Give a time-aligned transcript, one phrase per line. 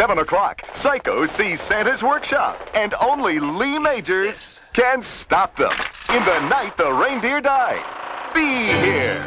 [0.00, 5.74] 7 o'clock, Psycho sees Santa's workshop, and only Lee Majors can stop them.
[6.08, 7.84] In the night the reindeer die.
[8.32, 8.40] Be
[8.80, 9.22] here.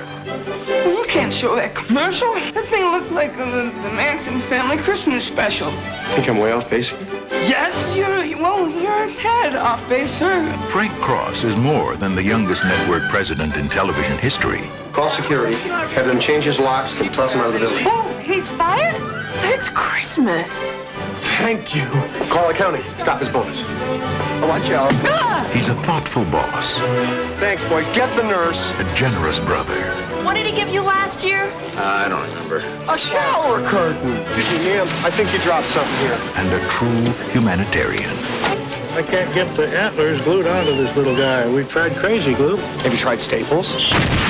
[0.90, 2.34] You can't show that commercial.
[2.34, 5.72] That thing looked like the, the Manson family Christmas special.
[6.16, 6.92] Think I'm way off base?
[7.30, 10.58] Yes, you're, well, you're a tad off base, sir.
[10.72, 14.68] Frank Cross is more than the youngest network president in television history.
[14.92, 17.86] Call security, have them change his locks, and toss him out of the building.
[17.88, 19.13] Oh, he's fired?
[19.46, 20.72] It's Christmas.
[21.38, 21.86] Thank you.
[22.30, 22.82] Call the county.
[22.98, 23.62] Stop his bonus.
[23.66, 24.92] Oh, watch out.
[25.06, 25.50] Ah!
[25.54, 26.78] He's a thoughtful boss,
[27.40, 27.88] Thanks, boys.
[27.90, 28.72] Get the nurse.
[28.80, 29.80] a generous brother,
[30.24, 31.52] What did he give you last year?
[31.78, 32.58] I don't remember.
[32.92, 34.18] A shower curtain.
[34.38, 34.88] Excuse me, ma'am.
[35.06, 36.20] I think you dropped something here.
[36.36, 38.10] and a true humanitarian.
[38.96, 41.48] I can't get the antlers glued onto this little guy.
[41.48, 42.58] We've tried crazy glue.
[42.58, 43.72] Have you tried Staples?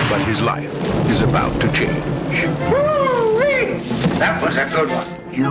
[0.09, 0.71] But his life
[1.09, 3.02] is about to change.
[4.19, 5.33] That was a good one.
[5.33, 5.49] You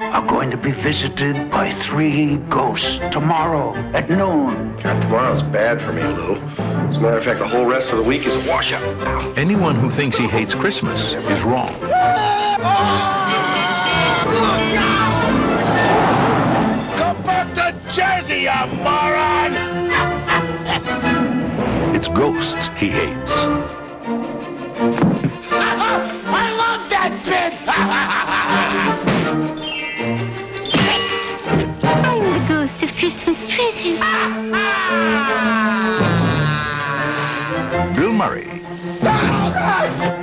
[0.00, 4.76] are going to be visited by three ghosts tomorrow at noon.
[4.76, 6.36] God, tomorrow's bad for me, Lou.
[6.36, 8.82] As a matter of fact, the whole rest of the week is a washout.
[8.82, 9.32] Ow.
[9.36, 11.72] Anyone who thinks he hates Christmas is wrong.
[16.98, 19.54] Come back to Jersey, you moron!
[21.94, 23.46] It's ghosts he hates.
[27.08, 28.98] I love that
[31.48, 31.94] bit!
[32.04, 33.98] I'm the ghost of Christmas present.
[37.96, 38.62] Bill Murray,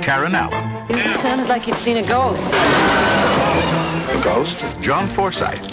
[0.00, 2.52] Karen Allen, It sounded like you'd seen a ghost.
[2.54, 4.64] A ghost?
[4.80, 5.68] John Forsythe,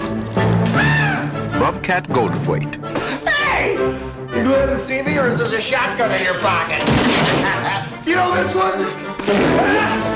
[1.59, 2.73] Bobcat Goldthwait,
[3.27, 3.77] Hey!
[4.35, 6.79] You glad to see me, or is this a shotgun in your pocket?
[8.07, 8.79] you know this one?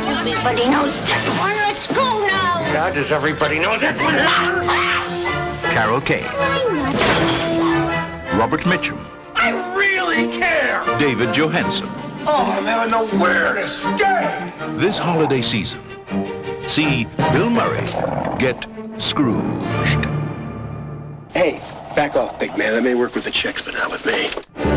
[0.07, 1.55] Everybody knows this one.
[1.55, 2.63] Let's go now.
[2.73, 4.15] How does everybody know this one?
[5.71, 6.23] Carol Kane,
[8.39, 8.97] Robert Mitchum,
[9.35, 10.83] I really care!
[10.97, 11.87] David Johansen.
[12.25, 14.51] Oh, I'm having the weirdest day!
[14.77, 15.79] This holiday season,
[16.67, 17.85] see Bill Murray
[18.39, 18.65] get
[18.97, 20.05] Scrooged.
[21.31, 21.61] Hey,
[21.97, 22.73] back off, big man.
[22.73, 24.76] That may work with the chicks, but not with me.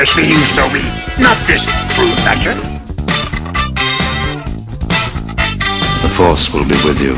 [0.00, 0.80] Luminously you so me,
[1.22, 2.54] not this crude measure.
[6.00, 7.12] The Force will be with you.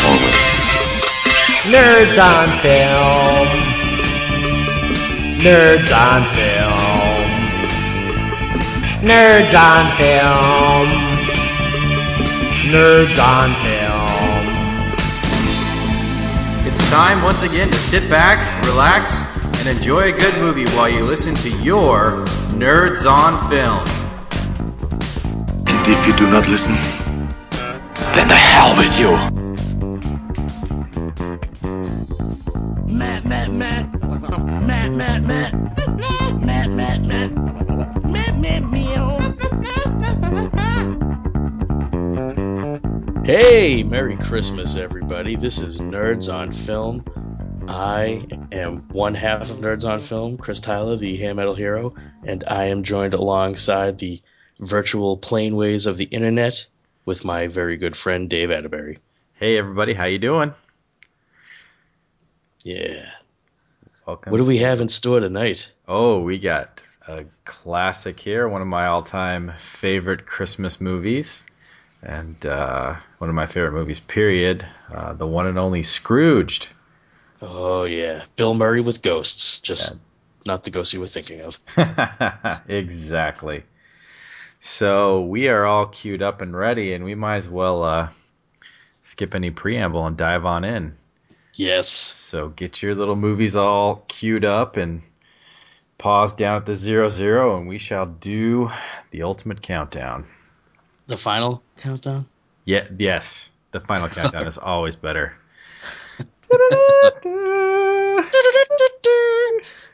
[0.00, 0.40] Always.
[1.68, 3.48] Nerds on film.
[5.44, 6.80] Nerds on film.
[9.04, 10.88] Nerds on film.
[12.72, 14.14] Nerds on film.
[16.66, 19.33] It's time once again to sit back, relax,
[19.66, 23.86] and enjoy a good movie while you listen to your Nerds on Film.
[25.66, 26.74] And if you do not listen,
[28.14, 29.10] then the hell with you.
[32.92, 34.02] Matt, Matt, Matt.
[34.02, 35.54] Matt, Matt, Matt.
[36.42, 36.70] Matt, Matt,
[37.02, 37.32] Matt.
[38.04, 39.20] Matt, Matt, meow.
[43.24, 45.36] Hey, Merry Christmas, everybody.
[45.36, 47.02] This is Nerds on Film.
[47.68, 52.44] I am one half of Nerds on Film, Chris Tyler, the hair metal hero, and
[52.46, 54.20] I am joined alongside the
[54.58, 56.66] virtual planeways of the internet
[57.04, 58.98] with my very good friend Dave Atteberry.
[59.34, 60.52] Hey everybody, how you doing?
[62.62, 63.10] Yeah.
[64.06, 64.30] Welcome.
[64.30, 65.70] What do we have in store tonight?
[65.88, 71.42] Oh, we got a classic here, one of my all-time favorite Christmas movies,
[72.02, 74.00] and uh, one of my favorite movies.
[74.00, 74.66] Period.
[74.92, 76.68] Uh, the one and only Scrooged.
[77.46, 79.96] Oh yeah, Bill Murray with ghosts, just
[80.46, 81.58] not the ghost you were thinking of.
[82.68, 83.64] exactly.
[84.60, 88.08] So we are all queued up and ready, and we might as well uh,
[89.02, 90.94] skip any preamble and dive on in.
[91.52, 91.88] Yes.
[91.88, 95.02] So get your little movies all queued up and
[95.98, 98.70] pause down at the zero zero, and we shall do
[99.10, 100.24] the ultimate countdown.
[101.08, 102.24] The final countdown.
[102.64, 102.86] Yeah.
[102.98, 103.50] Yes.
[103.72, 105.34] The final countdown is always better.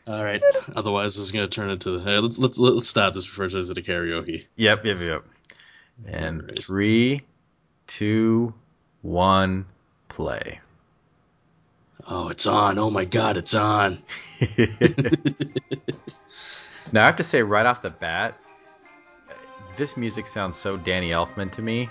[0.06, 0.42] All right.
[0.74, 2.00] Otherwise, this is going to turn into the.
[2.00, 4.46] Hey, let's let's let's stop this before it turns into karaoke.
[4.56, 4.84] Yep.
[4.84, 4.98] Yep.
[5.00, 5.24] Yep.
[6.06, 7.20] And three,
[7.86, 8.54] two,
[9.02, 9.66] one,
[10.08, 10.60] play.
[12.06, 12.78] Oh, it's on!
[12.78, 13.98] Oh my God, it's on!
[16.90, 18.36] now I have to say right off the bat,
[19.76, 21.88] this music sounds so Danny Elfman to me.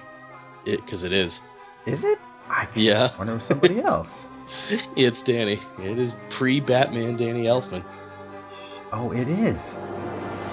[0.65, 1.41] It because it is.
[1.85, 2.19] Is it?
[2.49, 3.15] I yeah.
[3.17, 4.25] wonder if somebody else.
[4.95, 5.59] it's Danny.
[5.79, 7.83] It is pre-Batman Danny Elfman.
[8.91, 9.77] Oh, it is.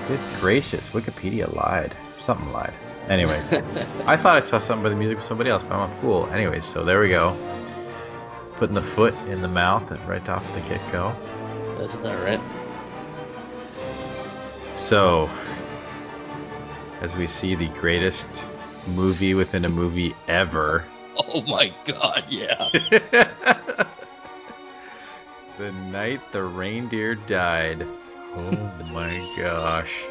[0.08, 1.94] Good gracious, Wikipedia lied.
[2.20, 2.75] Something lied.
[3.08, 3.52] Anyways,
[4.06, 6.26] I thought I saw something by the music of somebody else, but I'm a fool.
[6.26, 7.37] Anyways, so there we go.
[8.56, 11.14] Putting the foot in the mouth and right off the get go.
[11.78, 12.40] That's not right.
[14.75, 15.31] So,
[17.00, 18.46] as we see the greatest
[18.88, 20.84] movie within a movie ever.
[21.16, 22.68] Oh my god, yeah.
[25.58, 27.86] the night the reindeer died.
[28.34, 30.04] Oh my gosh.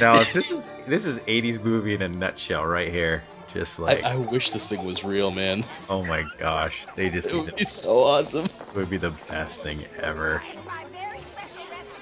[0.00, 3.24] Now this is this is 80s movie in a nutshell right here.
[3.48, 5.64] Just like I, I wish this thing was real, man.
[5.88, 6.86] Oh my gosh.
[6.96, 8.46] They just it would be so awesome.
[8.46, 10.42] It would be the best thing ever.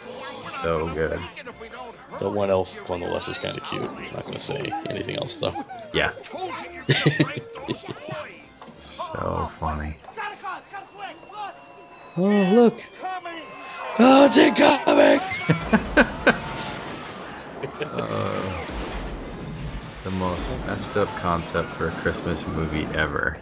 [0.02, 1.20] So good.
[2.18, 3.90] The one elf on the left is kind of cute.
[3.96, 5.54] I'm not going to say anything else though.
[5.92, 6.12] Yeah.
[8.74, 9.96] so funny.
[12.16, 12.82] Oh look!
[13.98, 15.20] Oh, it's incoming!
[17.86, 18.50] uh,
[20.02, 23.38] the most messed up concept for a Christmas movie ever.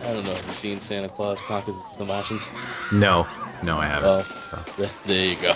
[0.00, 0.34] I don't know.
[0.34, 2.48] Have you seen Santa Claus Conquers the Martians?
[2.90, 3.26] No,
[3.62, 4.08] no, I haven't.
[4.08, 4.86] Oh, so.
[5.04, 5.52] there you go.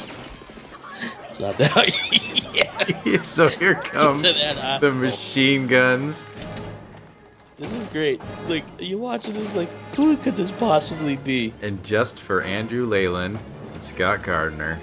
[1.41, 2.53] It's not that.
[2.55, 3.23] yeah.
[3.25, 6.27] so here comes the machine guns.
[7.59, 8.21] This is great.
[8.47, 11.55] Like you watching this, like who could this possibly be?
[11.63, 13.39] And just for Andrew Leyland
[13.73, 14.79] and Scott Gardner,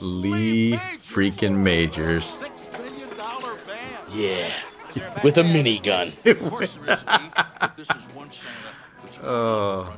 [0.00, 2.40] Lee freaking Majors.
[4.12, 4.52] Yeah,
[5.24, 6.12] with a minigun.
[9.24, 9.92] oh.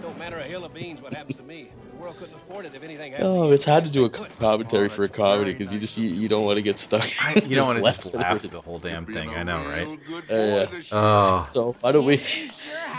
[0.00, 1.70] don't matter a hill of beans what happens to me.
[2.02, 5.04] The world couldn't afford it if anything Oh, it's hard to do a commentary for
[5.04, 7.08] a comedy because you just you, you, don't want to get stuck.
[7.24, 9.30] I, you don't want to just laugh through the whole damn thing.
[9.30, 9.86] I know, right?
[10.28, 10.66] Uh, yeah.
[10.90, 11.48] Oh.
[11.52, 12.20] So why don't we?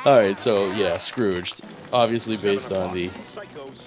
[0.06, 0.40] All right.
[0.40, 1.60] So yeah, Scrooged,
[1.92, 3.10] obviously based on the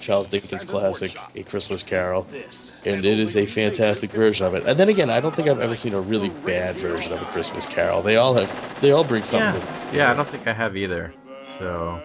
[0.01, 2.27] Charles Dickens classic A Christmas Carol,
[2.85, 4.67] and it is a fantastic version of it.
[4.67, 7.25] And then again, I don't think I've ever seen a really bad version of A
[7.25, 8.03] Christmas Carol.
[8.03, 9.63] They all have, they all bring something.
[9.91, 11.11] Yeah, yeah I don't think I have either.
[11.57, 12.03] So.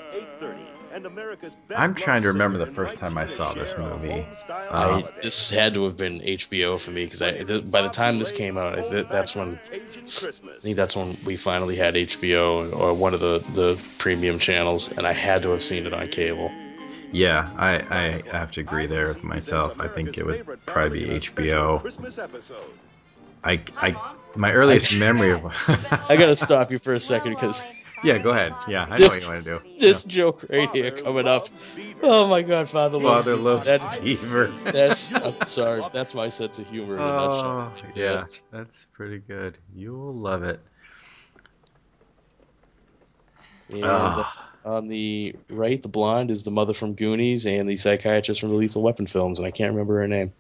[1.75, 4.27] I'm trying to remember the first time I saw this movie.
[4.71, 8.33] I, this had to have been HBO for me because th- by the time this
[8.33, 9.59] came out, I th- that's when
[10.59, 14.93] I think that's when we finally had HBO or one of the, the premium channels,
[14.97, 16.53] and I had to have seen it on cable.
[17.13, 19.81] Yeah, I, I have to agree there with myself.
[19.81, 21.83] I think it would probably be HBO.
[23.45, 23.97] I, I
[24.35, 25.45] my earliest memory of
[26.09, 27.63] I gotta stop you for a second because
[28.03, 28.55] yeah, go ahead.
[28.69, 29.79] Yeah, I this, know what you want to do.
[29.79, 30.11] This yeah.
[30.11, 31.49] joke right here coming up.
[32.03, 34.53] Oh my God, Father Father loves that's, Beaver.
[34.65, 35.83] That's I'm sorry.
[35.93, 37.93] That's my sense of humor oh, nutshell.
[37.95, 39.59] Yeah, that's pretty good.
[39.75, 40.61] You'll love it.
[43.71, 44.31] And oh.
[44.65, 48.57] on the right, the blonde is the mother from Goonies and the psychiatrist from the
[48.57, 50.33] Lethal Weapon films, and I can't remember her name.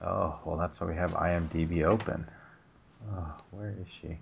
[0.00, 2.26] Oh well, that's why we have IMDb open.
[3.12, 4.18] Oh, where is she?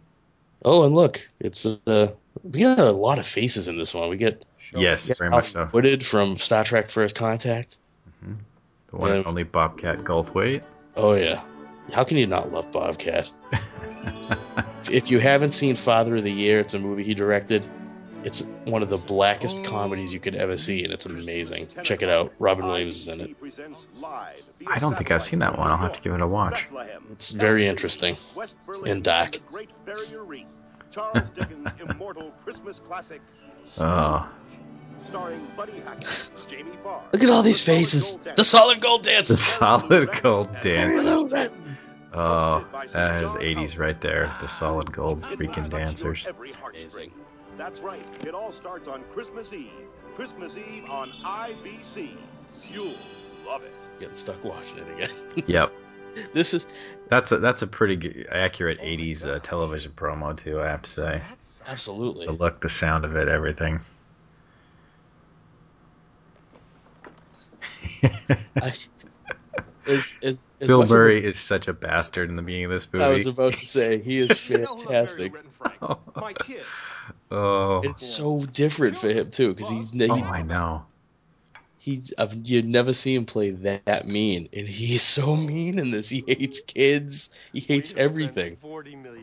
[0.65, 4.09] Oh, and look, it's uh, we got a lot of faces in this one.
[4.09, 4.45] We get
[4.75, 5.69] yes, get very much so.
[5.73, 7.77] Woodard from Star Trek: First Contact.
[8.09, 8.35] Mm-hmm.
[8.89, 10.63] The one and only Bobcat Goldthwait.
[10.97, 11.43] Oh yeah,
[11.93, 13.31] how can you not love Bobcat?
[14.91, 17.67] if you haven't seen Father of the Year, it's a movie he directed.
[18.23, 21.69] It's one of the blackest comedies you could ever see, and it's amazing.
[21.83, 22.35] Check it out.
[22.39, 23.37] Robin Williams is in it.
[24.67, 25.71] I don't think I've seen that one.
[25.71, 26.69] I'll have to give it a watch.
[27.13, 28.19] It's very interesting
[28.85, 29.39] and dark.
[30.91, 33.21] Charles Dickens' immortal Christmas classic.
[33.79, 34.29] Oh.
[35.05, 37.03] Starring Buddy Hackett, Jamie Farr.
[37.13, 38.17] Look at all these faces.
[38.37, 39.39] The solid gold dancers.
[39.39, 41.51] The solid gold dancers.
[42.13, 44.35] Oh, that is 80s right there.
[44.41, 46.27] The solid gold freaking dancers.
[47.57, 48.05] That's right.
[48.27, 49.71] It all starts on Christmas Eve.
[50.15, 52.11] Christmas Eve on IBC.
[52.71, 52.95] You'll
[53.47, 53.73] love it.
[54.01, 55.11] Getting stuck watching it again.
[55.47, 55.73] Yep.
[56.33, 56.67] this is
[57.09, 60.61] That's a that's a pretty good, accurate '80s uh, television promo too.
[60.61, 61.21] I have to say.
[61.67, 62.27] absolutely.
[62.27, 63.81] The look, the sound of it, everything.
[68.03, 68.73] I,
[69.87, 72.89] as, as, as Bill much Murray is such a bastard in the beginning of this
[72.93, 73.05] movie.
[73.05, 75.33] I was about to say he is fantastic.
[76.17, 76.67] My kids.
[77.31, 80.85] oh, It's so different for him too, because he's he, oh, I know.
[81.81, 85.91] He's I've, you never see him play that, that mean, and he's so mean in
[85.91, 86.09] this.
[86.09, 87.31] He hates kids.
[87.53, 88.59] He hates everything.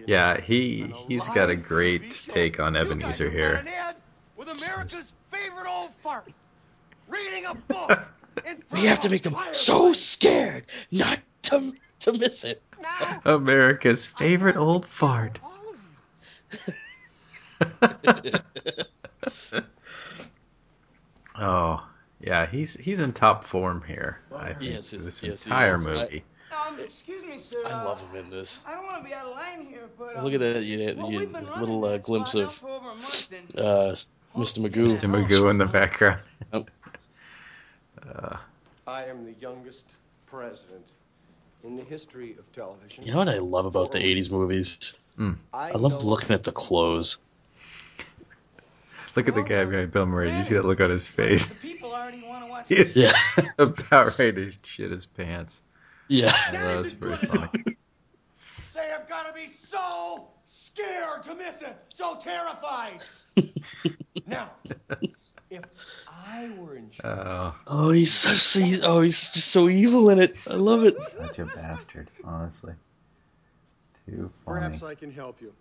[0.05, 3.63] Yeah, he he's got a great take on Ebenezer here.
[4.35, 6.27] With America's favorite old fart.
[7.07, 7.99] Reading a book.
[8.45, 11.71] in We have to make them so scared not to
[12.01, 12.61] to miss it.
[13.23, 15.39] America's favorite old fart.
[21.39, 21.87] oh,
[22.19, 24.19] yeah, he's he's in top form here.
[24.35, 25.87] I think Yes, this yes, entire is.
[25.87, 26.23] I- movie.
[26.65, 27.61] Um, excuse me, sir.
[27.65, 28.61] I uh, love him in this.
[28.65, 30.95] I don't want to be out of line here, but um, Look at that you,
[30.97, 33.95] well, you we've been running little uh, glimpse of for over a month, and uh,
[34.35, 34.59] Mr.
[34.59, 34.85] Magoo.
[34.85, 35.09] Mr.
[35.09, 36.21] Magoo in the background.
[36.53, 36.69] Yep.
[38.07, 38.37] Uh,
[38.87, 39.87] I am the youngest
[40.27, 40.85] president
[41.63, 43.03] in the history of television.
[43.03, 44.97] You know what I love about the '80s movies?
[45.19, 45.35] mm.
[45.53, 47.19] I love looking at the clothes.
[49.17, 50.27] Look at the guy behind Bill Murray.
[50.29, 51.51] Did you see that look on his face?
[51.59, 53.13] people already want to watch He's Yeah.
[53.57, 55.63] about ready to shit his pants.
[56.07, 56.31] Yeah.
[56.51, 57.49] That was pretty funny.
[58.75, 63.01] They have got to be so scared to miss it, so terrified.
[64.27, 64.51] now,
[65.49, 65.63] if
[66.07, 70.19] I were in charge, Oh, Oh, he's so he's, oh he's just so evil in
[70.19, 70.37] it.
[70.47, 70.93] I love it.
[70.93, 72.73] such a bastard, honestly.
[74.05, 74.59] Too funny.
[74.59, 75.53] Perhaps I can help you.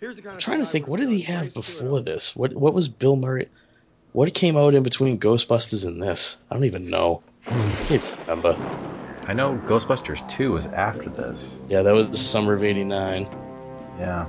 [0.00, 0.88] Here's the kind I'm of trying to think.
[0.88, 2.34] What did he have before this?
[2.36, 3.48] What what was Bill Murray?
[4.12, 6.36] What came out in between Ghostbusters and this?
[6.50, 7.22] I don't even know.
[7.50, 8.56] I can't remember.
[9.26, 11.58] I know Ghostbusters 2 was after this.
[11.68, 13.28] Yeah, that was the summer of '89.
[13.98, 14.26] Yeah.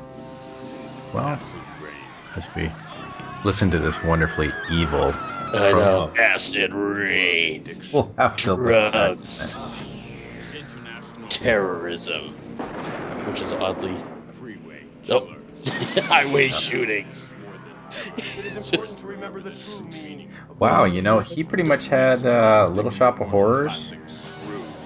[1.14, 1.40] Well,
[2.36, 2.72] as we
[3.44, 5.14] listen to this wonderfully evil
[5.54, 6.12] I know.
[6.18, 9.56] Acid rain, we'll have to look back at drugs,
[11.30, 12.36] terrorism,
[13.26, 14.02] which is oddly.
[15.08, 15.36] Oh,
[16.04, 17.36] highway shootings.
[18.18, 20.30] It is important to remember the true meaning.
[20.60, 23.94] Wow, you know, he pretty much had uh, Little Shop of Horrors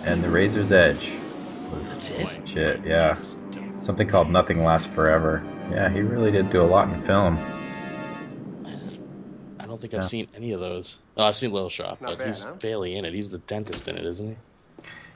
[0.03, 1.11] and The Razor's Edge.
[1.71, 2.47] Was That's it?
[2.47, 3.17] Shit, yeah.
[3.79, 5.43] Something called Nothing Lasts Forever.
[5.71, 7.37] Yeah, he really did do a lot in film.
[9.59, 10.07] I don't think I've Yeah.
[10.07, 10.97] seen any of those.
[11.15, 12.53] Oh, I've seen Little Shop, Not but bad, he's huh?
[12.53, 13.13] barely in it.
[13.13, 14.35] He's the dentist in it, isn't he?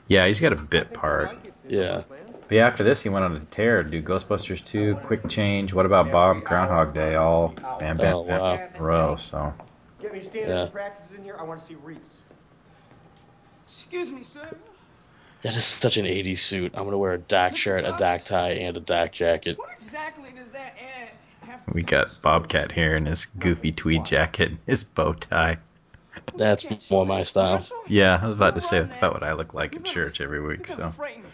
[0.06, 1.30] Yeah, he's got a bit part.
[1.68, 2.02] Yeah.
[2.48, 5.72] But yeah, after this, he went on a tear to do Ghostbusters 2, Quick Change,
[5.72, 7.48] What About Bob, Groundhog Day, all
[7.78, 8.68] bam, bam, Oh, bam wow.
[8.74, 9.16] in row.
[9.16, 9.54] So
[10.02, 10.62] Get me standards Yeah.
[10.64, 11.36] and practices in here.
[11.38, 11.98] I want to see Reese.
[13.66, 14.46] Excuse me, sir.
[15.42, 16.72] That is such an 80s suit.
[16.74, 19.58] I'm gonna wear a dark shirt, a dark tie, and a dark jacket.
[19.58, 21.10] What exactly does that ad
[21.48, 21.60] have?
[21.72, 25.58] we got Bobcat here in his goofy tweed jacket, and his bow tie.
[26.36, 27.64] That's more my style.
[27.88, 30.40] Yeah, I was about to say that's about what I look like at church every
[30.40, 30.66] week.
[30.66, 31.30] So Frighten people.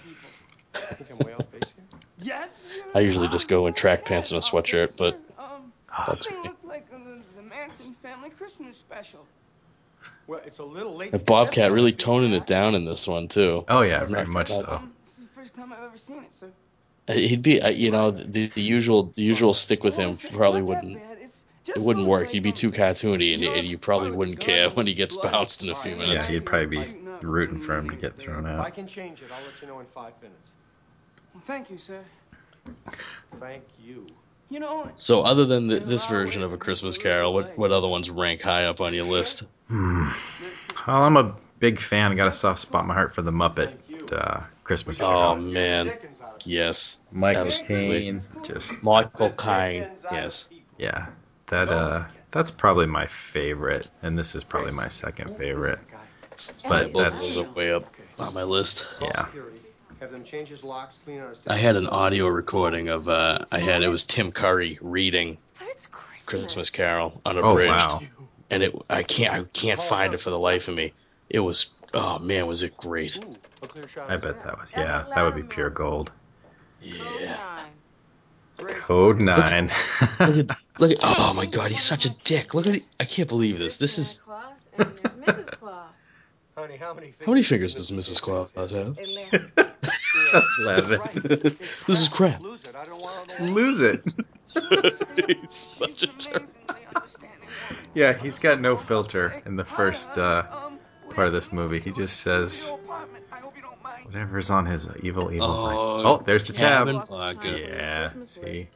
[0.74, 1.84] I think I'm way off base here.
[2.22, 2.62] Yes.
[2.94, 5.72] I usually just go in track pants and a sweatshirt, but Um,
[6.06, 6.50] that's me.
[6.64, 9.24] like the, the Manson family Christmas special.
[10.26, 11.12] Well, it's a little late.
[11.14, 13.64] And Bobcat really toning it down in this one too.
[13.68, 14.64] Oh yeah, very much so.
[14.68, 16.50] Um, this is the first time I've ever seen it, sir.
[17.08, 20.60] Uh, He'd be, uh, you know, the, the usual, the usual stick with him probably
[20.62, 21.00] wouldn't.
[21.66, 22.28] It wouldn't work.
[22.30, 25.70] He'd be too cartoony, and, and you probably wouldn't care when he gets bounced in
[25.70, 26.28] a few minutes.
[26.28, 29.30] Yeah, he'd probably be rooting for him to get thrown If I can change it,
[29.32, 30.52] I'll let you know in five minutes.
[31.46, 32.00] Thank you, sir.
[33.38, 34.06] Thank you.
[34.48, 37.86] You know, So, other than th this version of A Christmas Carol, what what other
[37.86, 39.44] ones rank high up on your list?
[39.68, 40.08] Hmm.
[40.86, 42.10] Well, I'm a big fan.
[42.10, 43.76] I got a soft spot in my heart for the Muppet
[44.12, 45.22] uh, Christmas Carol.
[45.22, 45.92] Oh man,
[46.44, 47.50] yes, Michael.
[47.66, 50.48] Caine, just Michael Caine, yes.
[50.78, 51.06] yeah,
[51.46, 55.78] that uh, that's probably my favorite, and this is probably my second favorite.
[56.68, 57.84] But Both that's way up
[58.18, 58.86] on my list.
[59.00, 59.26] yeah.
[60.00, 61.40] Have them change his locks, clean out his.
[61.46, 65.36] I had an audio recording of uh, I had it was Tim Curry reading
[66.24, 68.02] Christmas Carol unabridged, Oh, wow.
[68.50, 70.92] and it I can't I can't find it for the life of me.
[71.28, 73.18] It was oh man, was it great?
[73.62, 74.10] A clear shot.
[74.10, 76.12] I bet that was yeah, that would be pure gold.
[76.80, 77.36] Yeah.
[78.58, 79.70] Code nine.
[80.18, 82.54] Look at look at oh my god, he's such a dick.
[82.54, 83.76] Look at the, I can't believe this.
[83.78, 85.14] This is Claus and there's
[85.46, 85.50] Mrs.
[85.58, 85.90] Claus.
[86.60, 87.14] Honey, how many?
[87.24, 88.20] how many fingers does Mrs.
[88.20, 88.98] Claus have?
[88.98, 89.52] Eleven.
[90.60, 91.00] Eleven.
[91.86, 92.40] This is crap.
[92.40, 92.74] Lose it.
[92.76, 93.42] I don't want to.
[93.44, 94.02] Lose it.
[95.26, 96.42] he's such a jerk.
[97.94, 100.42] Yeah, he's got no filter in the first uh,
[101.10, 101.80] part of this movie.
[101.80, 102.72] He just says
[104.04, 106.06] whatever's on his evil, evil Oh, brain.
[106.06, 106.88] Oh, there's the tab.
[106.88, 107.40] cabin.
[107.56, 108.68] Yeah, see.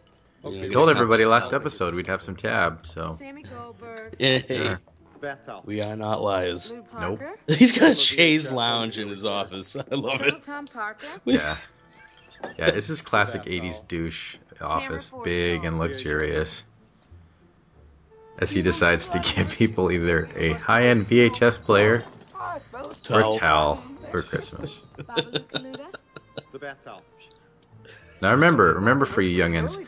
[0.44, 3.08] Okay, I told everybody last episode we'd have some tab, so.
[3.10, 4.14] Sammy Goldberg.
[4.18, 4.76] Yeah.
[5.24, 5.62] Bath towel.
[5.64, 6.70] we are not liars.
[6.70, 7.18] Nope.
[7.18, 7.34] Parker.
[7.48, 9.74] He's got a chaise lounge in his office.
[9.90, 10.42] I love Colonel it.
[10.42, 11.06] Tom Parker.
[11.24, 11.56] Yeah.
[12.58, 15.10] Yeah, this is classic 80s douche office.
[15.24, 16.64] Big and luxurious.
[18.38, 22.04] As he decides to give people either a high end VHS player
[22.74, 23.38] or a Towel.
[23.38, 23.76] towel
[24.10, 24.82] for Christmas.
[26.52, 27.02] The bath towel.
[28.20, 29.78] Now remember, remember for you youngins,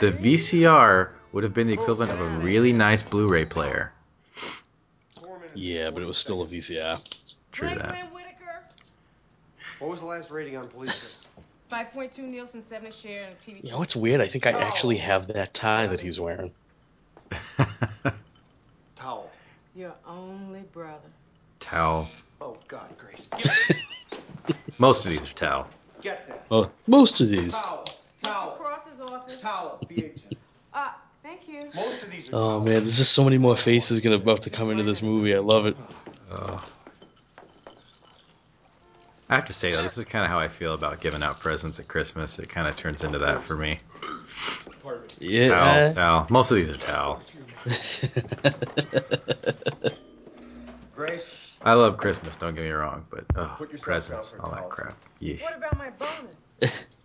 [0.00, 3.92] the VCR would have been the equivalent of a really nice Blu-ray player.
[5.54, 7.00] Yeah, but it was still a VCR.
[7.52, 7.88] True Glenn that.
[7.88, 8.64] Glenn Whitaker.
[9.78, 11.26] What was the last rating on police?
[11.70, 13.64] 5.2 Nielsen, 7 share, and TV.
[13.64, 14.20] You know what's weird?
[14.20, 15.02] I think I actually oh.
[15.02, 16.52] have that tie that he's wearing.
[18.96, 19.30] Towel.
[19.74, 20.98] Your only brother.
[21.60, 22.08] towel.
[22.40, 23.28] Oh God, Grace.
[24.78, 25.68] Most of these are towel.
[26.02, 26.46] get that.
[26.50, 27.52] Oh, most of these.
[27.52, 27.84] Towel.
[27.84, 28.22] Mr.
[28.22, 28.50] Towel.
[28.52, 29.40] Cross's office.
[29.40, 29.78] Towel.
[29.88, 30.19] VHS.
[31.30, 31.70] Thank you.
[31.72, 34.50] Most of these are Oh man, there's just so many more faces gonna about to
[34.50, 35.32] come into this movie.
[35.32, 35.76] I love it.
[36.28, 36.68] Oh.
[39.28, 41.38] I have to say though, this is kind of how I feel about giving out
[41.38, 42.40] presents at Christmas.
[42.40, 43.78] It kind of turns into that for me.
[45.20, 45.50] Yeah.
[45.50, 46.26] Towel, towel.
[46.30, 47.22] Most of these are towel.
[50.96, 51.30] Grace.
[51.62, 52.34] I love Christmas.
[52.34, 54.96] Don't get me wrong, but oh, presents, all that crap.
[55.20, 55.36] Yeah.
[55.42, 56.72] What about my bonus?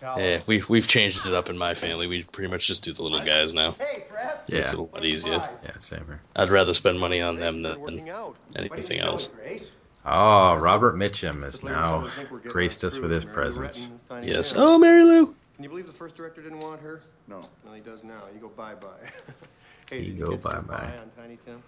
[0.00, 0.20] Towel.
[0.20, 2.06] yeah, we've we've changed it up in my family.
[2.06, 3.72] We pretty much just do the little guys now.
[3.72, 4.42] Hey, Press.
[4.46, 4.58] Yeah.
[4.60, 5.34] It's a lot easier.
[5.62, 6.20] Yeah, same here.
[6.34, 7.76] I'd rather spend money on them than
[8.56, 9.26] anything else.
[9.28, 9.70] Grace.
[10.04, 12.08] Oh, Robert Mitchum has now
[12.48, 13.90] graced us with his presence.
[14.22, 14.54] Yes.
[14.56, 15.26] Oh, Mary Lou.
[15.56, 17.02] Can you believe the first director didn't want her?
[17.28, 17.44] No.
[17.64, 18.22] Well, he does now.
[18.34, 18.88] You go bye bye.
[19.90, 20.62] hey, You did the go bye-bye.
[20.66, 21.62] buy on Tiny Tim?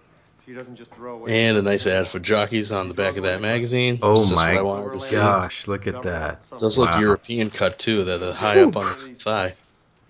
[0.45, 1.47] She doesn't just throw away.
[1.47, 3.99] And a nice ad for jockeys on the back of that magazine.
[4.01, 5.15] Oh my what I wanted to see.
[5.15, 6.41] gosh, look at that.
[6.59, 6.99] Does look Wow.
[6.99, 8.03] European cut too.
[8.03, 9.53] That are high up on the thigh.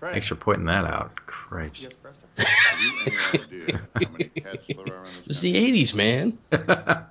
[0.00, 1.14] Thanks for pointing that out.
[1.26, 1.88] Cripes.
[2.36, 2.36] It's
[5.40, 6.38] the '80s, man.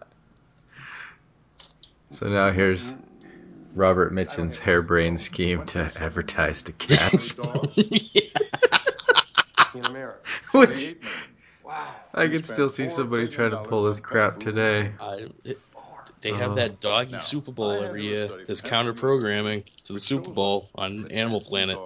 [2.09, 2.93] So now here's
[3.73, 7.39] Robert Mitchum's harebrained scheme to advertise to cats.
[9.73, 9.81] In
[11.65, 11.95] America.
[12.13, 14.91] I can still see somebody trying to pull this crap today.
[14.99, 15.59] I, it,
[16.21, 16.55] they have Oh.
[16.55, 18.29] that doggy Super Bowl every year.
[18.45, 21.77] There's counter programming to the Super Bowl on Animal Planet.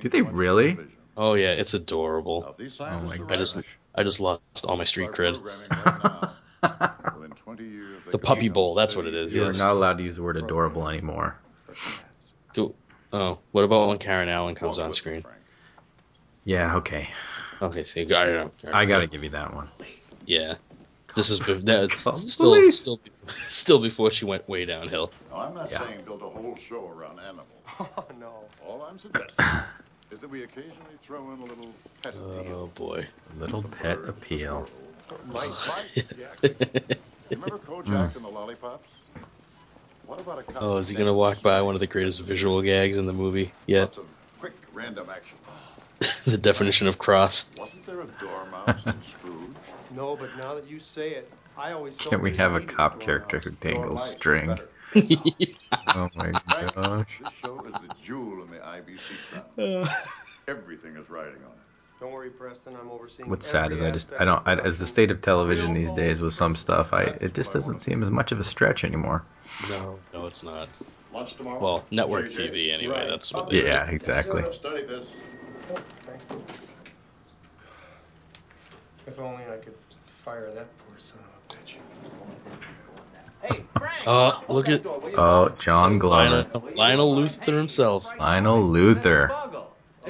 [0.00, 0.76] Do they really?
[1.16, 2.54] Oh yeah, it's adorable.
[2.80, 3.58] Oh my I just
[3.94, 5.40] I just lost all my street cred.
[6.60, 9.32] The The Puppy Bowl, that's what it is.
[9.32, 9.58] You are Yes.
[9.58, 11.36] not allowed to use the word adorable anymore.
[12.54, 12.74] Go-
[13.12, 15.24] Oh, what about when Karen Allen comes on screen?
[16.44, 17.08] Yeah, okay.
[17.60, 18.50] Okay, so you got it.
[18.72, 19.68] I gotta give you that one.
[20.26, 20.54] Yeah.
[21.14, 22.78] This is that, still police.
[22.78, 23.00] still
[23.48, 25.10] still before she went way downhill.
[25.34, 25.84] I'm not Yeah.
[25.84, 27.46] saying build a whole show around animals.
[27.96, 28.32] Oh, no.
[28.66, 29.34] All I'm suggesting
[30.10, 32.54] is that we occasionally throw in a little pet oh, appeal.
[32.54, 33.06] Oh boy.
[33.06, 34.68] a Little pet appeal.
[35.26, 36.26] Mike, Mike, yeah.
[37.30, 38.16] Remember Kojak mm.
[38.16, 38.88] and the lollipops?
[40.06, 42.62] What about a couple Oh, is he gonna walk by one of the greatest visual
[42.62, 43.80] gags in the movie yet?
[43.80, 44.06] Lots of
[44.40, 45.36] quick random action.
[46.24, 47.44] the definition of cross.
[47.58, 49.56] Wasn't there a dormouse in Scrooge?
[49.96, 53.04] No, but now that you say it, I always Can't we have a cop dormouse.
[53.04, 54.48] character who dangles Dormice string?
[54.48, 54.68] better.
[55.94, 57.18] Oh my Frank, gosh.
[57.20, 59.16] this show is the jewel in the IBC
[59.56, 59.84] crown.
[59.84, 59.88] Uh,
[60.46, 61.68] Everything is riding on it.
[62.00, 62.76] Don't worry, Preston.
[62.76, 63.28] I'm overseeing.
[63.28, 66.20] What's sad is I just I don't I, as the state of television these days
[66.20, 69.24] with some stuff I it just doesn't seem as much of a stretch anymore.
[69.70, 70.68] no, no, it's not.
[71.12, 71.60] Lunch tomorrow?
[71.60, 72.98] Well, network TV anyway.
[72.98, 73.08] Right.
[73.08, 74.44] That's what they Yeah, exactly.
[75.68, 76.70] Sure, study this.
[79.06, 79.74] If only I could
[80.24, 81.76] fire that poor son of a bitch.
[84.06, 88.06] Oh, look at Oh, John Glover, Lionel, Lionel Luthor himself.
[88.18, 89.30] Lionel Luthor.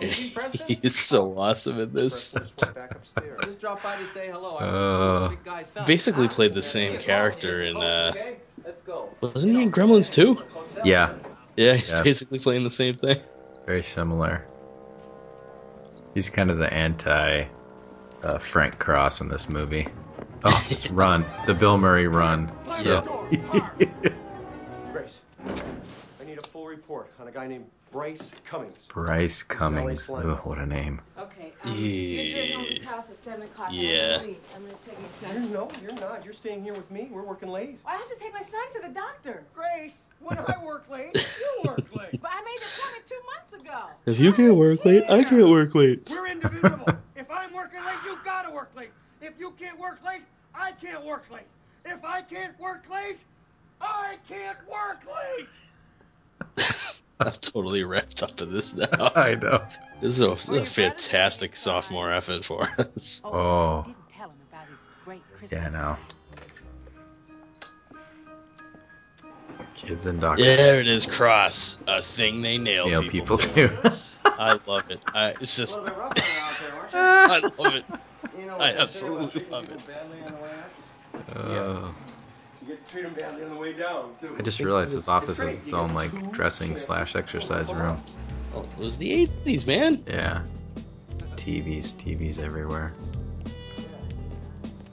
[0.01, 2.33] He's so awesome in this.
[2.33, 3.41] Preston just went back upstairs.
[3.45, 4.57] Just drop by to say hello.
[4.57, 5.87] I Uh, was big guy son.
[5.87, 7.77] Basically played the same character in.
[7.77, 9.17] Uh, Okay, let's go.
[9.21, 10.41] wasn't he in Gremlins too?
[10.85, 11.15] Yeah,
[11.57, 12.05] Yeah, he's Yes.
[12.05, 13.21] basically playing the same thing.
[13.67, 14.45] very similar.
[16.19, 17.45] He's kind of the anti
[18.25, 19.87] uh, Frank Cross in this movie.
[20.43, 22.51] Oh, this run, the Bill Murray run.
[22.67, 23.29] So,
[24.93, 25.21] Grace,
[26.21, 28.89] I need a full report on a guy named Bryce Cummings.
[28.89, 30.11] Bryce Cummings.
[30.11, 31.01] Ugh, what a name.
[31.17, 31.38] Okay.
[31.65, 32.77] Um, You're doing home Yeah.
[32.77, 33.71] at house at 7 o'clock.
[33.73, 33.91] Yeah.
[33.91, 34.43] I'm gonna leave.
[34.55, 36.25] I'm going to take my You're, no, you're not.
[36.25, 37.09] You're staying here with me.
[37.11, 37.81] We're working late.
[37.85, 39.45] I have to take my son to the doctor.
[39.55, 42.21] Grace, when I work late, you work late.
[42.21, 43.87] But I made the appointment two months ago.
[44.07, 46.09] If you can't work late, I can't work late.
[46.11, 46.87] We're indivisible.
[47.17, 48.93] if I'm working late, you gotta work late.
[49.21, 50.23] if you can't work late,
[50.55, 51.49] I can't work late.
[51.85, 53.19] If I can't work late,
[53.81, 55.03] I can't work
[56.59, 56.65] late.
[57.21, 58.87] I'm totally wrapped up in this now.
[59.15, 59.65] I know.
[60.01, 63.21] This is a, this is a fantastic sophomore effort for us.
[63.25, 63.83] Oh, oh.
[63.85, 65.97] Didn't tell him about his great yeah, I know.
[69.75, 70.45] Kids and doctors.
[70.47, 71.79] There it is, cross.
[71.87, 73.99] A thing they nail, Nail people, people to.
[74.25, 75.01] I love it.
[75.07, 77.03] I, it's just, A little bit rough on her out there.
[77.03, 77.85] I love it.
[78.39, 79.87] You know I what they say about absolutely love it.
[79.87, 81.95] badly on
[82.69, 84.37] You get to treat them badly on the way down, too.
[84.39, 87.99] I just realized this office has its own like dressing slash exercise room.
[88.55, 90.05] Oh, it was the 80s, man.
[90.07, 90.43] Yeah.
[91.37, 92.93] TVs, TVs everywhere.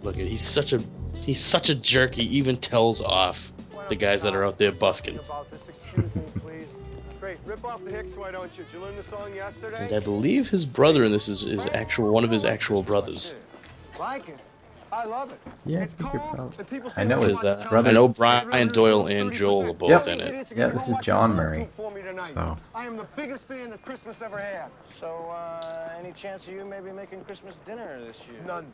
[0.03, 0.81] Look at he's such a
[1.15, 2.13] he's such a jerk.
[2.13, 3.51] He even tells off
[3.89, 5.19] the guys that are out there busking.
[5.19, 6.77] About this, excuse me, please.
[7.19, 8.63] Great, rip off the Hicks, why don't you?
[8.63, 9.83] Did you learn the song yesterday?
[9.87, 13.35] And I believe his brother in this is, is actual one of his actual brothers.
[13.99, 14.39] Like it.
[14.95, 15.39] I love it.
[15.65, 17.87] Yeah, It's I cold, people I know his, watch uh, television.
[17.87, 20.07] I know Brian Doyle and Joel are both Yep.
[20.07, 20.51] in it.
[20.55, 21.67] Yeah, this is John Murray.
[21.75, 22.25] For me tonight.
[22.27, 24.71] So I am the biggest fan that Christmas ever had.
[24.99, 28.41] So, uh, any chance of you maybe making Christmas dinner this year?
[28.45, 28.73] None.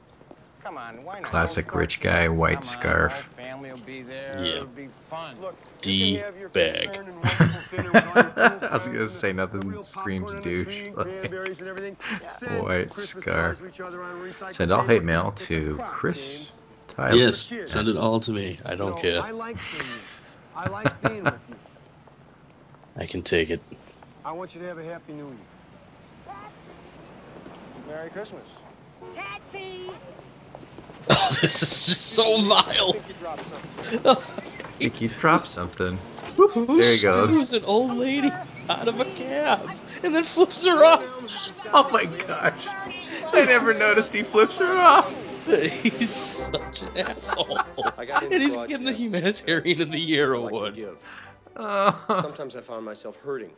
[0.63, 1.23] Come on, why not?
[1.23, 3.11] classic rich guy, white Come scarf.
[3.11, 4.43] the whole family will be there.
[4.43, 4.51] Yeah.
[4.57, 5.39] It'll be fun.
[5.41, 6.21] Look, D
[6.53, 6.89] bag.
[7.25, 10.89] I was gonna say nothing screams douche.
[10.93, 11.57] cranberries.
[12.29, 13.25] Send White scarf.
[13.25, 16.53] cards to each other on recycled Send all hate mail to Chris
[16.87, 17.15] Tyler.
[17.17, 18.59] Yes, send it all to me.
[18.65, 19.21] I don't care.
[19.21, 19.97] I like seeing you.
[20.55, 21.55] I like being with you.
[22.97, 23.63] I can take it.
[24.23, 26.35] I want you to have a happy new year.
[27.87, 28.45] Merry Christmas.
[29.11, 29.89] Taxi!
[31.09, 32.93] Oh, this is just so vile.
[32.93, 34.01] think you dropped something.
[34.05, 34.15] I
[34.79, 35.97] think he dropped something.
[36.37, 37.29] There he goes.
[37.29, 38.31] Who's an old lady
[38.69, 39.69] out of a cab
[40.03, 41.01] and then flips her off?
[41.73, 42.67] Oh my gosh.
[43.33, 45.13] I never noticed he flips her off.
[45.47, 47.59] He's such an asshole.
[47.97, 50.79] And he's getting the Humanitarian of the Year award.
[51.55, 53.51] Oh, Sometimes I found myself hurting.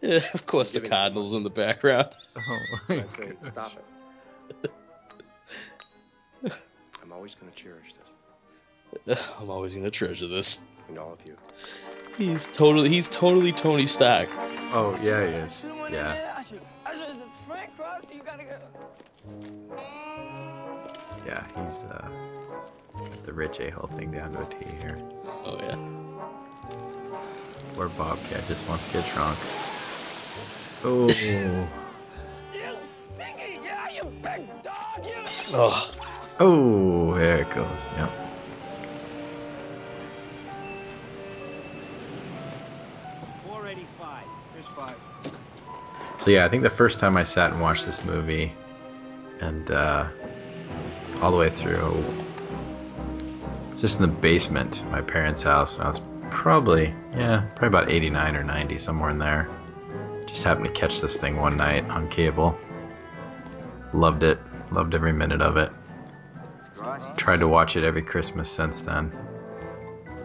[0.00, 2.14] Yeah, of course, the Cardinals in the background.
[2.36, 3.72] oh my I'd say, stop
[4.62, 4.70] it.
[7.26, 7.94] I'm always going to cherish
[9.04, 9.18] this.
[9.40, 10.58] I'm always gonna treasure this.
[10.88, 11.36] And all of you.
[12.16, 14.28] He's totally, he's totally Tony Stark.
[14.72, 15.66] Oh yeah, he is.
[15.90, 17.16] Yeah, I should, I should,
[17.48, 18.58] Frank Cross, you gotta go.
[21.26, 21.44] yeah.
[21.66, 22.08] He's uh
[23.24, 24.96] the rich a hole thing down to a T here.
[25.44, 25.74] Oh yeah.
[27.74, 29.38] Where Bobcat just wants to get drunk.
[30.84, 35.14] Oh, You stinky, yeah, you big dog, you.
[35.54, 35.90] Oh,
[36.40, 37.90] oh, there it goes.
[37.96, 38.10] Yep.
[43.46, 44.24] Four eighty-five.
[44.74, 44.96] Five.
[46.18, 48.52] So yeah, I think the first time I sat and watched this movie,
[49.40, 50.08] and uh,
[51.20, 52.04] all the way through,
[53.72, 57.68] it's just in the basement, of my parents' house, and I was probably yeah, probably
[57.68, 59.48] about 89 or 90, somewhere in there.
[60.26, 62.58] Just happened to catch this thing one night on cable.
[63.94, 64.38] Loved it.
[64.70, 65.70] Loved every minute of it.
[67.16, 69.10] Tried to watch it every Christmas since then.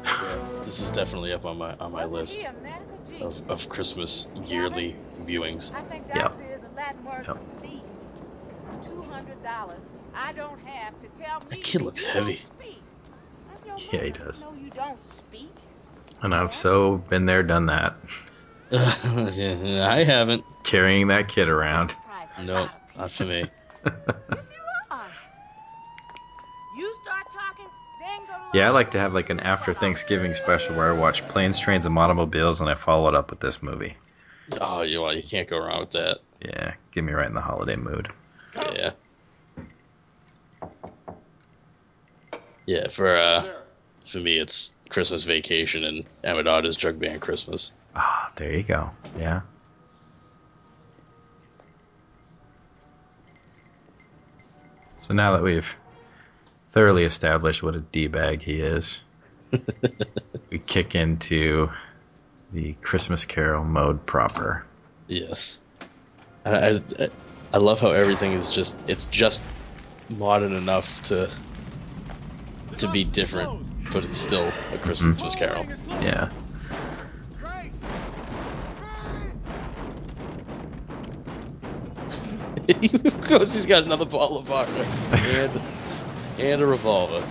[0.65, 3.41] this is definitely up on my on my list He a medical genius.
[3.49, 5.71] of, of Christmas yearly viewings.
[5.73, 6.39] I think Yep.
[6.39, 6.69] a
[7.05, 7.25] Yep.
[7.25, 7.83] for thief.
[8.85, 12.33] Two hundred dollars I don't have to tell me That kid looks heavy.
[12.33, 12.83] Don't speak.
[13.49, 14.43] I'm your Yeah, he does.
[14.57, 15.55] You don't speak.
[16.21, 17.95] And I've so been there, done that.
[18.71, 20.45] I haven't.
[20.63, 21.95] Carrying that kid around.
[22.43, 23.49] Nope, not for me.
[26.71, 26.83] People.
[26.83, 27.67] Yes, you start talking,
[27.99, 30.97] then go to Yeah, I like to have like an after Thanksgiving special where I
[30.97, 33.95] watch Planes, Trains, and Automobiles and I follow it up with this movie.
[34.59, 36.19] Oh, you, well, you can't go wrong with that.
[36.41, 38.09] Yeah, get me right in the holiday mood.
[38.55, 38.91] Yeah.
[42.65, 43.53] Yeah, for uh,
[44.07, 47.71] for me, it's Christmas Vacation and Emmet Otter's Jug Band Christmas.
[47.95, 48.89] Ah, there you go.
[49.17, 49.41] Yeah.
[54.97, 55.75] So now that we've
[56.71, 59.01] thoroughly established what a d-bag he is,
[60.49, 61.69] we kick into
[62.51, 64.65] the Christmas Carol mode proper.
[65.07, 65.59] Yes.
[66.45, 67.09] I, I,
[67.53, 69.41] I love how everything is just it's just
[70.09, 71.29] modern enough to
[72.77, 73.51] to be different,
[73.91, 74.77] but it's still a mm-hmm.
[74.77, 75.67] Christmas Carol.
[76.01, 76.29] Yeah.
[83.05, 84.85] of course, he's got another bottle of vodka
[86.41, 87.23] and a revolver.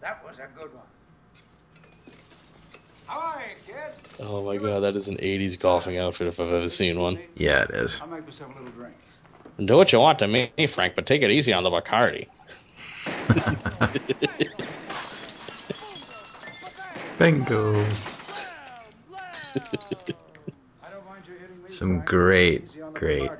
[0.00, 0.82] that was a good one.
[3.64, 3.74] Kid.
[4.18, 7.18] Oh my god, that is an 80s golfing outfit if I've ever seen one.
[7.34, 8.00] Yeah, it is.
[8.02, 8.96] I'll make myself a little drink.
[9.64, 12.26] Do what you want to me, Frank, but take it easy on the Bacardi.
[17.22, 17.86] Bingo.
[21.66, 23.30] Some great, great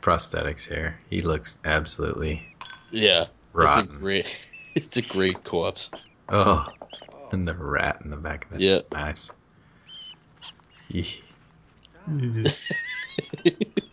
[0.00, 0.98] prosthetics here.
[1.08, 2.42] He looks absolutely
[2.90, 3.26] Yeah.
[3.52, 3.84] rotten.
[3.84, 4.36] It's a great
[4.74, 5.90] it's a great corpse.
[6.30, 6.68] Oh,
[7.30, 8.60] and the rat in the back of it.
[8.60, 8.80] Yeah.
[8.92, 9.30] Nice.
[10.88, 11.22] Yee.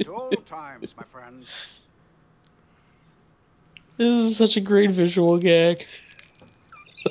[0.10, 1.46] Old times, my friend.
[3.98, 5.86] This is such a great visual gag.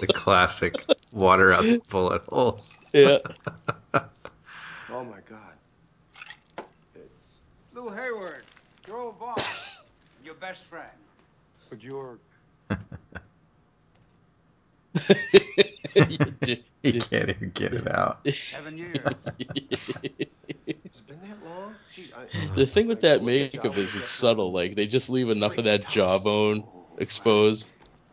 [0.00, 2.77] The classic water out the bullet holes.
[2.92, 3.18] Yeah.
[4.90, 5.53] Oh my god.
[6.94, 7.42] It's.
[7.75, 8.44] Lew Hayward,
[8.87, 9.44] your old boss,
[10.25, 10.88] your best friend.
[11.68, 12.18] But you're.
[16.83, 18.27] he can't even get it out.
[18.51, 18.97] Seven years.
[20.66, 21.75] It's been that long?
[21.92, 24.53] Gee, I, The thing with that makeup is it's subtle.
[24.53, 26.64] Like they just leave enough of that jawbone
[26.99, 27.73] exposed.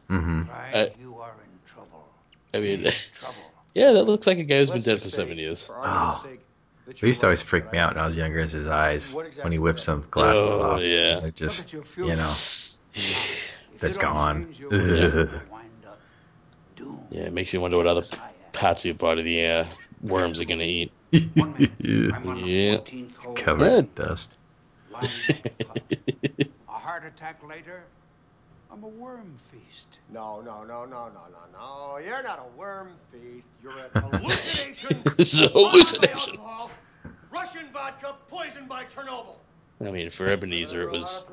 [0.10, 0.50] Mm-hmm.
[0.52, 2.08] I, You are in trouble.
[2.56, 2.92] I mean,
[3.74, 5.70] yeah, that looks like a guy who's been dead for seven years.
[5.72, 6.26] Oh.
[6.88, 8.40] It used to always freak me out when I was younger.
[8.40, 10.82] Is his eyes when he whips them glasses Oh, off?
[10.82, 11.20] yeah.
[11.20, 12.34] They're just you know,
[13.80, 14.46] they're gone.
[14.46, 16.00] change your ways, you'll wind up
[17.10, 18.04] Yeah, it makes you wonder what other
[18.54, 19.66] parts of your body the uh,
[20.02, 20.92] worms are gonna eat.
[21.12, 22.78] yeah.
[23.36, 24.38] Covered in dust.
[24.94, 25.08] A
[26.68, 27.84] heart attack later,
[28.76, 30.00] I'm a worm feast.
[30.12, 31.98] No, no, no, no, no, no, no.
[32.06, 33.48] You're not a worm feast.
[33.64, 35.02] You're a hallucination.
[35.18, 36.34] It's a hallucination.
[36.36, 36.72] alcohol,
[37.32, 39.36] Russian vodka poisoned by Chernobyl.
[39.80, 41.24] I mean, for Ebenezer, it was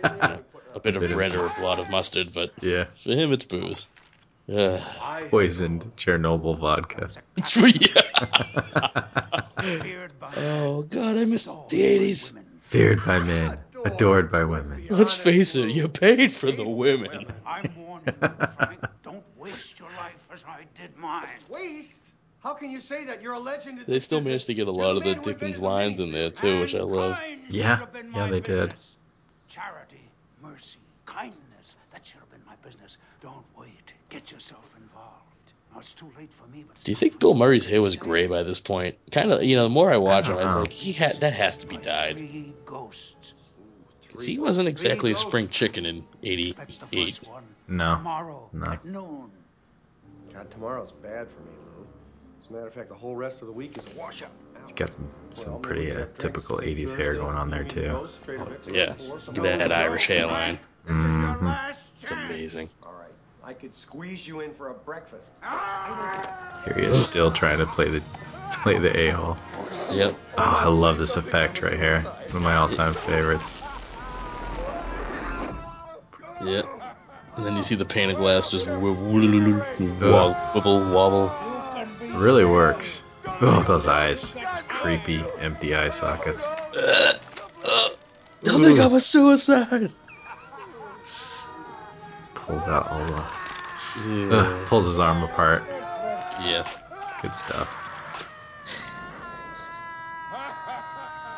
[0.04, 2.84] a bit of red or a lot of mustard, but Yeah.
[3.02, 3.88] for him, it's booze.
[4.46, 5.24] Yeah.
[5.28, 7.10] Poisoned Chernobyl vodka.
[10.36, 11.50] oh God, I miss the
[11.82, 12.32] '80s.
[12.68, 14.86] Feared by men, adored by women.
[14.90, 17.26] Let's face it, you paid for the women.
[17.46, 18.80] I'm warning you, Frank.
[19.02, 21.26] Don't waste your life as I did mine.
[21.48, 22.00] Waste?
[22.42, 23.22] How can you say that?
[23.22, 23.84] You're a legend.
[23.86, 26.74] They still managed to get a lot of the Dickens lines in there too, which
[26.74, 27.16] I love.
[27.48, 28.74] Yeah, yeah, they did.
[29.48, 30.00] Charity,
[30.42, 31.76] mercy, kindness.
[31.92, 32.98] That should have been my business.
[33.20, 33.92] Don't wait.
[34.08, 35.22] Get yourself involved.
[35.72, 38.26] Now it's too late for me, but Do you think Bill Murray's hair was gray
[38.26, 38.96] by this point?
[39.12, 39.62] Kind of, you know.
[39.64, 42.18] The more I watch him, I was like, he had that has to be dyed.
[42.18, 43.34] three ghosts.
[44.12, 47.20] 'Cause he wasn't exactly a spring chicken in '88.
[47.68, 47.86] No.
[47.86, 48.72] Tomorrow No.
[48.72, 49.30] at noon.
[50.34, 51.86] God, tomorrow's bad for me, Lou.
[52.42, 54.30] As a matter of fact, the whole rest of the week is a washout.
[54.62, 58.06] He's got some some pretty uh, typical '80s hair going on there too.
[58.70, 58.94] Yeah,
[59.28, 60.58] look at that Irish hairline.
[60.86, 61.50] hmm
[62.00, 62.68] It's amazing.
[62.84, 65.30] All right, I could squeeze you in for a breakfast.
[66.64, 68.02] Here he is still trying to play the
[68.62, 69.36] play the a hole.
[69.90, 70.14] Yep.
[70.38, 72.00] Oh, I love this effect right here.
[72.02, 73.58] One of my all-time favorites.
[76.44, 76.62] Yeah.
[77.36, 78.96] And then you see the pane of glass just wibble,
[80.10, 81.32] wobble, wibble, wobble.
[82.18, 83.02] Really works.
[83.40, 84.34] Oh, those eyes.
[84.34, 86.46] Those creepy, empty eye sockets.
[88.42, 89.90] Don't think I'm a suicide.
[92.34, 93.24] Pulls out all the.
[94.08, 94.36] Yeah.
[94.36, 95.62] Ugh, pulls his arm apart.
[96.42, 96.66] Yeah.
[97.22, 97.78] Good stuff.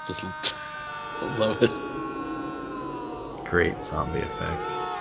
[0.06, 0.24] Just
[1.22, 1.70] love it.
[3.44, 4.93] Great zombie effect.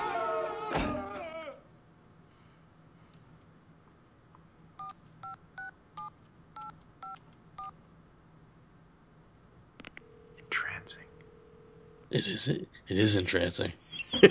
[10.39, 11.03] Entrancing.
[12.11, 12.47] It is.
[12.47, 13.73] It is entrancing.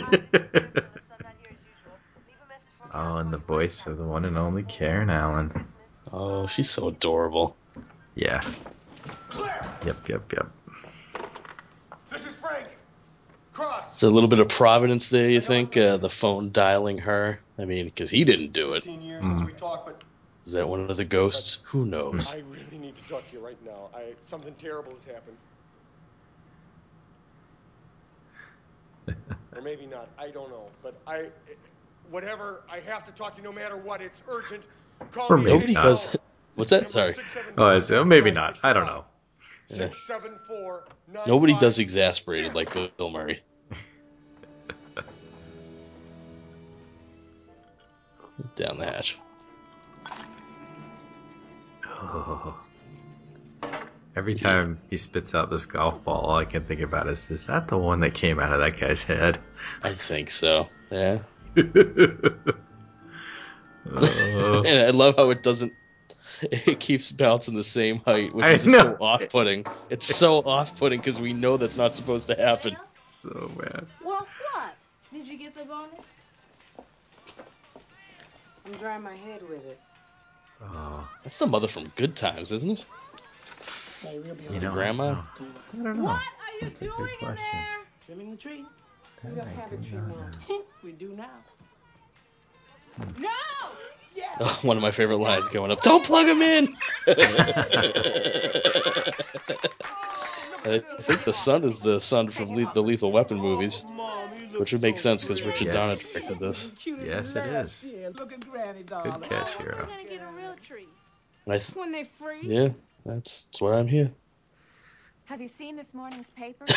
[2.94, 5.64] Oh, and the voice of the one and only Karen Allen.
[6.12, 7.56] Oh, she's so adorable.
[8.14, 8.42] Yeah.
[9.86, 10.50] Yep, yep, yep.
[12.10, 12.68] This is Frank.
[13.52, 13.81] Cross.
[13.94, 15.76] So a little bit of providence there, you think?
[15.76, 17.40] Uh, the phone dialing her.
[17.58, 18.84] I mean, because he didn't do it.
[18.84, 19.56] 15 years since we Mm.
[19.58, 20.02] talked, but
[20.44, 21.58] Is that one of the ghosts?
[21.68, 22.32] Who knows?
[22.32, 23.90] I really need to talk to you right now.
[23.94, 25.36] I something terrible has happened.
[29.56, 30.08] or maybe not.
[30.18, 30.68] I don't know.
[30.82, 31.26] But I,
[32.10, 32.62] whatever.
[32.70, 34.00] I have to talk to you no matter what.
[34.02, 34.64] It's urgent.
[35.12, 35.82] Call Or me maybe Nobody not.
[35.84, 36.16] does.
[36.54, 36.90] What's that?
[36.90, 37.14] Sorry.
[37.56, 37.94] Oh, I see.
[37.94, 38.58] Oh, maybe not.
[38.64, 39.04] I don't know.
[39.68, 39.76] Yeah.
[39.76, 41.22] Six seven four nine.
[41.26, 43.42] Nobody five- does exasperated like Bill Murray.
[48.56, 49.18] Down the hatch.
[51.86, 52.58] Oh.
[54.14, 57.46] Every time he spits out this golf ball, all I can think about is, is
[57.46, 59.38] that the one that came out of that guy's head?
[59.82, 60.68] I think so.
[60.90, 61.20] Yeah.
[63.84, 64.06] Uh.
[64.14, 64.62] Oh.
[64.64, 65.72] and I love how it doesn't.
[66.40, 69.66] it keeps bouncing the same height, which I is so off-putting.
[69.90, 72.76] It's so off-putting because we know that's not supposed to happen.
[73.06, 73.86] So bad.
[74.04, 74.74] Well, what?
[75.12, 75.98] Did you get the bonus?
[78.66, 79.78] I'm drying my head with it.
[80.62, 82.84] Oh, That's the mother from Good Times, isn't it?
[84.02, 85.04] Hey, we'll be you The know, grandma.
[85.04, 85.22] I
[85.82, 86.02] don't know.
[86.04, 86.20] What are
[86.60, 87.44] you That's a doing good in question.
[87.52, 87.62] there?
[88.06, 88.64] Trimming the tree.
[89.22, 90.60] That We don't have a tree not now.
[90.84, 91.28] we do now.
[93.18, 93.28] No!
[94.40, 95.82] Oh, one of my favorite lines going up.
[95.82, 96.76] Don't plug him in.
[100.64, 103.92] Oh, I think the son is the son from Le- the Lethal Weapon movies, oh,
[104.58, 105.74] which would make sense because Richard Yes.
[105.74, 106.70] Donner directed this.
[106.84, 107.84] Yes, it is.
[107.84, 109.20] Yeah, look at Granny, Good darling.
[109.22, 109.86] catch, We're hero.
[109.86, 110.88] gonna get a real tree.
[111.46, 112.40] And I th- When they free.
[112.42, 112.68] yeah,
[113.04, 114.10] that's that's why I'm here.
[115.26, 116.66] Have you seen this morning's paper?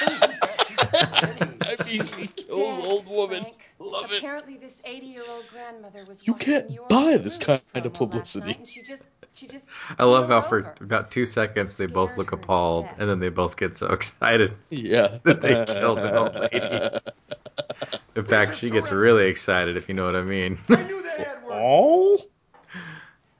[1.08, 3.42] FEC kills Dead, old woman.
[3.42, 3.56] Frank.
[3.80, 4.18] Love it.
[4.18, 8.46] Apparently, this 80-year-old grandmother was You can't your buy this kind of publicity.
[8.48, 9.02] night, she just,
[9.34, 9.64] she just
[9.98, 10.74] I love how for over.
[10.80, 15.18] about two seconds they both look appalled, and then they both get so excited Yeah.
[15.24, 16.98] that they killed an old lady.
[18.16, 20.56] In fact, she gets really excited, if you know what I mean.
[20.68, 21.54] I knew that had worked.
[21.54, 22.18] Oh.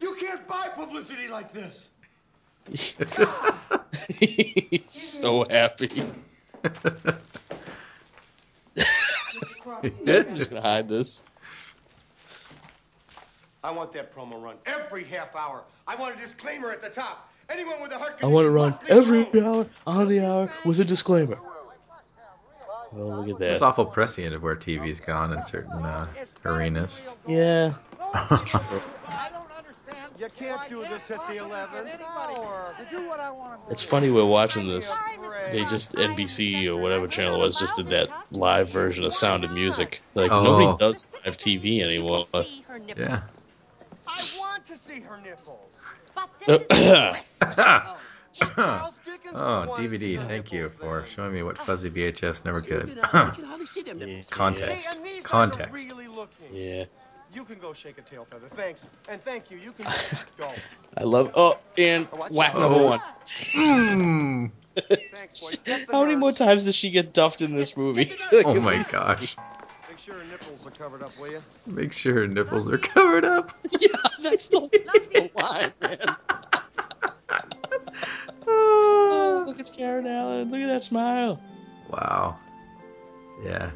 [0.01, 1.89] You can't buy publicity like this.
[4.21, 5.91] He's so happy.
[9.83, 9.93] I'm
[10.37, 11.23] just gonna hide this.
[13.65, 15.63] I want that promo run every half hour.
[15.87, 17.29] I want a disclaimer at the top.
[17.51, 19.67] Anyone with a heart I want to condition run every alone.
[19.87, 21.39] hour on the hour with a disclaimer.
[22.95, 23.51] Oh, look at that.
[23.51, 26.07] It's awful prescient of where TV's gone in certain uh,
[26.45, 27.03] arenas.
[27.27, 27.75] Yeah.
[30.19, 32.75] You can't do this at the 11th hour.
[32.91, 34.97] Do what I want It's funny we're watching this.
[35.53, 39.45] They just NBC or whatever channel it was just did that live version of Sound
[39.45, 40.03] of Music.
[40.15, 40.43] Like Oh.
[40.43, 42.25] nobody does live TV anymore.
[42.97, 43.23] Yeah.
[44.07, 45.71] I want to see her nipples.
[46.49, 47.15] Uh,
[49.35, 52.99] oh, DVD, thank you for showing me what fuzzy VHS never could.
[54.31, 54.97] Context.
[54.97, 55.93] And these guys are Context.
[56.53, 56.85] Yeah.
[57.35, 58.49] You can go shake a tail feather.
[58.49, 58.87] Thanks.
[59.09, 59.59] And thank you.
[59.59, 59.87] You can
[60.39, 60.49] go.
[60.97, 61.33] I love.
[61.35, 62.85] Oh, and whack number Oh.
[62.87, 63.01] one.
[63.55, 64.51] Mm.
[65.13, 65.59] Thanks, boys.
[65.91, 66.21] How many nurse.
[66.21, 68.13] more times does she get duffed in this movie?
[68.33, 69.37] Oh my gosh.
[69.89, 71.43] Make sure her nipples are covered up, will you?
[71.67, 73.51] Make sure her nipples are covered up.
[73.81, 73.89] yeah,
[74.23, 76.17] that's the, that's the line, man.
[78.47, 80.51] Oh, look, it's Karen Allen.
[80.51, 81.41] Look at that smile.
[81.91, 82.39] Wow.
[83.45, 83.71] Yeah.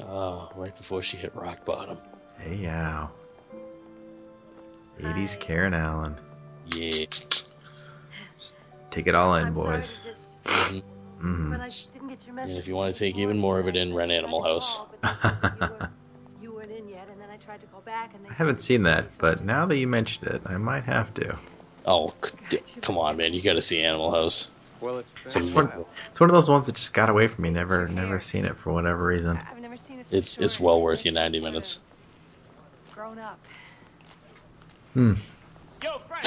[0.00, 1.98] Oh, right before she hit rock bottom.
[2.42, 3.10] Hey, yow.
[5.00, 6.16] 80s Karen Allen.
[6.66, 7.06] Yeah.
[8.90, 9.98] Take it all in, I'm boys.
[9.98, 10.82] to just, Mhm.
[11.20, 11.50] Mhm.
[11.50, 12.50] but I didn't get your message.
[12.50, 14.80] And if you want to take even more of it in, rent Animal House.
[16.42, 18.60] You weren't in yet, and then I tried to call back, and they I haven't
[18.60, 21.38] seen that, but now that you mentioned it, I might have to.
[21.84, 23.32] Oh, c- d- come on, man!
[23.32, 24.50] You got to see Animal House.
[24.80, 25.70] Well, it's It's, It's one,
[26.10, 27.50] it's one of those ones that just got away from me.
[27.50, 29.38] Never, never seen it for whatever reason.
[29.38, 31.80] I've never seen it it's it's well worth your me 90 sort of minutes.
[33.12, 33.38] Grown up.
[34.94, 35.12] Hmm.
[35.82, 36.26] Yo, Frank.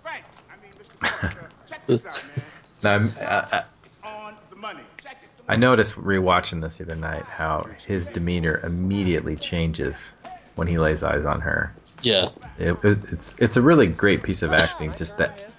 [0.00, 0.24] Frank.
[0.48, 1.00] I mean, Mr.
[1.00, 1.48] Parker.
[1.66, 2.44] Check this out, man.
[2.82, 3.24] Now, I'm- I,
[3.58, 4.80] I, It's on the money.
[5.02, 5.28] Check it.
[5.48, 10.12] I noticed rewatching this the other night how his demeanor immediately changes
[10.54, 11.74] when he lays eyes on her.
[12.02, 12.28] Yeah.
[12.58, 14.94] It, it, it's it's a really great piece of acting.
[14.94, 15.50] Just that.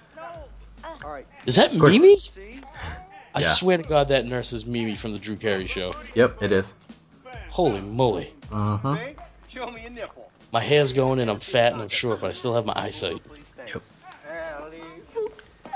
[0.84, 1.26] All right.
[1.46, 2.16] Is that Mimi?
[3.34, 3.46] I Yeah.
[3.46, 5.92] swear to God, that nurse is Mimi from the Drew Carey Show.
[6.14, 6.72] Yep, it is.
[7.50, 8.32] Holy moly!
[8.50, 8.96] Uh-huh.
[9.46, 10.31] Show me a nipple.
[10.52, 13.22] My hair's going and I'm fat and I'm short, but I still have my eyesight.
[13.66, 13.82] Yep.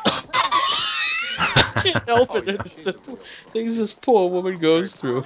[1.83, 2.61] Can't help it.
[2.61, 3.19] Oh, the
[3.53, 5.25] things this poor woman goes through.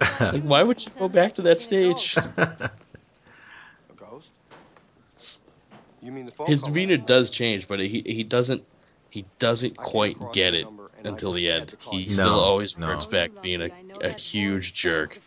[0.00, 2.16] Like, why would you go back to that stage?
[2.36, 2.70] A
[3.96, 4.30] ghost?
[6.00, 8.62] You mean the His demeanor does change, but he he doesn't
[9.10, 11.76] he doesn't quite get it number and I until just the end.
[11.90, 12.10] He you.
[12.10, 12.88] still always no.
[12.88, 15.20] reverts back being a, a huge jerk.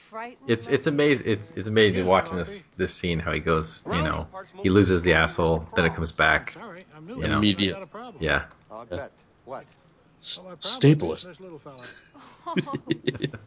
[0.48, 1.32] It's it's amazing.
[1.32, 3.84] It's it's amazing watching this this scene how he goes.
[3.86, 4.28] You know,
[4.62, 6.52] he loses the asshole, then it comes back.
[6.52, 7.22] Sorry, I'm new.
[7.22, 7.38] You know.
[7.38, 7.76] Immediate.
[7.76, 8.24] I got a problem.
[8.24, 8.46] Yeah.
[8.70, 9.12] Oh, I'll bet.
[9.46, 9.66] What?
[10.38, 11.24] Well, oh, my staple it.
[11.24, 11.84] This little fella.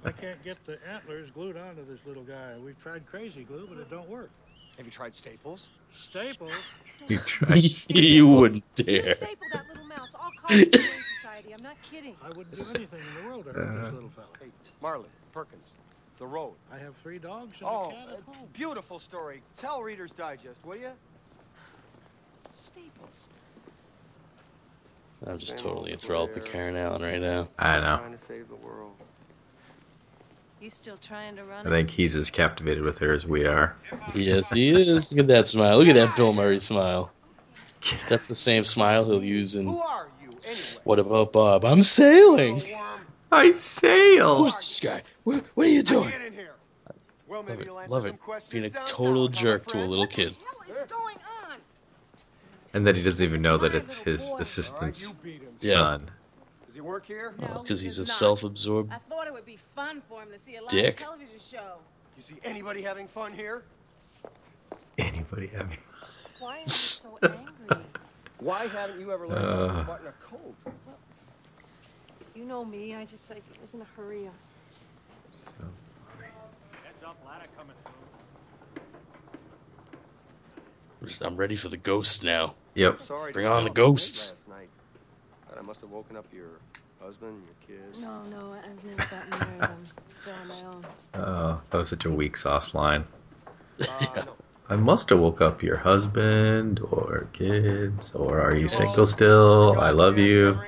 [0.05, 2.55] I can't get the antlers glued onto this little guy.
[2.65, 4.31] We've tried crazy glue, but it don't work.
[4.77, 5.69] Have you tried Staples?
[5.93, 6.77] Staples?
[7.09, 7.63] You tried.
[7.91, 9.15] you wouldn't dare.
[9.15, 10.15] staple that little mouse.
[10.19, 11.53] I'll call the Humane Society.
[11.53, 12.17] I'm not kidding.
[12.23, 14.37] I wouldn't do anything in the world to hurt this little fella.
[14.41, 15.75] Hey, Marlin, Perkins,
[16.19, 16.59] The Road.
[16.71, 18.49] I have three dogs and Oh, a cat at uh, home.
[18.53, 19.45] beautiful story.
[19.57, 20.93] Tell Reader's Digest, will you?
[22.51, 23.29] Staples.
[25.27, 26.53] I'm just totally enthralled with Claire.
[26.53, 27.49] Karen Allen right now.
[27.59, 27.99] I know.
[27.99, 28.97] Trying to save the world.
[30.65, 33.77] You still trying to run I think he's as captivated with her as we are.
[34.15, 35.13] Yes, he is.
[35.13, 35.77] Look at that smile.
[35.77, 37.13] Look at that Bill Murray smile.
[38.09, 40.63] That's the same smile he'll use in Who are you, anyway?
[40.85, 41.67] What About Bob?
[41.67, 42.63] I'm sailing.
[43.31, 44.45] I sail.
[44.45, 45.03] Who's this guy?
[45.25, 46.11] What, what are you doing?
[46.27, 46.55] In here.
[47.29, 47.67] Well, Love it.
[47.67, 48.21] you'll Love some it.
[48.23, 49.91] questions Being a total huh, jerk to a friend?
[49.91, 50.35] little kid.
[50.67, 51.19] What is going
[51.51, 51.59] on?
[52.73, 55.15] And that he doesn't even know that it's his assistant's
[55.61, 55.73] Yeah.
[55.75, 56.11] son.
[56.75, 57.33] Does he work here?
[57.39, 58.09] Because he's a not.
[58.09, 60.97] self-absorbed I thought it would be fun for him to see a live Dick.
[60.97, 61.77] television show.
[62.17, 63.63] You see anybody having fun here?
[64.99, 65.79] Anybody having?
[66.41, 67.77] Why are you so angry?
[68.41, 69.79] Why haven't you ever learned how Uh.
[69.83, 70.55] to button a coat?
[72.35, 72.93] You know me.
[72.97, 74.29] I just I was in a hurry.
[75.31, 75.55] So
[76.83, 77.77] Heads up, ladder coming
[81.01, 81.07] through.
[81.09, 82.57] Just- I'm ready for the ghosts now.
[82.75, 83.01] Yep.
[83.03, 84.45] Sorry Bring on the up late ghosts.
[85.55, 86.49] Last I must have woken up your
[87.01, 87.99] husband, your kids.
[88.01, 89.63] No, no, I've never gotten married.
[89.63, 90.85] I'm still on my own.
[91.15, 93.05] Oh, that was such a weak sauce line.
[93.81, 94.37] Uh, no.
[94.69, 99.79] I must have woke up your husband or kids, or are you single still?
[99.79, 100.59] I love you.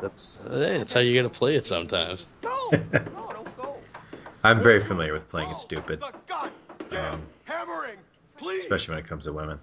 [0.00, 2.26] That's hey, that's how you gotta play it sometimes.
[2.42, 2.80] No, no,
[3.32, 3.76] don't go.
[4.42, 6.02] I'm very familiar with playing it stupid,
[6.90, 7.22] um,
[8.58, 9.60] especially when it comes to women.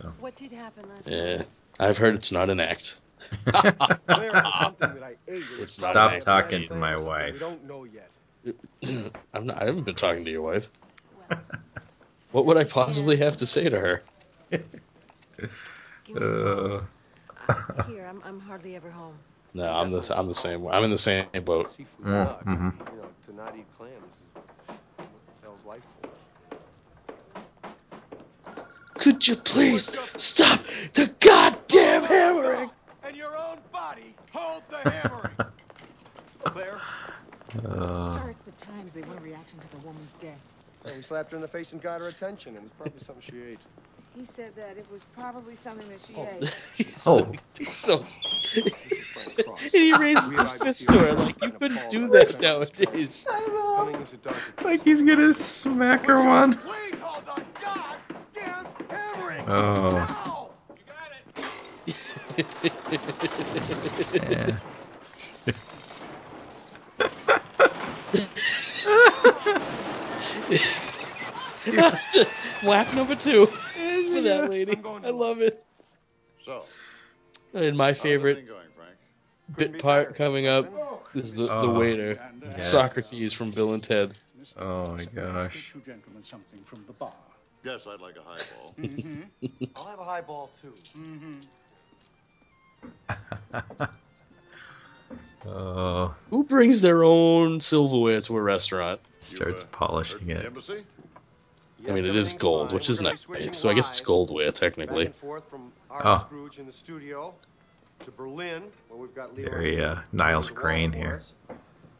[0.00, 0.12] So.
[0.20, 1.42] what did happen last Yeah.
[1.80, 2.94] I've heard it's not an act.
[4.14, 5.50] There is something that I ate.
[5.50, 7.38] It was It's not Stop an talking to my wife.
[7.38, 8.12] don't know yet.
[9.34, 9.62] I'm not.
[9.62, 10.68] I haven't been talking to your wife.
[12.32, 14.02] What would I possibly have to say to her?
[16.04, 16.80] Give me a Uh.
[17.86, 19.20] Here, I'm, I'm hardly ever home.
[19.54, 20.66] No, I'm the I'm the same.
[20.68, 21.56] I'm in the same boat.
[21.64, 22.46] Seafood Mm, duck.
[22.46, 22.74] mhm.
[22.90, 24.32] You know, to not eat clams is
[25.42, 26.12] hell's life for?
[28.98, 30.60] Could you please stop
[30.94, 32.70] the goddamn hammering?
[33.08, 35.38] And your own body hold the hammering.
[36.52, 36.82] Claire,
[37.66, 38.92] uh, Sir, it's the Times.
[38.94, 40.44] They want a reaction to the woman's death.
[40.84, 43.22] well, we slapped her in the face and got her attention, and was probably something
[43.22, 43.62] she ate.
[44.14, 46.26] He said that it was probably something that she Oh.
[46.26, 46.54] ate.
[47.06, 47.98] oh, He's so.
[49.14, 53.26] Frank and he raises We his fist to her like you couldn't do that nowadays.
[53.76, 54.52] Coming as a doctor.
[54.64, 56.58] like he's gonna smack her one.
[56.60, 59.46] Please hold the goddamn hammering.
[59.48, 60.50] Oh, Now!
[64.30, 64.58] Yeah.
[72.62, 74.78] Whack number two for that lady.
[75.04, 75.62] I love it.
[76.44, 76.64] So,
[77.54, 78.96] And my favorite going, Frank?
[79.56, 80.66] bit part coming up
[81.14, 82.64] is the, the Oh, waiter, yes.
[82.64, 84.14] Socrates from Bill and Ted.
[84.58, 85.74] Oh my gosh.
[85.74, 87.12] you gentlemen something from the bar.
[87.64, 88.74] Yes, I'd like a highball.
[88.78, 89.22] Mm-hmm.
[89.76, 90.74] I'll have a highball too.
[90.96, 91.32] Mm-hmm.
[95.46, 99.00] Oh, Who brings their own silverware to a restaurant?
[99.18, 100.46] starts You, uh, polishing heard from the it.
[100.46, 100.84] embassy?
[101.88, 103.26] I mean, it is gold, which is nice.
[103.52, 105.06] So I guess it's goldware technically.
[105.08, 106.18] forth from our Oh.
[106.18, 107.34] Scrooge in the studio
[108.04, 109.48] to Berlin, where we've got Leo.
[109.48, 111.14] Very uh, Niles Crane here.
[111.14, 111.32] us.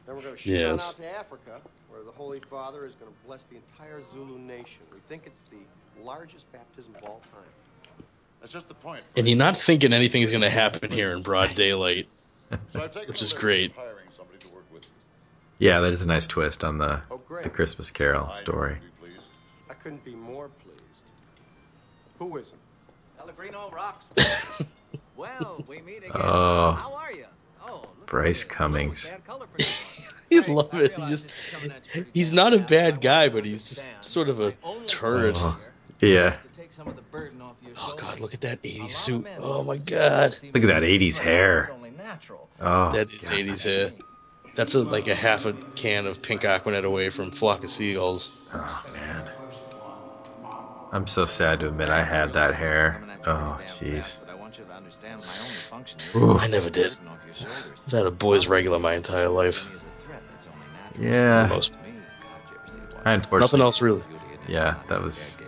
[0.07, 0.89] Then we're going to shoot Yes.
[0.89, 4.83] out to Africa, where the Holy Father is going to bless the entire Zulu nation.
[4.93, 7.68] We think it's the largest baptism of all time.
[8.41, 9.03] That's just the point.
[9.17, 12.09] And you're not thinking anything is gonna happen here in broad daylight.
[12.51, 13.71] So I've taken Which is great.
[13.73, 14.89] of Hiring somebody to work with me.
[15.59, 18.75] Yeah, that is a nice twist on the Oh, the Christmas Carol story.
[18.75, 19.27] would be pleased.
[19.69, 21.05] I couldn't be more pleased.
[22.19, 22.59] Who isn't?
[23.19, 24.13] Pellegrino rocks.
[25.17, 26.13] well, we meet again.
[26.15, 26.73] Oh.
[26.73, 27.27] How are you?
[27.67, 28.51] Oh, Brice at.
[28.51, 29.09] Cummings.
[29.09, 30.15] Bad color for this one.
[30.31, 30.93] You Frank, love I it.
[30.95, 33.01] He just this is coming at you pretty he's not a fast, but I bad
[33.03, 35.35] guy, but he's just sort of a my turd.
[35.37, 36.35] Oh, here yeah.
[36.39, 38.91] is to take some of the burden off your Oh god, look at that 80s
[38.91, 39.27] suit.
[39.39, 40.37] Oh my god.
[40.55, 41.71] Look at that 80s hair.
[42.61, 43.39] Oh, That is God.
[43.39, 43.93] 80s hair.
[44.55, 48.31] That's a, like a half a can of pink Aquanet away from Flock of Seagulls.
[48.53, 49.31] Oh man.
[50.91, 53.05] I'm so sad to admit I had that hair.
[53.27, 54.19] Oh, jeez.
[54.29, 56.33] I want you to understand my only function is Ooh.
[56.35, 56.93] to I never did.
[56.95, 57.83] burden off your shoulders.
[57.87, 59.59] I've had a boy's regular my entire life.
[59.59, 60.67] See me as a threat, that's only
[61.03, 61.15] natural.
[61.15, 61.47] Yeah.
[61.49, 61.73] Most.
[61.73, 63.41] To me, God, you ever see the I unfortunately.
[63.41, 64.01] Nothing else really.
[64.09, 64.53] beauty in it?
[64.55, 65.39] Yeah, that was.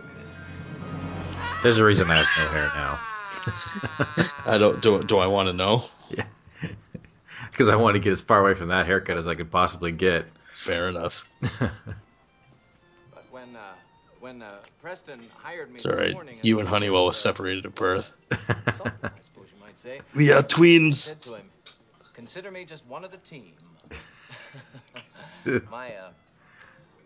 [1.63, 3.01] There's a reason I have no hair now.
[4.45, 5.03] I don't do.
[5.03, 5.85] Do I want to know?
[6.09, 6.25] yeah.
[7.51, 9.93] Because I want to get as far away from that haircut as I could possibly
[9.93, 10.27] get.
[10.53, 11.25] Fair enough.
[13.11, 13.77] But when uh,
[14.19, 16.15] when uh, Preston hired me It's this all right.
[16.15, 18.11] morning, You and Honeywell uh, were separated at birth.
[18.57, 20.05] consultant, I suppose you might say.
[20.15, 21.07] We are I twins.
[21.07, 21.51] said to him,
[22.13, 23.57] "Consider me just one of the team."
[25.71, 26.13] my uh,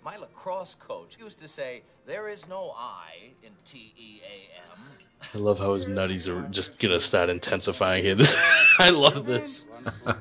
[0.05, 4.79] my lacrosse coach used to say, "There is no I in T E A M."
[5.35, 8.15] I love how his nutties are just gonna start intensifying here.
[8.25, 8.37] This,
[8.79, 9.67] I love this.
[10.07, 10.15] oh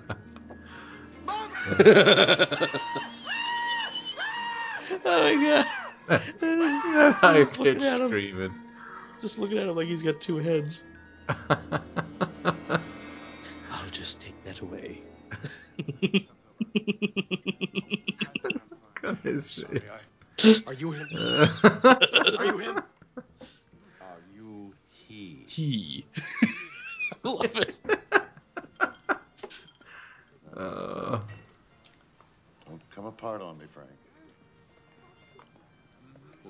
[5.05, 5.65] my god!
[7.15, 8.53] High Just looking pitched screaming.
[9.19, 10.85] Just looking at him like he's got two heads.
[11.49, 11.49] I'll
[13.91, 15.01] just take that away.
[19.03, 20.07] Look at his Sorry, face.
[20.65, 21.07] I- Are you him?
[21.63, 22.77] Are you him?
[24.01, 25.43] Are you he?
[25.47, 26.05] He.
[26.41, 26.47] I
[27.27, 27.79] love it.
[30.55, 31.19] Uh,
[32.67, 33.89] Don't come apart on me, Frank.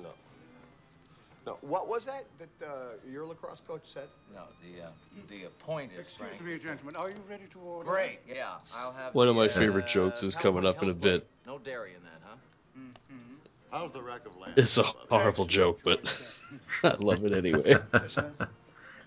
[0.02, 0.10] No.
[1.46, 1.58] No.
[1.62, 2.70] What was that that uh,
[3.10, 4.08] your lacrosse coach said?
[4.34, 4.88] No, the uh,
[5.28, 6.44] the point is, Excuse Frank.
[6.44, 6.96] me, gentlemen.
[6.96, 7.90] Are you ready to order?
[7.90, 8.20] Great.
[8.28, 9.14] Yeah, I'll have.
[9.14, 11.28] One of the, my uh, favorite jokes is coming up in a California bit.
[11.46, 11.46] Hellboy.
[11.46, 12.36] No dairy in that, huh?
[13.70, 14.52] How's the rack of lamb?
[14.56, 16.22] It's a horrible joke, but
[16.84, 17.76] I love it anyway.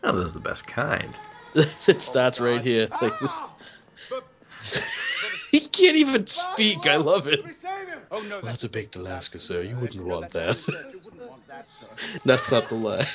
[0.04, 1.10] oh, this is the best kind.
[1.56, 2.90] it starts right here.
[3.02, 3.38] Like this.
[5.52, 6.86] he can't even speak.
[6.86, 7.42] I love it.
[8.10, 9.64] Oh no, Well, that's a baked Alaska, sir.
[9.64, 10.58] You wouldn't want that.
[12.26, 13.08] That's not the lie.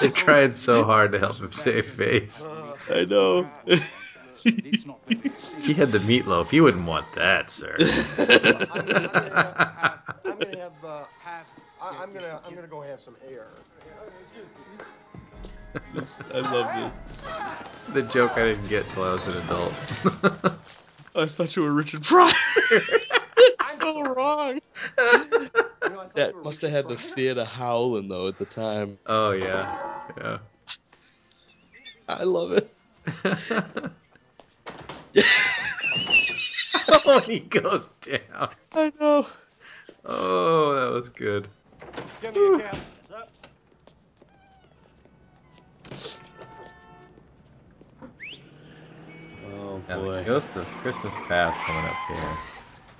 [0.00, 2.46] They tried so hard to help him save face.
[2.90, 3.48] I know.
[5.60, 6.52] He had the meatloaf.
[6.52, 7.76] You wouldn't want that, sir.
[7.80, 8.86] I'm
[10.38, 10.72] gonna have.
[10.84, 11.46] Uh, have.
[11.80, 12.40] I, I'm gonna.
[12.44, 13.46] I'm gonna go have some air.
[16.34, 17.22] I love this.
[17.92, 19.72] the joke I didn't get till I was an adult.
[21.14, 22.34] I thought you were Richard Pryor.
[23.74, 24.60] so wrong.
[26.14, 28.98] That must have had the theater howling though at the time.
[29.06, 30.38] Oh yeah, yeah.
[32.08, 32.76] I love it.
[37.06, 38.50] oh, he goes down.
[38.72, 39.26] I know.
[40.04, 41.48] Oh, that was good.
[42.20, 42.76] Give me a cab.
[49.46, 50.24] Oh Now, the boy.
[50.24, 52.38] Ghost of Christmas Past coming up here.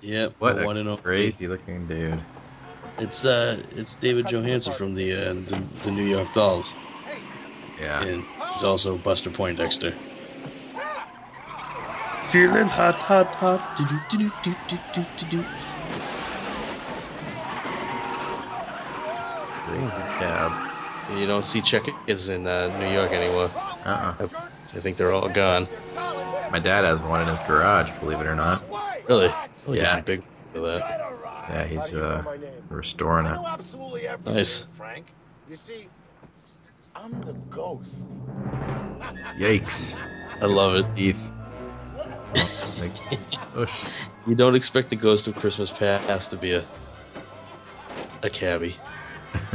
[0.03, 0.35] Yep.
[0.39, 1.03] What a one and only.
[1.03, 2.21] crazy looking dude.
[2.99, 6.75] It's uh, it's David Johansen from the uh, the, the New York Dolls,
[7.81, 8.03] Yeah.
[8.03, 9.95] and he's also Buster Poindexter.
[12.33, 13.77] Feeling hot, hot, hot.
[13.77, 15.45] Do, do, do, do, do, do, do, do.
[19.67, 20.51] Crazy cab.
[21.11, 23.51] You don't see checkers in uh, New York anymore.
[23.85, 24.29] Uh-uh.
[24.75, 25.69] I think they're all gone.
[25.95, 28.65] My dad has one in his garage, believe it or not.
[29.11, 29.29] Really?
[29.69, 29.83] Oh, Yeah.
[29.83, 29.99] yeah.
[29.99, 30.23] a big
[30.55, 30.81] for that.
[31.51, 32.25] Yeah, he's uh,
[32.71, 33.39] restoring it.
[34.25, 34.65] Nice.
[34.73, 35.05] Frank.
[35.51, 35.87] You see,
[36.97, 38.09] I'm the ghost.
[39.37, 39.99] Yikes.
[40.41, 40.89] I love it.
[40.97, 41.21] Teeth.
[42.79, 42.93] Like.
[44.27, 46.65] You don't expect the Ghost of Christmas Past to be a
[48.23, 48.77] a cabbie.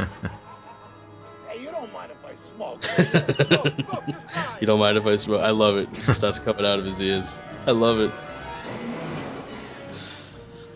[1.50, 2.82] Hey, you don't mind if I smoke?
[2.82, 3.58] do you?
[3.58, 5.42] Look, look, just buy You don't mind if I smoke?
[5.42, 5.90] I love it.
[5.90, 7.34] It just starts coming out of his ears.
[7.66, 8.12] I love it.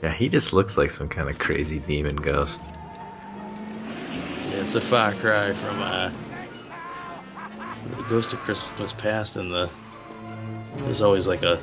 [0.02, 2.64] Yeah, he just looks like some kind of crazy demon ghost.
[4.50, 6.10] Yeah, it's a far cry from uh,
[7.98, 9.70] the Ghost of Christmas Past, and the
[10.78, 11.60] there's always like a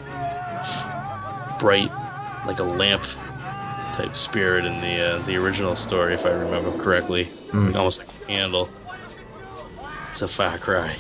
[1.61, 1.91] bright,
[2.47, 3.05] like a lamp
[3.95, 7.69] type spirit in the uh, the original story, if I remember correctly, Mm.
[7.69, 8.69] like almost like a candle.
[10.11, 10.95] It's a far cry.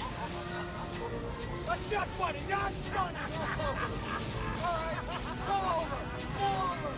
[1.67, 2.39] That's not funny.
[2.49, 3.17] Not funny.
[4.65, 4.99] All right,
[5.47, 5.97] pull over.
[6.39, 6.95] Pull over.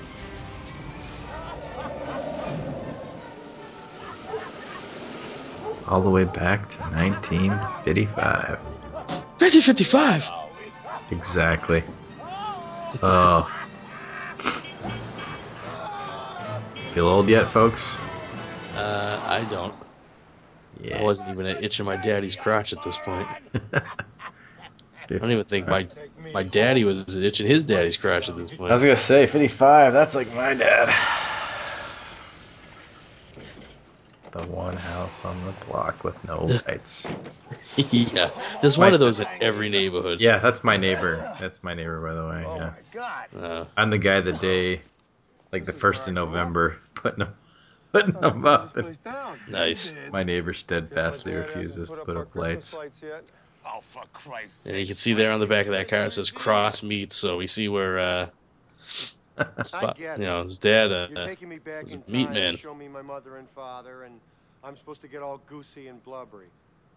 [5.88, 8.58] All the way back to 1955.
[9.40, 10.30] 1955.
[11.10, 11.82] Exactly.
[13.04, 13.48] Oh.
[16.92, 17.98] Feel old yet, folks?
[18.74, 19.72] Uh, I don't.
[20.82, 20.98] Yeah.
[20.98, 23.28] I wasn't even itching my daddy's crotch at this point.
[23.72, 23.80] I
[25.08, 25.86] don't even think my
[26.32, 28.70] my daddy was itching his daddy's crotch at this point.
[28.70, 29.92] I was gonna say 55.
[29.92, 30.92] That's like my dad.
[34.32, 37.08] The one house on the block with no lights.
[37.76, 40.20] yeah, there's one of those in every neighborhood.
[40.20, 41.16] Yeah, that's my neighbor.
[41.40, 42.44] That's my neighbor, by the way.
[42.46, 42.72] Oh Yeah.
[42.92, 43.26] God.
[43.36, 44.82] Uh, I'm the guy the day,
[45.52, 47.34] like the first of November, putting them,
[47.92, 48.76] putting them up.
[48.76, 48.96] And
[49.48, 49.92] nice.
[50.12, 52.78] my neighbor steadfastly refuses to put up lights.
[53.66, 56.12] Oh, for Christ's And you can see there on the back of that car it
[56.12, 58.30] says cross meat, so we see where uh,
[59.58, 60.24] his fa- get you it.
[60.24, 62.52] know his dad uh, You're taking me back was a in meat time man.
[62.52, 64.20] to show me my mother and father, and
[64.62, 66.50] I'm supposed to get all goosey and blubbery.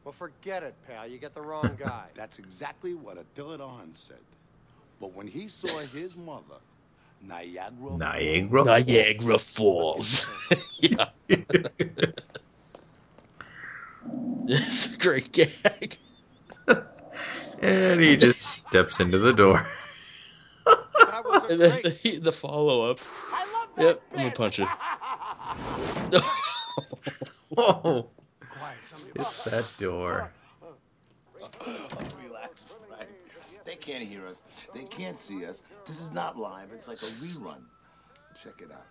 [0.03, 1.07] Well, forget it, pal.
[1.07, 2.09] You get the wrong guy.
[2.15, 4.23] That's exactly what Attila the Hun said.
[4.99, 6.59] But when he saw his mother,
[7.19, 8.63] Niagara Niagara.
[8.63, 10.27] Niagara Falls.
[10.79, 11.09] yeah,
[14.47, 15.97] it's a great gag.
[17.59, 19.65] And he just steps into the door.
[21.47, 22.03] That was a And then great.
[22.03, 22.99] the, the follow up.
[23.31, 24.67] I love that Yep, I'm gonna punch it.
[27.49, 28.07] Whoa!
[28.49, 28.93] Quiet.
[29.15, 30.31] It's that door.
[32.23, 33.09] relax, Frank.
[33.65, 34.41] They can't hear us.
[34.73, 35.61] They can't see us.
[35.85, 36.71] This is not live.
[36.73, 37.61] It's like a rerun.
[38.43, 38.85] Check it out.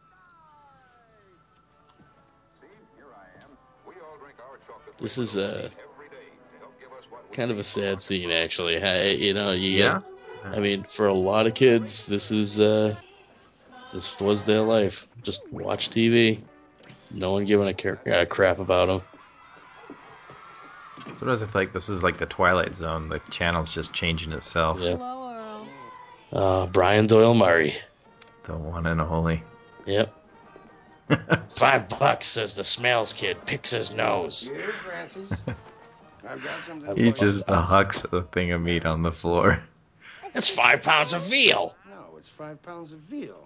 [4.99, 5.69] This is uh,
[7.31, 8.81] a kind of a sad scene, actually.
[8.83, 10.01] I, you know, you Yeah.
[10.45, 12.97] I mean, for a lot of kids, this is uh,
[13.93, 15.07] this was their life.
[15.23, 16.41] Just watch TV.
[17.11, 19.03] No one giving a, car- a crap about them.
[21.17, 23.09] Sometimes I feel like this is like the Twilight Zone.
[23.09, 24.81] The channel's just changing itself.
[24.81, 24.97] Yeah.
[26.33, 27.75] Uh, Brian Doyle Murray.
[28.45, 29.43] The one and only.
[29.87, 30.13] Yep.
[31.51, 33.37] Five bucks, says the smells kid.
[33.45, 34.51] Picks his nose.
[34.53, 35.31] Here, Francis.
[36.29, 37.33] I've got something He for you.
[37.33, 39.63] just hucks a thing of meat on the floor.
[40.35, 41.75] That's five pounds of veal.
[41.89, 43.45] No, it's five pounds of veal.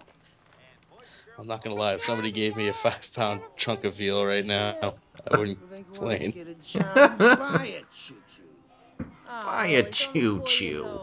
[1.39, 1.93] I'm not gonna lie.
[1.93, 4.95] If somebody gave me a five pound chunk of veal right now,
[5.29, 6.31] I wouldn't complain.
[6.31, 9.05] Get a job, buy it, choo choo.
[9.27, 10.99] Buy a choo choo.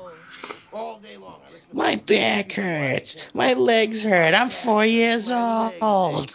[0.72, 1.40] All day long.
[1.48, 3.16] I listen to My back hurts.
[3.32, 4.34] My legs hurt.
[4.34, 6.34] I'm four years old.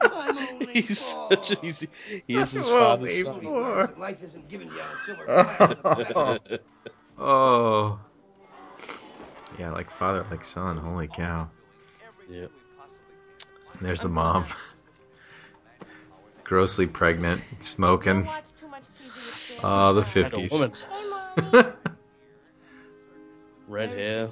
[0.72, 1.86] he's such a, he's,
[2.26, 3.92] he is his father's son.
[3.98, 6.58] Life isn't given you on a silver platter.
[7.18, 8.00] oh.
[9.58, 10.76] Yeah, like father, like son.
[10.76, 11.48] Holy cow.
[12.28, 12.50] Yep.
[13.80, 14.46] There's the mom.
[16.44, 18.26] Grossly pregnant, smoking.
[19.62, 20.52] Oh, the 50s.
[20.52, 20.72] woman.
[23.68, 24.28] Red hair,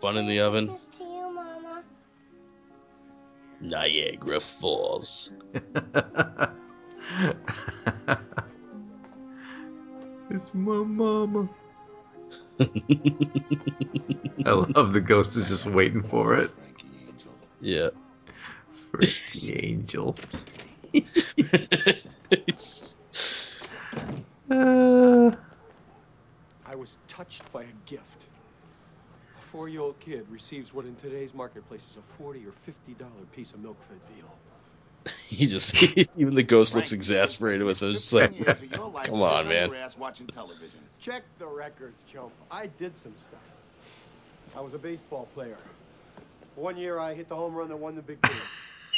[0.00, 0.76] bun in the oven.
[3.60, 5.32] Niagara Falls.
[10.30, 11.48] it's my mama.
[12.60, 16.50] I love the ghost is just waiting for it.
[17.60, 17.90] Yeah.
[18.90, 20.16] Frankie Angel.
[26.66, 28.26] I was touched by a gift.
[29.38, 33.52] A four-year-old kid receives what in today's marketplace is a forty or fifty dollar piece
[33.52, 34.30] of milk-fed veal.
[35.28, 35.82] He just
[36.16, 37.90] even the ghost looks exasperated with it.
[37.90, 39.70] It's like, come on, man.
[39.98, 40.80] watching television.
[41.00, 42.32] Check the records, chump.
[42.50, 43.52] I did some stuff.
[44.56, 45.56] I was a baseball player.
[46.54, 48.36] One year I hit the home run that won the big game.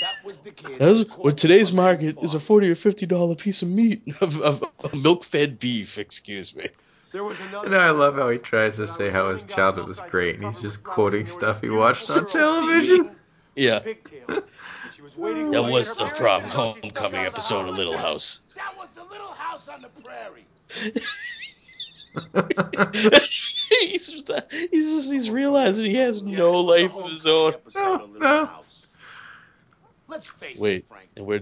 [0.00, 0.78] That was the kid.
[0.78, 4.40] That was, what today's market is a forty or fifty dollar piece of meat of,
[4.40, 5.98] of, of milk-fed beef.
[5.98, 6.68] Excuse me.
[7.10, 7.66] There was another.
[7.66, 10.60] And I love how he tries to say how his childhood was great, and he's
[10.60, 13.10] just quoting stuff he watched on television.
[13.56, 13.80] Yeah.
[14.94, 16.18] She was waiting That was the parents.
[16.18, 18.40] prom You know, she homecoming episode of Little House.
[18.56, 20.44] That was the little house on the prairie.
[23.80, 27.54] he's just, he's just he's realizing he has no life of his own.
[27.54, 28.86] Episode of Little House.
[30.08, 31.08] Let's face Wait, it, Frank.
[31.16, 31.40] and we're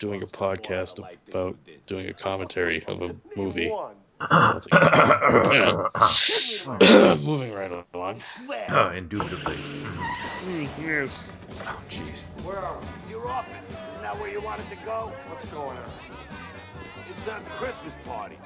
[0.00, 3.72] doing a podcast about doing a commentary of a movie.
[7.22, 8.20] Moving right along.
[8.68, 9.56] Oh, indubitably.
[10.82, 11.28] Yes.
[11.60, 12.24] Oh, jeez.
[12.44, 12.86] Where are we?
[13.00, 13.76] It's your office.
[13.90, 15.12] Isn't that where you wanted to go?
[15.28, 15.90] What's going on?
[17.10, 18.36] It's a Christmas party.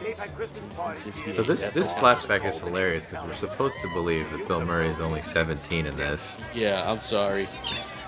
[0.00, 1.32] They've had Christmas parties here.
[1.32, 5.00] So this this flashback is hilarious because we're supposed to believe that Bill Murray is
[5.00, 6.38] only 17 in this.
[6.54, 7.48] Yeah, I'm sorry.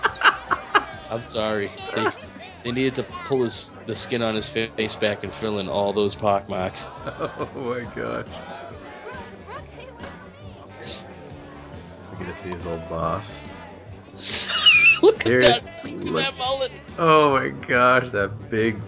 [1.10, 1.70] I'm sorry.
[1.96, 2.06] They,
[2.64, 5.92] they needed to pull his the skin on his face back and fill in all
[5.92, 6.86] those pock marks.
[7.06, 8.26] Oh my gosh.
[12.10, 13.42] We get to see his old boss.
[15.02, 16.72] Look Here's- at that, look at that mullet.
[16.98, 18.80] Oh my gosh, that big,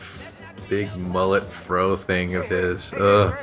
[0.68, 2.92] big mullet fro thing of his.
[2.94, 3.34] Ugh.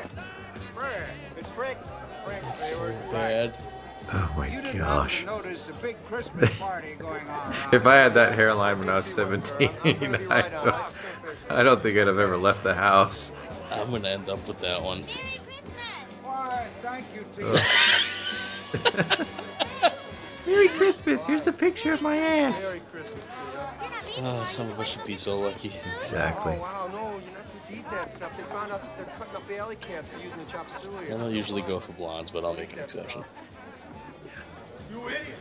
[1.38, 1.78] It's Frank.
[2.26, 2.44] Frank.
[2.50, 3.58] It's so bad.
[4.14, 5.26] Oh my gosh.
[5.26, 7.56] Notice a big Christmas party going on.
[7.72, 9.70] If I had that hairline when I was 17,
[10.30, 10.76] I don't,
[11.50, 13.32] I don't think I'd have ever left the house.
[13.70, 15.06] I'm gonna end up with that one.
[16.24, 19.28] Why, thank you, Ugh.
[20.46, 21.26] Merry Christmas!
[21.26, 22.70] Here's a picture of my ass.
[22.70, 23.28] Merry Christmas.
[24.18, 25.72] Oh, some of us should be so lucky.
[25.94, 26.54] Exactly.
[26.58, 28.36] Oh, wow, no, you're not supposed to eat that stuff.
[28.36, 31.14] They found out that they're cutting up the alley cats for using the chop suey.
[31.14, 33.24] I don't usually go for blondes, but I'll make an exception.
[34.92, 35.40] You idiot!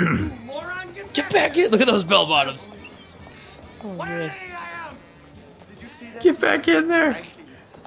[0.00, 0.92] you moron!
[0.94, 1.70] Get, Get back in!
[1.70, 2.68] Look at those bell bottoms.
[3.82, 4.30] Oh What man.
[4.30, 4.98] I am!
[5.70, 6.22] Did you see that?
[6.22, 7.16] Get back in there.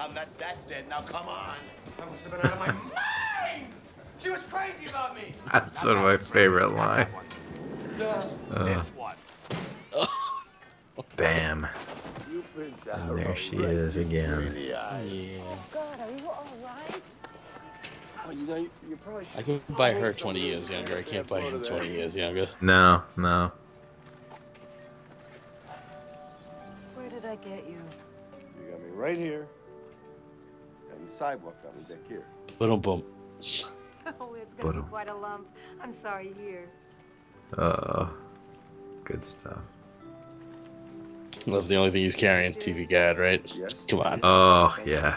[0.00, 0.88] I'm not that dead.
[0.88, 1.56] Now come on.
[2.02, 3.72] I must have been out of my mind!
[4.18, 5.34] She was crazy about me!
[5.52, 7.08] That's one of my favorite lines.
[8.00, 9.14] Uh, This one.
[11.16, 11.68] bam.
[12.92, 14.54] And there she is again.
[14.56, 14.98] Yeah.
[15.72, 17.12] God, are you all right?
[18.26, 19.38] Oh, you know, you, you probably should.
[19.38, 20.96] I can buy her 20 years younger.
[20.96, 22.48] I can't buy him 20 years younger.
[22.60, 23.52] No, no.
[26.94, 27.78] Where did I get you?
[28.64, 29.46] You got me right here.
[30.94, 32.24] on the sidewalk fell and back here.
[32.58, 33.02] Boom, boom.
[34.20, 35.48] Oh, it's gonna be quite a lump.
[35.82, 36.68] I'm sorry here.
[37.56, 38.08] Uh,
[39.04, 39.60] good stuff.
[41.46, 43.42] Love the only thing he's carrying, TV Guide, right?
[43.54, 43.86] Yes.
[43.86, 44.20] Come on.
[44.22, 45.16] Oh yeah.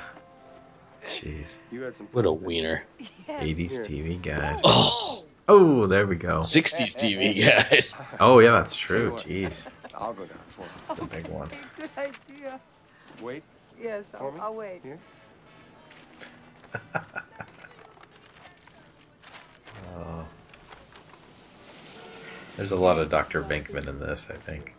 [1.08, 1.56] Jeez.
[1.72, 2.58] You had some What a plans, didn't you?
[2.64, 2.84] wiener.
[3.30, 4.60] 80s TV guide.
[4.64, 6.40] Oh, Oh, there we go.
[6.40, 7.86] 60s TV Guide.
[8.20, 9.12] Oh yeah, that's true.
[9.12, 11.50] Jeez, I'll go down for the big one.
[11.78, 12.60] Good idea.
[13.22, 13.44] Wait.
[13.82, 14.40] Yes, For I'll, me?
[14.42, 14.82] I'll wait.
[14.84, 15.00] Here.
[19.98, 20.26] Oh.
[22.58, 23.42] There's a lot of Dr.
[23.44, 24.74] Venkman in this, I think.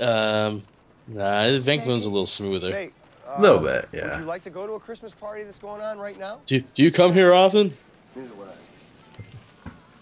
[0.00, 0.62] Um,
[1.08, 2.90] nah, Venkman's a little smoother.
[3.28, 4.10] Say, uh, A little bit, yeah.
[4.10, 6.40] Would you like to go to a Christmas party that's going on right now?
[6.46, 7.74] Do, do you come here often?
[8.16, 8.54] Neither would I.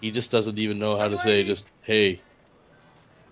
[0.01, 2.21] He just doesn't even know how to say just, hey.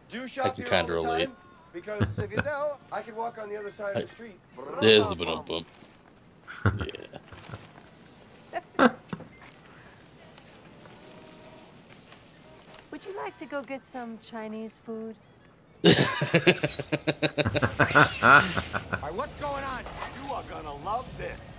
[0.10, 1.30] Do you shop can kinda relate.
[1.74, 2.50] Because if you do,
[2.92, 4.40] I can walk on the other side of the street.
[4.82, 5.68] There's the bump bump.
[8.80, 8.90] Yeah.
[12.92, 15.16] Would you like to go get some Chinese food?
[15.86, 15.92] All
[19.04, 19.84] right, what's going on?
[20.18, 21.58] You are gonna love this.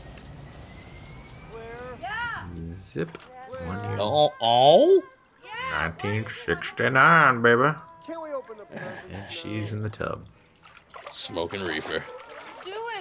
[1.52, 1.96] Claire.
[2.00, 2.44] Yeah.
[2.60, 3.18] Zip.
[3.66, 3.98] One year.
[4.00, 5.02] Oh, oh.
[5.70, 7.78] 1969, baby.
[8.04, 8.82] Can we open the
[9.14, 10.26] And she's in the tub.
[11.08, 12.02] Smoking reefer.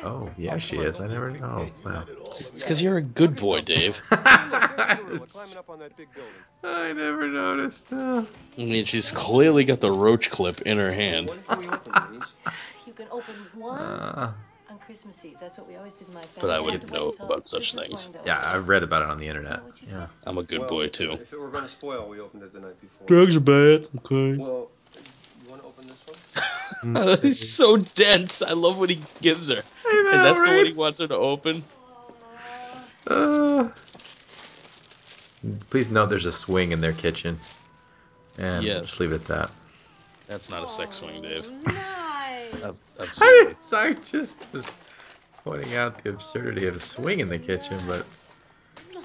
[0.06, 1.00] Oh, yeah, she is.
[1.00, 1.44] I never knew.
[1.44, 2.06] Oh, wow.
[2.54, 4.00] It's because you're a good boy, Dave.
[4.10, 6.32] climbing up on that big building.
[6.64, 7.92] I never noticed.
[7.92, 8.24] Uh...
[8.58, 11.34] I mean, she's clearly got the roach clip in her hand.
[11.48, 12.34] Can we open these?
[12.86, 14.34] You can open one Uh,
[14.70, 15.38] on Christmas Eve.
[15.40, 16.42] That's what we always did in my family.
[16.42, 18.18] But I wouldn't know about such Christmas things.
[18.26, 19.62] yeah, I've read about it on the internet.
[19.90, 20.08] Yeah.
[20.26, 21.14] I'm a good Well, boy, too.
[21.14, 23.08] If it were gonna spoil, we opened it the night before.
[23.08, 23.88] Drugs are bad.
[23.98, 24.38] Okay.
[24.38, 24.70] Well,
[25.44, 27.18] you want to open this one?
[27.22, 28.42] He's so dense.
[28.44, 29.64] I love what he gives her.
[30.16, 31.64] And that's the one he wants her to open.
[33.08, 33.70] Uh,
[35.70, 37.38] please note there's a swing in their kitchen.
[38.38, 38.86] And we'll Yes.
[38.88, 39.52] just leave it at that.
[40.28, 41.50] That's not a sex swing, Dave.
[41.64, 42.54] Nice.
[42.64, 43.58] I've, I've seen it.
[43.74, 44.70] I just was
[45.44, 48.06] pointing out the absurdity of a swing in the kitchen, but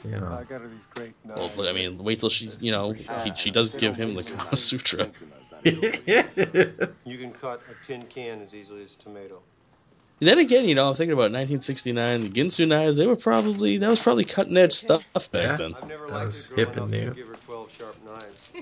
[0.05, 0.39] you know.
[0.41, 1.57] I got her these great Well, knives.
[1.57, 4.57] but I mean, wait till she's, you know, he, she does give him the Kama
[4.57, 5.11] Sutra.
[7.05, 9.43] You can cut a tin can as easily as a tomato.
[10.21, 12.23] Then again, you know, I'm thinking about 1969.
[12.25, 15.57] The Ginsu knives, they were probably, that was probably cutting edge stuff back Yeah.
[15.57, 15.75] then.
[15.75, 17.09] I've never That liked was a girl hip and enough new.
[17.11, 18.51] to give her 12 sharp knives.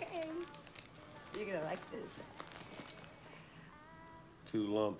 [0.00, 0.30] Okay.
[1.36, 2.20] You're gonna like this.
[4.52, 4.98] Two lump.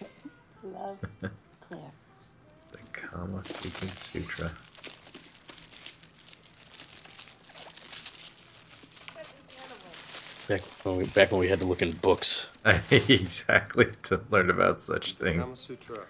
[0.64, 0.98] Love,
[1.60, 1.92] Claire.
[2.72, 4.56] The Kama Freaking Sutra.
[10.50, 12.48] Back when we, back when we had to look in books.
[12.90, 15.42] exactly, to learn about such The things.
[15.42, 16.00] Kama Sutra.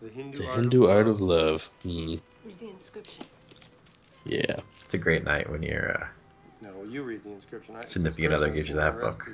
[0.00, 1.68] The Hindu, The art, Hindu of art of love.
[1.82, 2.14] Hmm.
[2.46, 3.26] Read the inscription.
[4.24, 4.60] Yeah.
[4.86, 6.06] It's a great night when your uh,
[6.62, 7.76] No, you read the inscription.
[7.76, 9.28] I, significant other gives you that book.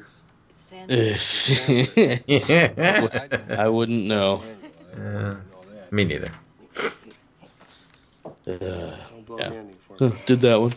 [0.51, 1.97] It's Sanskrit.
[3.57, 4.43] I wouldn't know.
[4.97, 5.37] Uh,
[5.93, 6.33] me neither.
[8.49, 8.97] Uh, yeah.
[9.49, 10.17] candy for Huh, me.
[10.27, 10.75] Did that one.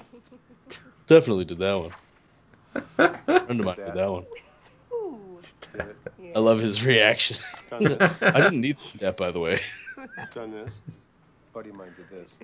[1.07, 1.93] Definitely did that one.
[3.45, 4.25] Friend of mine did that one.
[4.91, 5.41] Ooh.
[5.73, 5.97] Did it.
[6.17, 6.33] Yeah.
[6.35, 7.37] I love his reaction.
[7.71, 9.61] I didn't need that, by the way.
[10.33, 10.81] Done this.
[11.53, 12.39] Buddy of mine did this.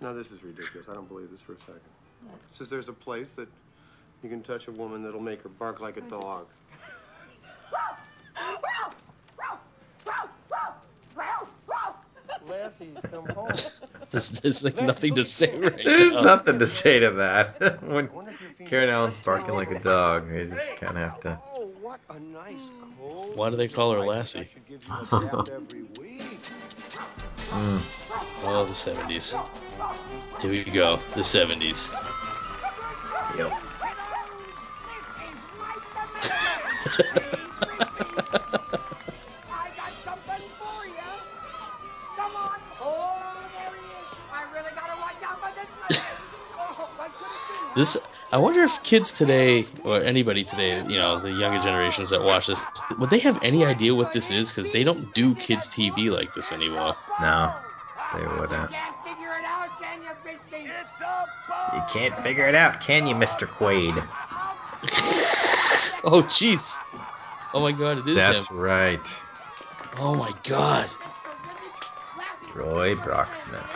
[0.00, 0.88] Now this is ridiculous.
[0.88, 1.80] I don't believe this for a second.
[2.50, 3.48] It says there's a place that
[4.22, 6.34] you can touch a woman that'll make her bark like a What is this?
[6.34, 6.46] dog.
[12.50, 13.50] Lassie's come home.
[14.10, 16.22] There's, there's like nothing to say right There's now.
[16.22, 17.80] nothing to say to that.
[17.82, 20.98] when I wonder if you're feeling- Karen Allen's barking like a dog, you just kind
[20.98, 21.38] of have to.
[21.56, 22.56] Oh, what a nice
[22.98, 23.36] cold.
[23.36, 24.40] Why do they call her Lassie?
[24.40, 26.40] I should give you a bath every week.
[27.50, 27.80] Mm.
[28.44, 29.32] Oh, the 70s.
[30.40, 30.96] Here we go.
[31.14, 31.88] The 70s.
[33.38, 33.52] Yep.
[47.80, 47.96] This,
[48.30, 52.48] I wonder if kids today, or anybody today, you know, the younger generations that watch
[52.48, 52.60] this,
[52.98, 54.50] would they have any idea what this is?
[54.50, 56.94] Because they don't do kids' TV like this anymore.
[57.22, 57.54] No,
[58.12, 58.70] they wouldn't.
[58.70, 60.68] Can't figure it out, can you, Bixby?
[61.74, 63.48] You can't figure it out, can you, Mr.
[63.48, 64.04] Quaid?
[66.02, 66.76] Oh, jeez.
[67.52, 68.56] Oh my god, it is That's him.
[68.56, 69.22] right.
[69.98, 70.88] Oh my god.
[72.54, 73.66] Roy Brocksmith.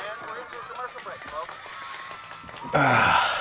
[2.73, 3.34] Ah,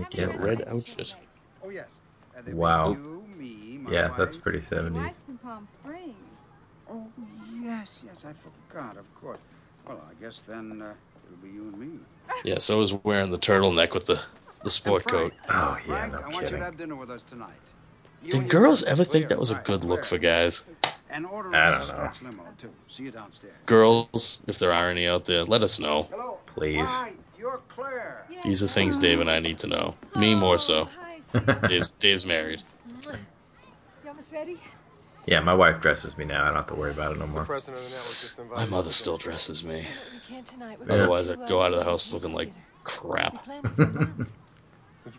[0.00, 1.14] It's a red outfit.
[1.62, 2.00] Oh yes.
[2.46, 2.96] Wow.
[2.96, 4.18] You, me, my Yeah, wife.
[4.18, 5.02] that's pretty 70s.
[5.02, 6.40] Wife's in Palm Springs.
[6.86, 8.96] Oh yes, yes, I forgot.
[8.96, 9.40] Of course.
[9.84, 10.94] Well, I guess then uh,
[11.24, 12.06] it'll be you and me.
[12.44, 14.10] Yeah, so I was wearing the turtleneck with the,
[14.62, 15.34] the sport Frank, coat.
[15.48, 17.74] uh, Frank, I want you to have dinner with us tonight.
[18.20, 20.06] You Did girls wife, ever think that was a good look Claire.
[20.06, 20.62] for guys?
[21.10, 22.10] And order I don't know.
[22.22, 22.70] limo too.
[22.88, 23.54] See you downstairs.
[23.66, 26.06] Girls, if there are any out there, let us know.
[26.10, 26.38] Hello.
[26.46, 26.90] Please.
[26.90, 28.26] Hi, you're Claire.
[28.44, 29.94] These are things Dave and I need to know.
[30.16, 30.88] Me more so.
[31.68, 32.62] Dave's, Dave's married.
[33.04, 33.12] You
[34.06, 34.60] almost ready?
[35.26, 36.44] Yeah, my wife dresses me now.
[36.44, 37.44] I don't have to worry about it no more.
[37.44, 39.86] President of the network just invited My us mother to still dresses me.
[40.12, 40.78] We can't tonight.
[40.80, 41.02] We're Yeah.
[41.02, 42.50] Otherwise, I'd go uh, out of the house looking like
[42.82, 43.46] crap.
[43.46, 44.26] Well, you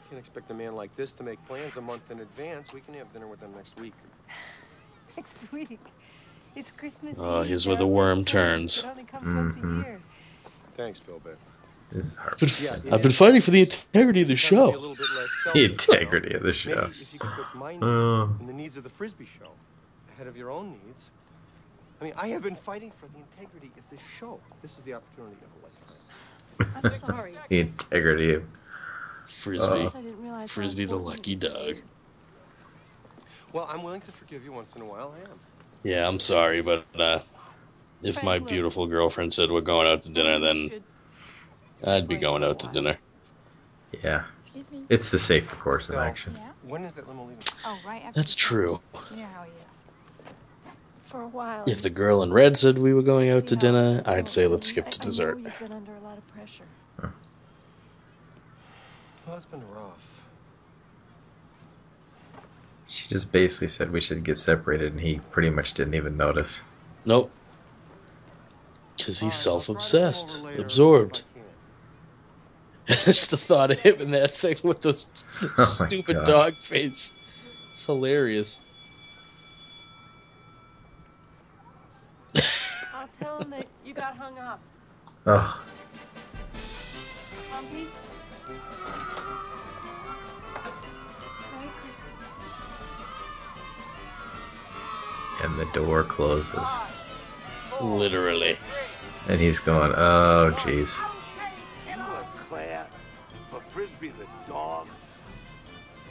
[0.09, 2.73] can't expect a man like this to make plans a month in advance.
[2.73, 3.93] We can have dinner with them next week.
[5.19, 5.79] Next week.
[6.55, 7.49] It's Christmas Oh, Eve.
[7.49, 8.79] here's where the worm turns.
[8.81, 8.83] friends.
[8.83, 9.99] It only comes once a Mhm.
[10.75, 11.35] Thanks, Philbert.
[11.91, 12.37] This is hard.
[12.39, 14.69] But Yeah, I've been fighting for the integrity of the show.
[14.69, 15.73] little bit less The selfish, you know?
[15.73, 16.69] integrity of the show.
[16.69, 18.27] Maybe if you could put my needs Uh.
[18.39, 19.51] and the needs of the frisbee show
[20.13, 21.09] ahead of your own needs.
[21.99, 24.39] I mean, I have been fighting for the integrity of this show.
[24.61, 26.81] This is the opportunity of a lifetime.
[26.93, 27.33] I'm sorry.
[27.49, 28.43] The integrity of
[29.43, 29.67] Frisbee.
[29.67, 31.75] Uh, I didn't realize how Frisbee the lucky it was dog.
[33.53, 33.59] You.
[33.59, 35.13] Well, I'm willing to forgive you once in a while.
[35.17, 35.39] I am.
[35.83, 37.19] Yeah, I'm sorry, but uh,
[38.03, 38.49] if my Frank, look.
[38.49, 40.83] beautiful girlfriend said we're going out to dinner, then
[41.87, 42.97] I'd be going out to dinner.
[44.03, 44.23] yeah.
[44.39, 44.83] Excuse me.
[44.89, 46.39] It's the safer course of Estelle, action.
[46.63, 47.43] When is that limo leaving?
[47.65, 48.19] Oh, right after.
[48.19, 48.79] That's true.
[49.11, 49.65] You know how he is.
[51.05, 51.63] For a while.
[51.67, 54.67] If the girl in red said we were going out to dinner, I'd say let's
[54.67, 55.39] skip to I dessert.
[55.39, 56.65] know you've been under a lot of pressure.
[59.25, 60.08] Well, it's been rough.
[62.89, 66.63] She just basically said we should get separated, and he pretty much didn't even notice.
[67.05, 67.31] Nope.
[68.97, 71.23] Because he's self obsessed, absorbed.
[72.89, 75.05] Just the thought of him in that thing with those
[75.59, 76.25] Oh stupid God.
[76.25, 77.13] dog face.
[77.71, 78.59] It's hilarious.
[82.93, 84.59] I'll tell him that you got hung up.
[85.27, 85.63] Oh,
[87.51, 87.87] Humpy?
[95.59, 96.69] The door closes,
[97.81, 98.57] Literally.
[99.27, 100.97] and he's going, "Oh, jeez."
[101.85, 102.87] You and Claire
[103.51, 104.87] for Frisbee the dog.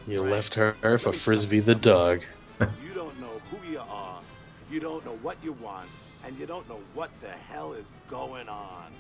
[0.07, 2.22] You left her for Frisbee the dog.
[2.61, 4.20] You don't know who you are.
[4.70, 5.88] You don't know what you want,
[6.26, 8.92] and you don't know what the hell is going on.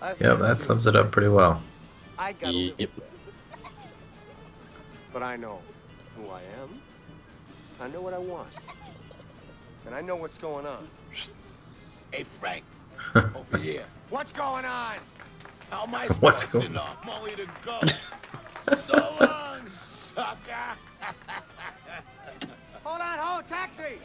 [0.00, 1.62] I've Yep, that sums it up pretty well.
[2.18, 2.90] I gotta Yep.
[5.12, 5.60] But I know
[6.16, 6.80] who I am.
[7.80, 8.48] I know what I want.
[9.86, 10.90] And I know what's going on.
[12.12, 12.64] Hey, Frank,
[13.34, 13.86] over here.
[14.10, 14.98] What's going on?
[15.70, 16.96] How am I What's supposed to going know?
[17.04, 17.80] Molly to go.
[18.60, 20.78] so long, sucker.
[22.84, 24.00] Hold on, hold, taxi!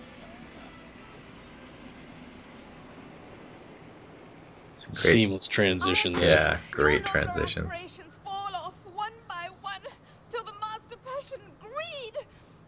[4.93, 6.23] Great, Seamless transition there.
[6.25, 7.67] yeah, great transitions.
[7.67, 9.83] Operations fall off one by one
[10.31, 12.15] till the master passion greed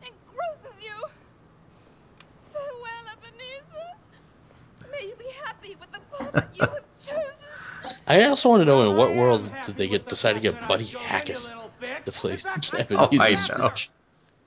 [0.04, 0.98] engrosses you.
[2.54, 3.90] Farewell, Ebenezer.
[4.92, 7.54] May you be happy with the path that you have chosen.
[8.12, 10.86] I also want to know in what world did they get decide to get Buddy
[10.86, 11.40] Hackett
[12.06, 12.38] to play
[12.92, 13.70] Oh, I Ebenezer know.
[13.70, 13.90] Scrooge?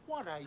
[0.06, 0.46] What are you,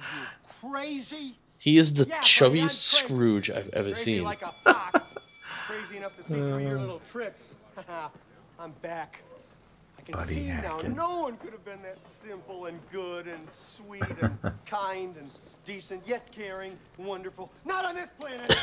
[0.62, 1.36] crazy?
[1.58, 3.06] He is the Yeah, chubbiest crazy.
[3.08, 4.24] Scrooge I've ever Crazy seen.
[4.24, 5.16] like a fox.
[5.66, 6.82] Crazy enough to see through your Uh.
[6.82, 7.56] little tricks.
[8.60, 9.20] I'm back.
[9.98, 10.78] I can Buddy see now.
[10.78, 10.96] Hackett.
[10.96, 14.38] No one could have been that simple and good and sweet and
[14.68, 15.32] kind and
[15.66, 17.52] decent, yet caring, wonderful.
[17.66, 18.56] Not on this planet.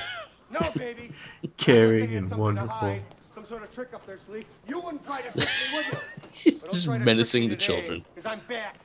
[0.51, 1.11] No, baby.
[1.57, 2.99] Caring and something to wonderful.
[3.45, 4.45] Hide, Some sort of trick up their sleeve.
[4.67, 5.99] You wouldn't try to trick me, would you?
[6.33, 8.05] He's just menacing the today, children.
[8.15, 8.77] Cause I'm back,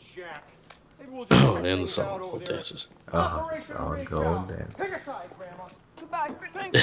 [0.00, 0.44] Jack.
[0.98, 2.06] Maybe we'll just Oh, check and the song.
[2.08, 2.88] out over dances.
[3.12, 3.96] Oh, Operation uh-huh.
[3.96, 4.74] so gold dance.
[4.76, 5.68] Take a side, Grandma.
[5.98, 6.76] Goodbye, Frank.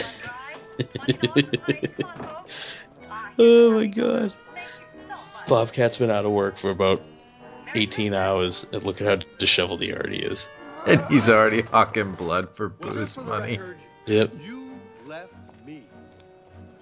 [3.39, 4.35] oh my god.
[5.47, 7.01] Bobcat's been out of work for about
[7.75, 10.49] 18 hours, and look at how disheveled he already is.
[10.87, 13.59] And he's already hawking blood for booze money.
[14.05, 14.33] Yep.
[14.39, 14.64] You left me.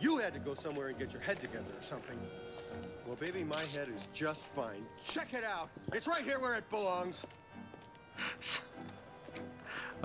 [0.03, 2.17] You had to go somewhere and get your head together or something.
[3.07, 4.85] Well, baby, my head is just fine.
[5.05, 5.69] Check it out.
[5.93, 7.23] It's right here where it belongs.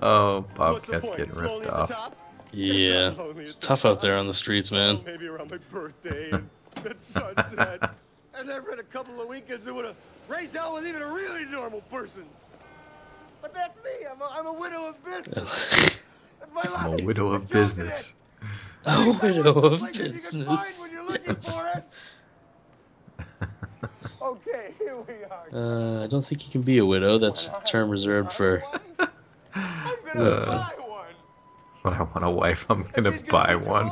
[0.01, 2.15] Oh, Bobcat's getting It's ripped off.
[2.53, 3.09] Yeah.
[3.11, 5.01] not lonely It's at the tough out there on the streets, Oh, man.
[5.05, 6.49] maybe around my birthday and
[6.85, 7.91] at sunset.
[8.39, 9.97] and then for a couple of weekends it would have
[10.29, 12.25] raised hell with even a really normal person.
[13.43, 14.07] But that's me.
[14.09, 15.99] I'm a, I'm a widow of business.
[16.41, 17.01] That's my I'm life.
[17.01, 18.15] a widow of business.
[18.85, 20.81] A widow of Places you can find business.
[20.81, 21.85] when you're looking for it.
[24.20, 25.49] Okay, here we are.
[25.53, 27.18] Uh, I don't think you can be a widow.
[27.18, 28.62] That's a term reserved for.
[28.99, 30.70] Uh,
[31.83, 33.91] when I want a wife, I'm gonna buy one.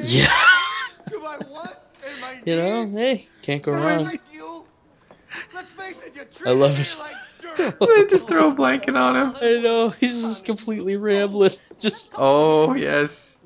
[0.00, 0.26] Yeah.
[1.08, 1.74] To my wants
[2.06, 4.04] and my You know, hey, can't go wrong.
[4.04, 4.66] like you.
[5.54, 6.96] Let's face it, you I love it.
[7.80, 9.36] they just throw a blanket on him.
[9.40, 11.52] I know he's just completely rambling.
[11.80, 13.38] Just Oh yes.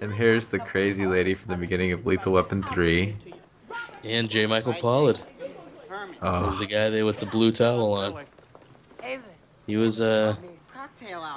[0.00, 3.16] And here's the crazy lady from the beginning of Lethal Weapon 3.
[4.04, 4.46] and J.
[4.46, 5.20] Michael Pollard
[6.20, 6.46] Oh.
[6.46, 8.24] was the guy there with the blue towel on.
[9.66, 10.36] He was uh,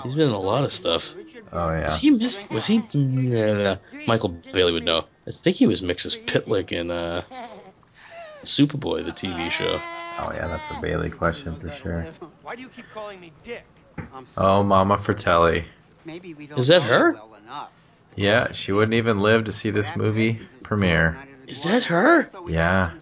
[0.03, 1.13] he's been in a lot of stuff.
[1.51, 1.86] Oh yeah.
[1.86, 2.41] Was he miss?
[2.49, 2.82] Was he?
[2.93, 5.05] Nah, Michael Bailey would know.
[5.28, 7.23] I think he was Mxyzptlk in uh,
[8.43, 9.80] Superboy, the TV show.
[10.19, 12.05] Oh yeah, that's a Bailey question for sure.
[12.41, 13.65] Why do you keep calling me Dick?
[14.38, 15.65] Oh, Mama Fratelli.
[16.05, 17.19] Maybe we Is that her?
[18.18, 21.18] Yeah, she wouldn't even live to see this movie premiere.
[21.45, 22.30] Is that her?
[22.47, 22.93] Yeah.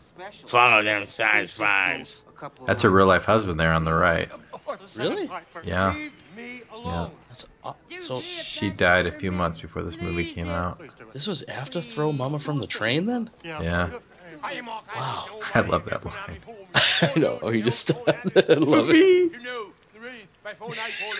[0.45, 2.23] Follow them size fives.
[2.65, 4.29] That's her real life husband there on the right.
[4.97, 5.29] Really?
[5.63, 5.95] Yeah.
[6.37, 7.09] Yeah.
[7.29, 7.45] That's
[8.01, 8.15] so.
[8.17, 10.81] She died a few months before this movie came out.
[11.13, 13.29] This was after Throw Mama from the Train, then?
[13.43, 13.91] Yeah.
[14.43, 15.39] Wow.
[15.53, 16.39] I love that line.
[16.75, 17.39] I know.
[17.41, 18.49] Oh, you just love it.
[18.49, 21.13] You know, Lorraine, before nightfall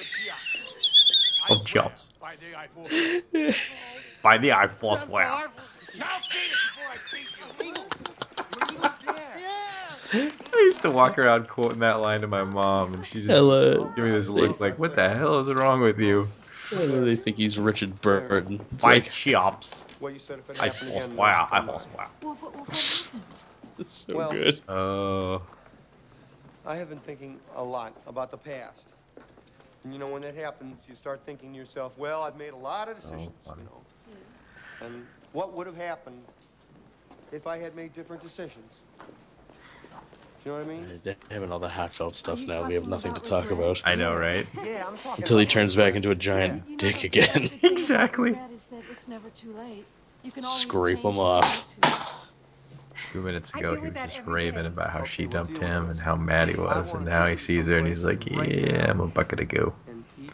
[1.50, 2.12] of jobs.
[2.20, 3.56] By day I forfeit.
[4.22, 5.46] By the eye force wow.
[5.98, 7.70] Now beat it before I beat you.
[7.72, 8.04] Eagles.
[8.72, 10.32] Eagles there.
[10.54, 13.92] I used to walk around quoting that line to my mom, and she just Hello.
[13.96, 16.28] give me this look like, "What the hell is wrong with you?"
[16.72, 18.66] They think he's Richard Burton.
[18.74, 19.86] It's By like, chops.
[20.00, 21.48] Well, you said if I happened force wow.
[21.52, 22.08] I come force wow.
[22.22, 23.24] Well, what, what happened?
[23.80, 24.62] it's so Well- good.
[24.68, 25.42] Oh.
[26.66, 28.94] I have been thinking a lot about the past.
[29.86, 32.58] And you know, when that happens, you start thinking to yourself, well, I've made a
[32.58, 33.64] lot of oh, decisions, funny.
[33.64, 33.88] you know.
[34.82, 36.28] And what would have happened
[37.32, 38.84] if I had made different decisions?
[40.44, 40.94] You know what I mean?
[41.04, 42.64] They're having all the heartfelt stuff now.
[42.64, 43.52] We have nothing to talk regret?
[43.52, 43.82] about.
[43.86, 44.48] I know, right?
[44.54, 47.50] Yeah, I'm talking Until he turns back into a giant You know, dick again.
[47.50, 48.32] the thing about Exactly.
[48.32, 49.88] regret is that it's never too late.
[50.24, 52.25] You can always Scrape change 'em if you off.
[52.96, 53.14] Need to.
[53.14, 54.68] Two minutes ago, he was just raving day.
[54.68, 57.78] about how she dumped him and how mad he was, and now he sees her
[57.78, 58.90] and he's like, someplace right "Yeah.
[58.92, 60.32] I'm a bucket of goo." And eat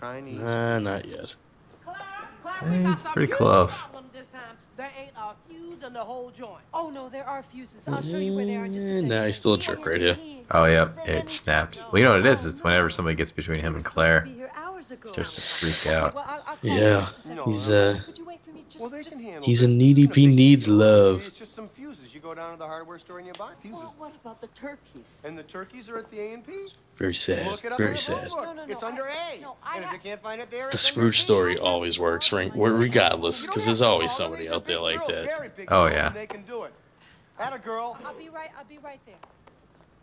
[0.00, 0.38] Chinese.
[0.38, 1.34] Nah, not yet.
[1.84, 1.98] Clara,
[2.42, 3.86] Clara, Eh, we got it's pretty close.
[4.12, 4.56] this time.
[4.76, 6.62] There ain't a fuse in the whole joint.
[6.72, 7.86] Oh no, there are fuses.
[7.86, 9.08] I'll show you where they are in just a Eh, second.
[9.10, 10.16] Nah, he's still a jerk right here.
[10.52, 11.84] Oh, yep, it snaps.
[11.92, 12.46] Well, you know what it is?
[12.46, 15.10] It's whenever somebody gets between him and Claire, Be here hours ago.
[15.10, 16.14] starts to freak out.
[16.14, 17.44] Well, I'll, I'll call you in Yeah, just a second.
[17.44, 18.00] he's uh,
[18.72, 20.02] Could you wait for me just, Well, they just can handle he's a needy.
[20.04, 20.74] It's He needs deal.
[20.74, 21.22] love.
[21.26, 22.14] It's just some fuses.
[22.14, 23.78] You go down to the hardware store and you buy fuses.
[23.80, 25.04] Well, what about the turkeys?
[25.24, 26.52] And the turkeys are at the A and P.
[26.96, 27.46] Very sad.
[27.46, 28.28] Look it up Very sad.
[28.28, 29.40] No, no, no, It's under I- A.
[29.40, 31.22] no, I and if you can't find it there, The it's Scrooge B.
[31.22, 32.52] story always works, right?
[32.54, 35.52] regardless, because there's always somebody out there like that.
[35.68, 36.10] Oh, yeah.
[36.10, 36.72] They can do it.
[37.38, 37.98] At a girl.
[38.04, 38.50] I'll be right.
[38.58, 39.14] I'll be right there.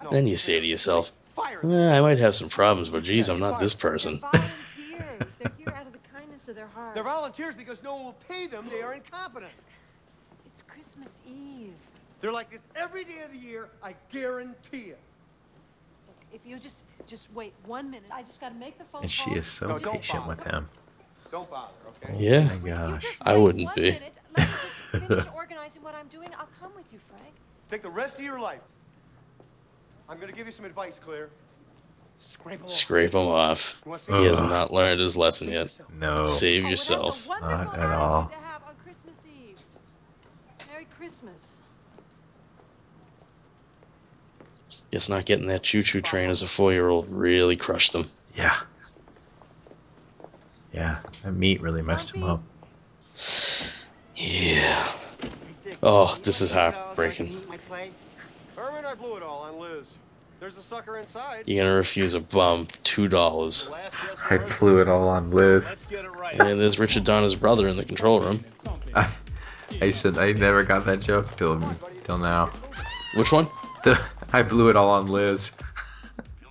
[0.04, 3.40] No, Then you say to yourself, eh, I might have some problems, but geez, I'm
[3.40, 4.22] not this person.
[6.48, 6.96] Of the kindness of their heart.
[6.96, 8.68] They're volunteers because no one will pay them.
[8.70, 9.52] They are incompetent.
[10.46, 11.76] It's Christmas Eve.
[12.22, 13.70] They're like this every day of the year.
[13.84, 15.00] I guarantee it.
[16.08, 19.04] Look, if you just just wait one minute, I just got to make the phone
[19.04, 20.70] And she is so No, patient with him.
[21.32, 22.14] Don't bother, okay?
[22.16, 23.20] Oh yeah, Oh my gosh.
[23.22, 23.92] I wouldn't one be.
[23.92, 24.18] Minute.
[24.34, 26.30] Let me just finish organizing what I'm doing.
[26.40, 27.36] I'll come with you, Frank.
[27.70, 28.62] Take the rest of your life.
[30.08, 31.30] I'm going to give you some advice, Claire.
[32.20, 32.70] Scrape 'em off.
[32.70, 33.76] Scrape him off.
[33.86, 35.64] You want He has not learned his lesson Save yet.
[35.64, 35.92] yourself.
[35.94, 36.26] No.
[36.26, 37.28] Save Oh, yourself.
[37.28, 38.26] well, that's a wonderful Not at all.
[38.30, 39.60] to have on Christmas Eve.
[40.72, 41.62] Merry Christmas.
[44.92, 48.10] Guess not getting that choo-choo train as a four-year-old really crushed him.
[48.36, 48.58] Yeah.
[50.74, 52.42] Yeah, that meat really messed him up.
[54.16, 54.92] Yeah.
[55.84, 57.36] Oh, this is heartbreaking.
[58.56, 59.98] Herman, I blew it all on Liz.
[60.40, 61.44] There's a sucker inside.
[61.48, 63.70] You're gonna refuse a bum two dollars.
[64.30, 65.76] I blew it all on Liz.
[66.34, 68.46] And there's Richard Donner's brother in the control room.
[68.94, 69.12] I,
[69.82, 71.60] I said I never got that joke till
[72.04, 72.52] till now.
[73.16, 73.48] Which one?
[73.84, 74.00] The,
[74.32, 75.52] I blew it all on Liz.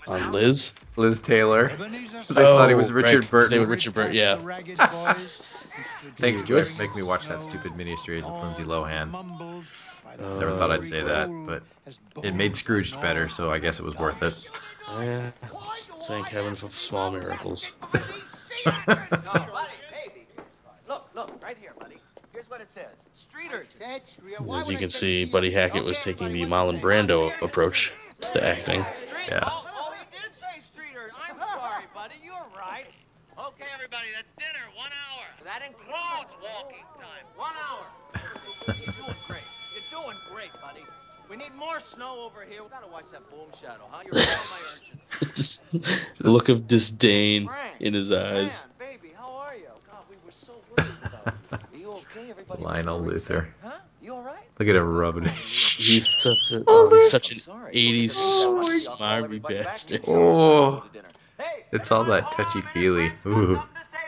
[0.09, 0.73] On Liz?
[0.97, 1.69] Liz Taylor.
[1.69, 3.43] 'Cause I thought he was Oh, Richard right.
[3.43, 3.71] His name was Burton.
[3.71, 4.15] Richard Burton.
[4.15, 5.15] Yeah.
[6.17, 9.11] Thanks, George, for making me watch that stupid miniseries with Lindsay Lohan.
[10.19, 11.63] Never thought I'd say that, but
[12.25, 14.49] it made Scrooge better, so I guess it was worth it.
[14.89, 15.31] Yeah.
[16.07, 17.73] Thank heaven for small miracles.
[18.65, 20.27] No, buddy, baby.
[20.89, 21.97] Look, look, right here, buddy.
[22.33, 22.95] Here's what it says.
[23.15, 23.81] Street urchin.
[24.55, 28.81] As you can see, Buddy Hackett was taking the Marlon Brando approach to acting.
[29.29, 29.41] Yeah.
[29.45, 31.17] Oh, oh, he did say street urchin.
[31.29, 32.15] I'm sorry, buddy.
[32.25, 32.87] You're right.
[33.39, 34.65] Okay, everybody, that's dinner.
[34.77, 35.25] One hour.
[35.45, 37.27] That includes walking time.
[37.37, 37.87] One hour.
[38.67, 39.56] You're doing great.
[39.97, 40.85] You're doing great, buddy.
[41.29, 42.63] We need more snow over here.
[42.63, 44.03] We gotta watch that boom shadow, huh?
[44.05, 45.35] You're my urchin.
[45.35, 45.63] Just
[46.21, 47.49] look of disdain
[47.81, 48.65] in his eyes.
[48.79, 49.67] Baby, how are you?
[49.91, 51.59] God, we were so worried about you.
[51.73, 52.31] Are you okay?
[52.31, 53.47] Everybody Lionel Luthor.
[53.63, 53.79] Huh?
[54.01, 54.45] You all right?
[54.59, 55.33] Look at him rubbing it.
[55.33, 58.11] He's such a oh, he's such an '80s
[58.87, 60.05] smarmy bastard.
[60.07, 60.85] Oh,
[61.73, 63.13] it's all that touchy feely.
[63.27, 63.61] Ooh.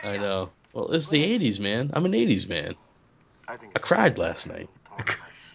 [0.03, 0.49] I know.
[0.73, 1.91] Well, it's the '80s, man.
[1.93, 2.75] I'm an '80s man.
[3.47, 4.69] I cried last night.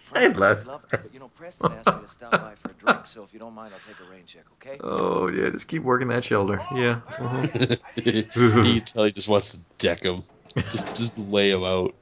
[0.04, 2.74] Frank, I'd love to, but you know, Preston asked me to stop by for a
[2.78, 4.78] drink, so if you don't mind, I'll take a rain check, okay?
[4.82, 6.60] Oh yeah, just keep working that shoulder.
[6.74, 7.00] Yeah.
[7.18, 7.76] uh-huh.
[7.96, 10.22] you can tell he just wants to deck him.
[10.70, 11.94] Just just lay him out.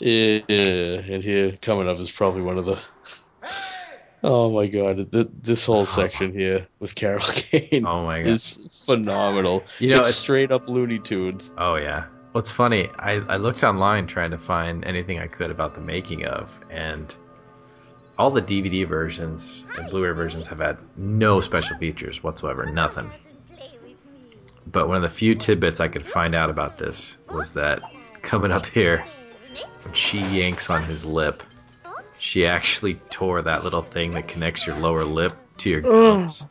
[0.00, 2.78] Yeah, and here coming up is probably one of the.
[4.24, 8.26] Oh my god, th- this whole section here with Carol Kane Oh my god.
[8.28, 9.62] is phenomenal.
[9.78, 11.52] You know, it's, it's- straight up Looney Tunes.
[11.56, 12.06] Oh yeah.
[12.34, 16.26] What's funny, I, I looked online trying to find anything I could about the making
[16.26, 17.14] of, and
[18.18, 23.08] all the DVD versions and Blu-ray versions have had no special features whatsoever, nothing.
[24.66, 27.82] But one of the few tidbits I could find out about this was that
[28.22, 29.06] coming up here,
[29.84, 31.44] when she yanks on his lip,
[32.18, 36.44] she actually tore that little thing that connects your lower lip to your gums.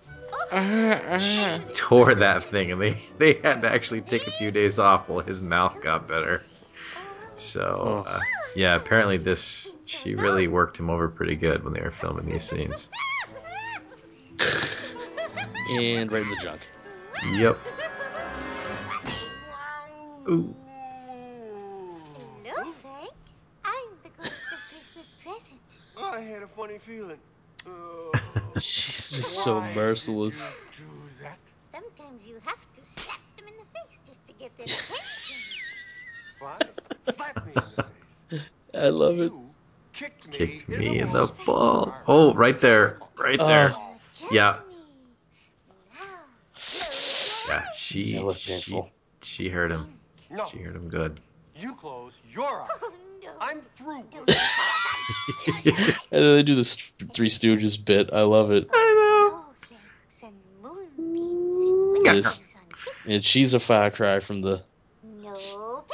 [0.52, 5.10] She tore that thing, and they they had to actually take a few days off
[5.10, 6.44] while his mouth got better.
[7.36, 8.20] So uh,
[8.56, 12.44] yeah, apparently this she really worked him over pretty good when they were filming these
[12.44, 12.90] scenes.
[15.80, 16.62] And right in the junk.
[17.32, 17.58] Yep.
[20.30, 20.56] Ooh.
[22.44, 23.12] Hello, Frank.
[23.64, 23.74] I'm
[24.04, 25.60] the ghost of Christmas present.
[25.98, 27.20] I had a funny feeling.
[28.56, 30.54] She's just so merciless.
[30.78, 30.84] Do
[31.22, 31.38] that.
[31.72, 35.38] Sometimes you have to slap them in the face just to get their attention.
[36.40, 37.14] Fine.
[37.14, 38.50] Slap me in the face.
[38.76, 39.32] I love it.
[39.94, 40.38] Kicked me.
[40.38, 41.94] Kicked me in the ball.
[42.08, 43.74] Oh, right there, right there.
[43.76, 43.98] Oh,
[44.32, 44.58] yeah.
[47.48, 48.84] Yeah, she she
[49.22, 50.00] she hurt him.
[50.50, 51.20] She hurt him good.
[51.56, 52.94] You close your oh, eyes.
[53.40, 54.04] I'm through.
[55.48, 56.78] Oh, and then they do this
[57.14, 58.12] Three Stooges bit.
[58.14, 58.70] I love it.
[58.72, 59.52] I
[62.04, 62.42] This,
[63.06, 64.64] and she's a far cry from the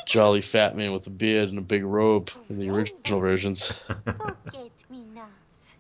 [0.06, 3.74] jolly fat man with a beard and a big robe in the original versions.
[3.88, 5.76] Forget me nots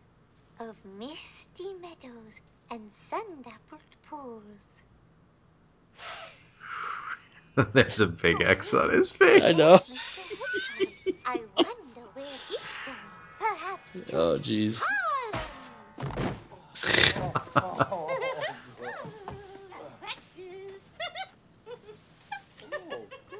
[0.60, 2.40] of misty meadows
[2.72, 4.69] and sun-dappled pools.
[7.74, 9.42] There's a big X on his face.
[9.44, 9.80] I know.
[11.26, 12.98] I wonder where he's going.
[13.40, 14.82] Perhaps Oh, jeez.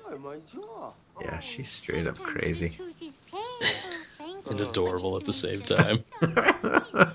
[0.10, 0.94] Boy, my jaw.
[1.22, 2.70] Yeah, she's straight up crazy.
[2.70, 4.46] truth is painful, Frank.
[4.50, 6.00] And adorable at the same time.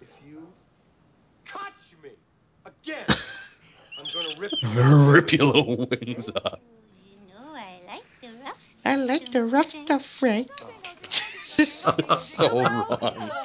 [0.00, 0.48] If you
[1.44, 2.10] touch me
[2.64, 3.06] again,
[4.62, 5.38] I'm gonna rip you.
[5.38, 6.58] gonna your little wings off.
[7.28, 10.50] No, I like the rough I like the rough stuff, Frank.
[11.46, 13.30] so wrong.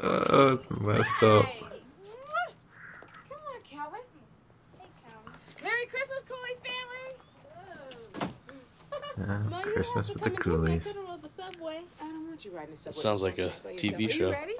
[0.00, 1.44] Oh, it's messed up.
[1.44, 1.64] Come
[3.32, 3.98] on, Calvin.
[4.78, 5.32] Hey, Calvin.
[5.64, 7.08] Merry Christmas, Cooley family.
[9.18, 10.96] Yeah, Christmas with the Cooleys.
[11.08, 11.80] on the subway.
[12.00, 13.02] I don't want you riding the subway.
[13.02, 13.52] Sounds like a.
[13.76, 14.30] TV show.
[14.30, 14.54] ready?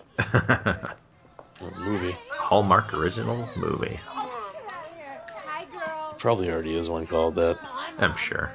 [1.60, 2.16] Or movie.
[2.30, 3.98] Hallmark original movie.
[6.18, 7.58] Probably already is one called that.
[7.98, 8.52] I'm sure.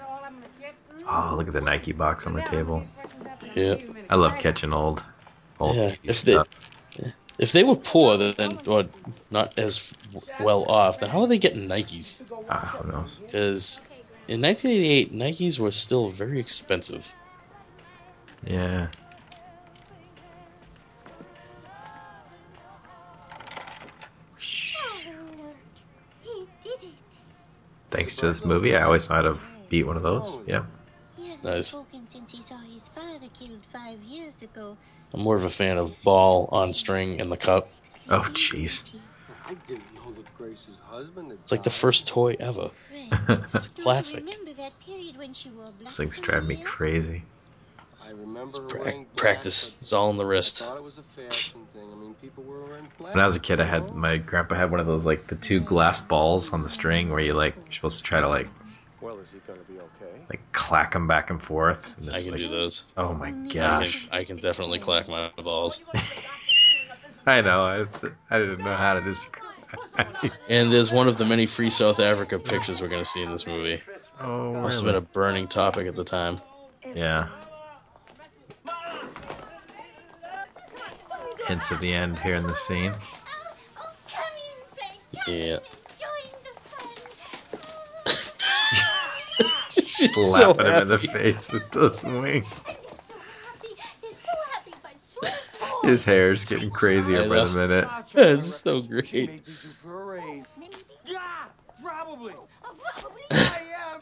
[1.10, 2.84] Oh, look at the Nike box on the table.
[3.56, 3.76] Yeah.
[4.10, 5.03] I love catching old,
[5.60, 8.85] old Yeah, 80s if they- If they were poor, then or
[9.31, 9.91] not as
[10.40, 12.22] well off, then how are they getting Nikes?
[12.48, 13.19] Ah, who knows?
[13.26, 13.81] Because
[14.27, 17.11] in 1988, Nikes were still very expensive.
[18.45, 18.88] Yeah.
[28.03, 30.27] Thanks to this movie, I always thought I'd beat one of those.
[30.27, 30.65] Oh, yeah.
[31.15, 31.67] He hasn't Nice.
[31.67, 34.77] spoken since he saw his father killed five years ago.
[35.13, 37.69] I'm more of a fan of ball on string in the cup.
[38.09, 38.93] Oh, jeez.
[39.47, 42.71] I didn't know that Grace's husband had It's like the first toy ever.
[42.91, 44.17] It's a classic.
[44.17, 47.23] Remember that period when she wore black These things drive me crazy.
[48.05, 49.71] I remember her Pra- wearing black, practice.
[49.81, 50.61] It's all in the wrist.
[50.61, 51.89] I thought it was a fashion thing.
[51.91, 53.13] I mean, people were wearing black.
[53.15, 55.35] When I was a kid, I had my grandpa had one of those like the
[55.35, 58.47] two glass balls on the string where you like you're supposed to try to like
[59.01, 60.25] Well, is he gonna be okay?
[60.30, 61.89] like clack them back and forth.
[61.97, 62.91] And I can like, do those.
[62.97, 64.05] Oh my I gosh!
[64.07, 65.80] can, I can definitely clack my balls.
[67.25, 67.63] I know.
[67.63, 69.43] I, just, I didn't know how to describe.
[70.49, 73.31] And there's one of the many free South Africa pictures we're going to see in
[73.31, 73.81] this movie.
[74.21, 76.38] Oh, Must have been a burning topic at the time.
[76.93, 77.30] Yeah.
[81.47, 82.93] Hints of the end here in the scene.
[85.27, 85.59] Yeah.
[89.79, 92.47] Slapping him in the face with those wings.
[95.83, 97.87] His hair's getting crazier by the minute.
[98.13, 99.07] That's so great.
[99.07, 100.53] She made me do for a raise.
[101.05, 101.19] Yeah,
[101.81, 102.33] probably.
[103.31, 103.99] I'm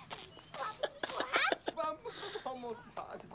[2.45, 3.31] almost positive.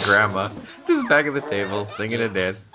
[0.00, 0.48] Look at the grandma,
[0.86, 2.68] just back at the table, singing and dancing.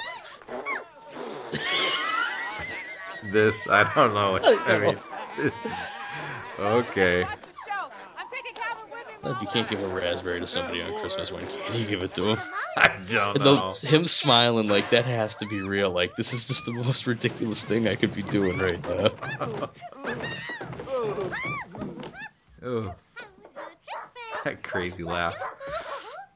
[3.31, 4.39] This, I don't know.
[4.43, 4.97] I mean,
[5.38, 5.68] this,
[6.60, 7.26] okay.
[9.41, 12.30] You can't give a raspberry to somebody on Christmas, when can you give it to
[12.30, 12.38] him?
[12.77, 13.72] I don't know.
[13.72, 15.89] the, him smiling like that has to be real.
[15.89, 19.11] Like this is just the most ridiculous thing I could be doing right now.
[22.64, 22.95] oh.
[24.43, 25.41] That crazy laugh.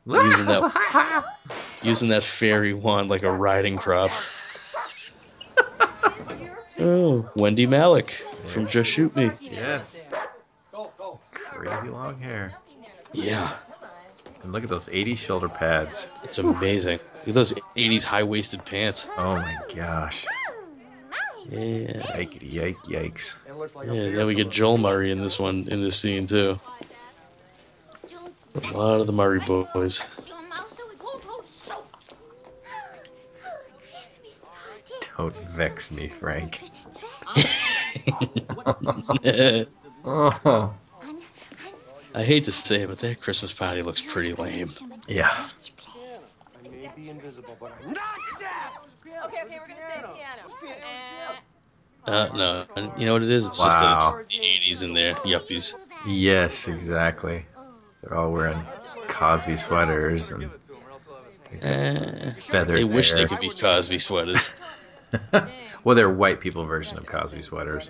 [0.09, 1.23] Using that
[1.83, 4.11] using that fairy wand like a riding crop.
[6.79, 8.11] Oh, Wendie Malick
[8.47, 9.31] from Just Shoot Me.
[9.41, 10.09] Yes.
[11.31, 12.53] Crazy long hair.
[13.11, 13.55] Yeah,
[14.43, 16.07] And look at those 80s shoulder pads.
[16.23, 16.99] it's amazing.
[17.19, 19.07] Look at those '80s high-waisted pants.
[19.17, 20.25] Oh my gosh.
[21.49, 23.35] Yeah, Yikety yike yikes.
[23.85, 24.15] yeah.
[24.15, 26.59] Then we get Joel Murray in this one in this scene too.
[28.55, 30.03] A lot of the Murray boys.
[35.17, 36.63] Don't vex me, Frank.
[42.15, 44.73] I hate to say it, but that Christmas party looks pretty lame.
[45.07, 45.29] Yeah.
[45.29, 48.03] I may be invisible, but I'm not
[48.39, 48.49] dead.
[49.25, 50.49] Okay, okay, we're gonna say piano.
[52.07, 52.65] Uh, no,
[52.97, 53.45] you know what it is?
[53.45, 53.65] It's Wow.
[53.65, 55.73] just that it's the '80s in there, yuppies.
[56.05, 57.45] Yes, exactly.
[58.01, 58.61] They're all wearing
[59.07, 60.49] Cosby sweaters and
[61.61, 64.51] Eh, feathered they wish they could be Cosby sweaters.
[65.83, 67.89] well, they're white people version of Cosby sweaters.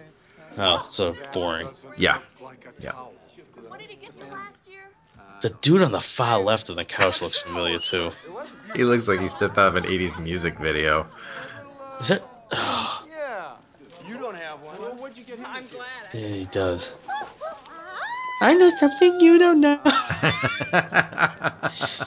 [0.57, 1.69] Oh, so boring.
[1.98, 2.19] Yeah.
[2.80, 2.91] Yeah.
[3.68, 4.84] What did he get for last year?
[5.41, 8.11] The dude on the far left of the couch looks familiar too.
[8.76, 11.07] He looks like he stepped out of an 80s music video.
[11.99, 12.23] Is it?
[12.52, 13.52] Yeah.
[14.07, 14.77] You don't have one.
[14.80, 15.45] Well, what'd you get him?
[15.48, 15.86] I'm glad.
[16.14, 16.94] Yeah, he does.
[18.41, 19.79] I know something you don't know.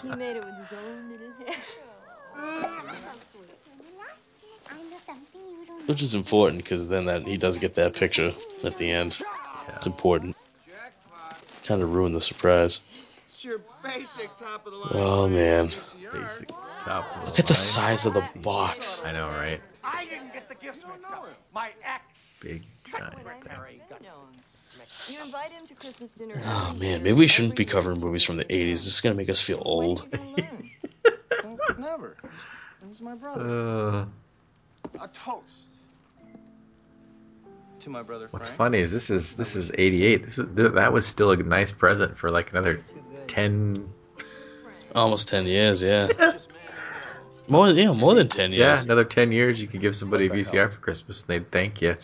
[0.02, 1.54] He made it with his own little hair.
[5.86, 8.32] Which is important because then that he does get that picture
[8.64, 9.20] at the end.
[9.76, 10.36] It's important.
[11.64, 12.80] Kind of ruined the surprise.
[13.28, 14.90] It's your basic top of the line.
[14.94, 15.70] Oh man,
[16.12, 16.50] Basic
[17.26, 19.02] look at the size of the box.
[19.04, 19.60] I know, right?
[19.84, 21.28] I didn't get the gifts mixed up.
[21.54, 22.40] My ex.
[22.42, 23.14] Big giant
[23.44, 24.02] thing.
[25.08, 26.40] You invite him to Christmas dinner.
[26.44, 28.70] Oh man, maybe we shouldn't be covering movies from the '80s.
[28.70, 30.06] This is gonna make us feel old.
[31.78, 32.16] Never.
[32.22, 34.06] It was my brother.
[34.94, 35.68] Uh, A toast.
[37.80, 40.22] To my brother what's funny is this is this is 88.
[40.24, 42.80] This is, that was still a nice present for like another
[43.26, 43.92] 10
[44.94, 46.08] Almost ten years, yeah.
[47.48, 48.60] More, yeah, more than ten years.
[48.60, 51.82] Yeah, another 10 years you could give somebody a VCR for Christmas and they'd thank
[51.82, 51.96] you.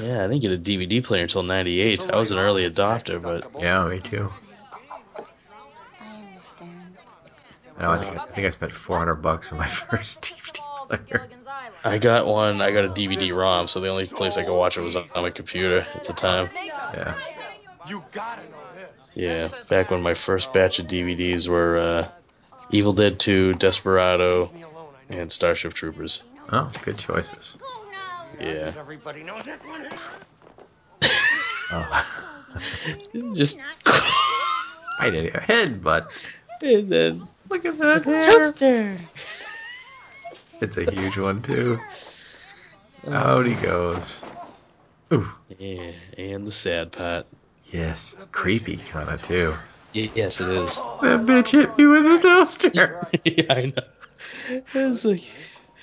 [0.00, 2.10] Yeah, I didn't get a DVD player until '98.
[2.10, 4.30] I was an early adopter, but Yeah, me too.
[7.78, 11.28] I, know, I, think, I think I spent 400 bucks on my first DVD player.
[11.82, 12.60] I got one.
[12.60, 15.30] I got a DVD-ROM, so the only place I could watch it was on my
[15.30, 16.50] computer at the time.
[16.94, 17.14] Yeah.
[17.88, 18.42] You gotta.
[19.14, 22.08] Yeah, back when my first batch of DVDs were uh,
[22.70, 24.50] Evil Dead 2, Desperado,
[25.10, 26.22] and Starship Troopers.
[26.50, 27.58] Oh, good choices.
[28.40, 28.72] Yeah.
[28.78, 29.88] Everybody knows this one.
[31.72, 32.06] Oh.
[33.34, 33.58] Just
[34.98, 36.08] I did a headbutt.
[36.62, 38.20] and then Look at that hair.
[38.52, 38.96] Toaster.
[40.60, 41.78] It's a huge one too.
[43.08, 44.22] Out he goes.
[45.12, 45.28] Ooh.
[45.58, 47.26] Yeah, and the sad part.
[47.66, 48.14] Yes.
[48.32, 49.54] Creepy kind of too.
[49.92, 50.76] Yes, it is.
[51.02, 53.00] That bitch hit me with a toaster.
[53.24, 54.62] yeah, I know.
[54.74, 55.22] It's like,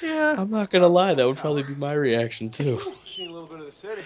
[0.01, 0.35] yeah.
[0.37, 2.79] I'm not gonna lie, that would probably be my reaction too.
[3.07, 4.03] Seen a little bit of the city.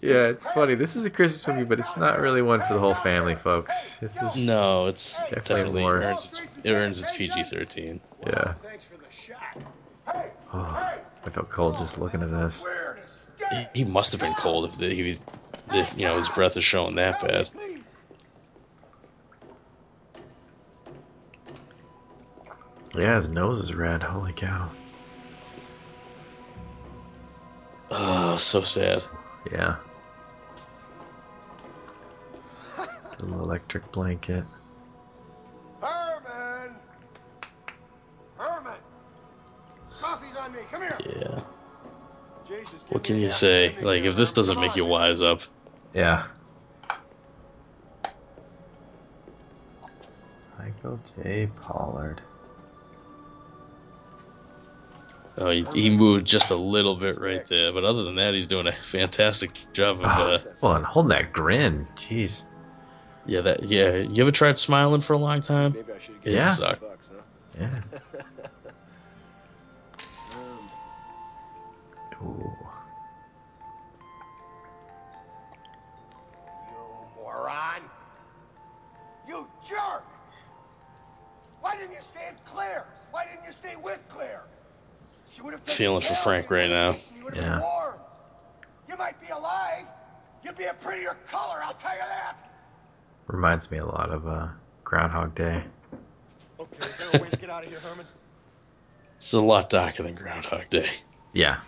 [0.00, 0.74] Yeah, it's funny.
[0.76, 3.98] This is a Christmas movie, but it's not really one for the whole family, folks.
[3.98, 8.00] This is No, it's Definitely definitely, more- earns its, it earns its PG-13.
[8.26, 8.54] yeah.
[8.62, 9.38] Thanks for the shot.
[10.52, 12.64] Oh, I felt cold just looking at this.
[13.50, 15.22] He, he must have been cold if the, he was,
[15.66, 17.50] the, you know, his breath is showing that bad.
[22.98, 24.02] Yeah, his nose is red.
[24.02, 24.68] Holy cow.
[27.90, 29.04] Oh, so sad.
[29.52, 29.76] Yeah.
[32.76, 34.44] A electric blanket.
[35.80, 36.74] Herman!
[38.36, 38.78] Herman!
[40.00, 40.58] Coffee's on me.
[40.70, 40.98] Come here.
[41.04, 41.40] Yeah.
[42.48, 43.76] Jesus, What can you say?
[43.80, 45.40] Like, if this doesn't make you wise up,
[45.94, 46.26] Yeah.
[50.58, 51.48] Michael J.
[51.60, 52.20] Pollard.
[55.38, 57.72] Oh, he, he moved just a little bit right there.
[57.72, 60.04] But other than that, he's doing a fantastic job of.
[60.06, 61.86] Uh, Well, and holding that grin.
[61.96, 62.44] Jeez.
[63.26, 63.62] yeah, that.
[63.64, 65.72] Yeah, you ever tried smiling for a long time?
[65.72, 66.44] Maybe I should It Yeah.
[66.44, 66.80] sucked.
[66.82, 67.22] bucks, huh?
[67.58, 67.80] Yeah.
[70.34, 70.68] Um,
[72.22, 72.56] Ooh.
[76.70, 76.76] you
[77.16, 77.82] moron!
[79.26, 80.04] You jerk!
[81.60, 82.84] Why didn't you stand clear?
[83.10, 84.42] Why didn't you stay with Claire?
[84.44, 84.46] She would have
[85.18, 85.27] taken
[85.66, 86.96] Feeling for Frank right now.
[87.16, 87.92] You would have Yeah.
[88.88, 89.84] You might be alive.
[90.42, 92.36] You'd be a prettier color, I'll tell you that.
[93.26, 94.48] Reminds me a lot of uh,
[94.84, 95.62] Groundhog Day.
[96.58, 98.06] Okay, is there a way to get out of here, Herman?
[99.18, 100.90] It's a lot darker than Groundhog Day.
[101.32, 101.60] Yeah.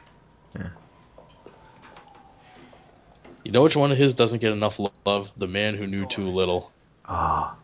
[3.44, 5.30] You know which one of his doesn't get enough love?
[5.36, 6.70] The Man Who Knew Too Little.
[7.08, 7.54] Oh,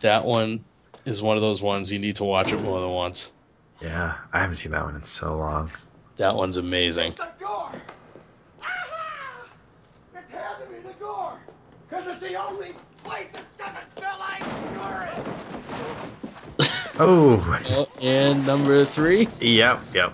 [0.00, 0.64] That one
[1.04, 3.32] is one of those ones you need to watch it more than once.
[3.82, 4.14] Yeah.
[4.32, 5.70] I haven't seen that one in so long.
[6.16, 7.12] That one's amazing.
[7.12, 7.70] The door!
[8.60, 9.46] Aha!
[10.14, 11.32] It's handing me the door!
[11.88, 14.42] Because it's the only place that doesn't smell like
[14.74, 15.24] urine!
[16.98, 17.60] Oh.
[17.70, 19.28] Oh, and number three.
[19.40, 20.12] Yep, yep.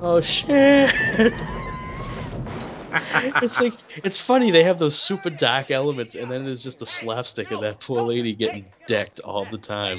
[0.00, 0.94] Oh shit!
[2.92, 3.74] it's like
[4.04, 7.60] it's funny they have those super dark elements, and then there's just the slapstick of
[7.60, 9.98] that poor lady getting decked all the time.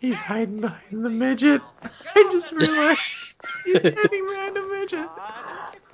[0.00, 1.60] He's hiding behind the midget.
[1.82, 3.00] I just realized
[3.64, 5.08] he's hiding behind a midget.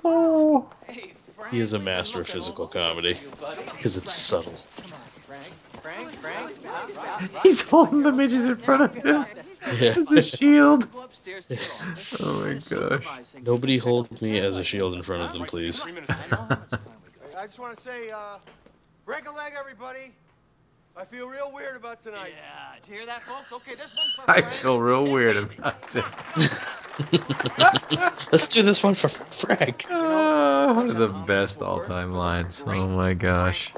[0.03, 0.69] Oh.
[1.51, 3.17] He is a master of physical comedy
[3.71, 4.55] because it's subtle.
[7.43, 9.25] He's holding the midget in front of him
[9.79, 9.95] Yeah.
[9.97, 10.91] as a shield.
[10.91, 12.15] Go upstairs to your office.
[12.19, 12.53] Oh my
[12.99, 13.33] gosh.
[13.43, 15.81] Nobody hold me as a shield in front of them, please.
[17.37, 18.37] I just want to say, uh,
[19.05, 20.11] break a leg, everybody.
[20.97, 22.31] I feel real weird about tonight.
[22.37, 23.51] Yeah, did you hear that, folks?
[23.51, 24.53] Okay, this one's for I Frank.
[24.53, 26.05] feel real weird about it.
[28.31, 29.87] Let's do this one for Frank.
[29.89, 32.63] One of the best all-time lines.
[32.65, 33.73] Oh my gosh.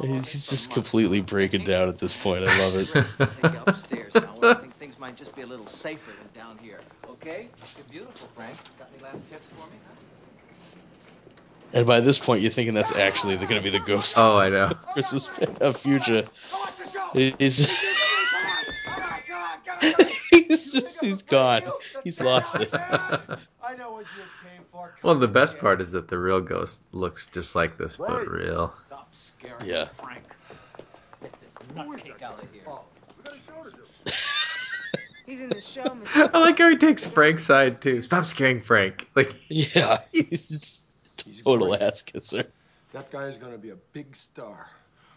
[0.00, 2.44] He's just completely breaking down at this point.
[2.44, 2.88] I love it.
[3.66, 6.78] Upstairs now, I think things might just be a little safer than down here.
[7.10, 7.48] Okay?
[7.76, 8.56] You're beautiful, Frank.
[8.78, 9.78] Got any last tips for me?
[11.72, 11.78] Huh?
[11.78, 14.16] And by this point, you're thinking that's actually going to be the ghost.
[14.18, 14.72] Oh, I know.
[14.92, 15.28] Christmas
[15.60, 16.22] of future.
[16.22, 17.34] Go watch the show.
[17.38, 17.76] He's, Come
[18.92, 20.12] on, all right, come on, come on.
[20.30, 21.62] he's just he's gone.
[22.04, 22.72] He's lost it.
[22.72, 24.94] I know what you came for.
[25.02, 28.72] Well, the best part is that the real ghost looks just like this, but real.
[29.64, 29.88] Yeah.
[30.02, 30.22] Frank.
[31.22, 32.62] Get this nutcake out of here.
[32.66, 32.82] Oh,
[33.16, 34.12] we got a show to do.
[35.26, 38.00] He's in the show, I like how he takes Frank's side too.
[38.02, 39.08] Stop scaring Frank.
[39.16, 40.82] Like, Yeah, he's
[41.26, 42.46] a total ass kisser.
[42.92, 44.68] That guy is going to be a big star.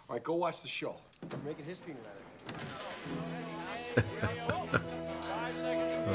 [0.09, 0.95] All right, go watch the show.
[1.31, 2.15] We're making history tonight.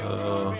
[0.03, 0.55] oh,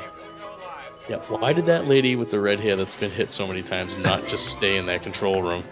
[1.09, 3.97] Yeah, why did that lady with the red hair that's been hit so many times
[3.97, 5.63] not just stay in that control room?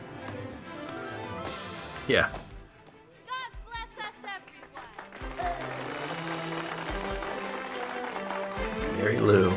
[2.08, 2.30] yeah.
[3.28, 4.14] God bless us,
[5.40, 5.54] everyone.
[8.98, 9.54] Mary Lou.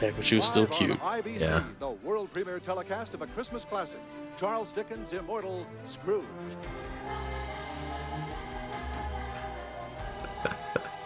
[0.00, 0.98] Tonight, Back when she was still cute.
[1.00, 1.62] IBC, Yeah.
[1.78, 4.00] the world premiere telecast of a Christmas classic,
[4.38, 6.24] Charles Dickens' immortal Scrooge.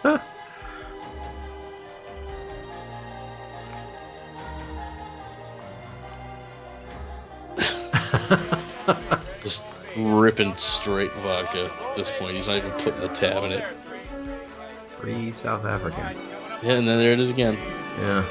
[9.43, 9.65] Just
[9.97, 12.37] ripping straight vodka at this point.
[12.37, 13.65] He's not even putting the tab in it.
[14.99, 16.13] Free South Africa.
[16.63, 17.57] Yeah, and then there it is again.
[17.99, 18.25] Yeah.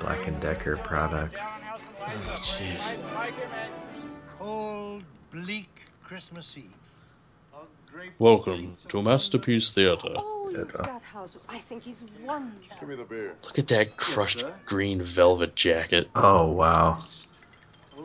[0.00, 1.46] Black and Decker products.
[2.00, 2.06] Oh,
[2.42, 2.96] jeez.
[4.38, 5.02] Cold,
[5.32, 5.68] bleak
[6.04, 6.64] Christmas Eve.
[8.18, 10.14] Welcome to Masterpiece Theater.
[10.16, 11.36] Oh, look at that house.
[11.48, 12.76] I think it's wonderful.
[12.80, 13.34] Give me the beer.
[13.44, 16.08] Look at that crushed green velvet jacket.
[16.14, 17.00] Oh wow.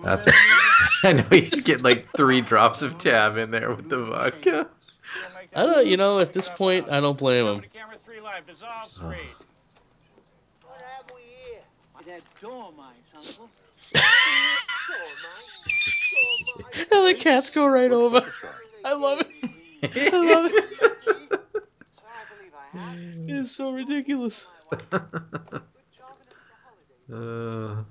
[0.03, 0.25] That's.
[1.03, 4.67] I know he's getting like three drops of tab in there with the vodka.
[5.55, 7.61] I don't, you know, at this point, I don't blame him.
[7.71, 9.13] Camera three live, dissolve Oh.
[12.05, 13.49] They're dormice, Uncle.
[16.91, 18.21] and the cats go right over.
[18.83, 19.27] I love it.
[20.13, 21.39] I love it.
[23.27, 24.47] It's so ridiculous.
[27.11, 27.83] Uh.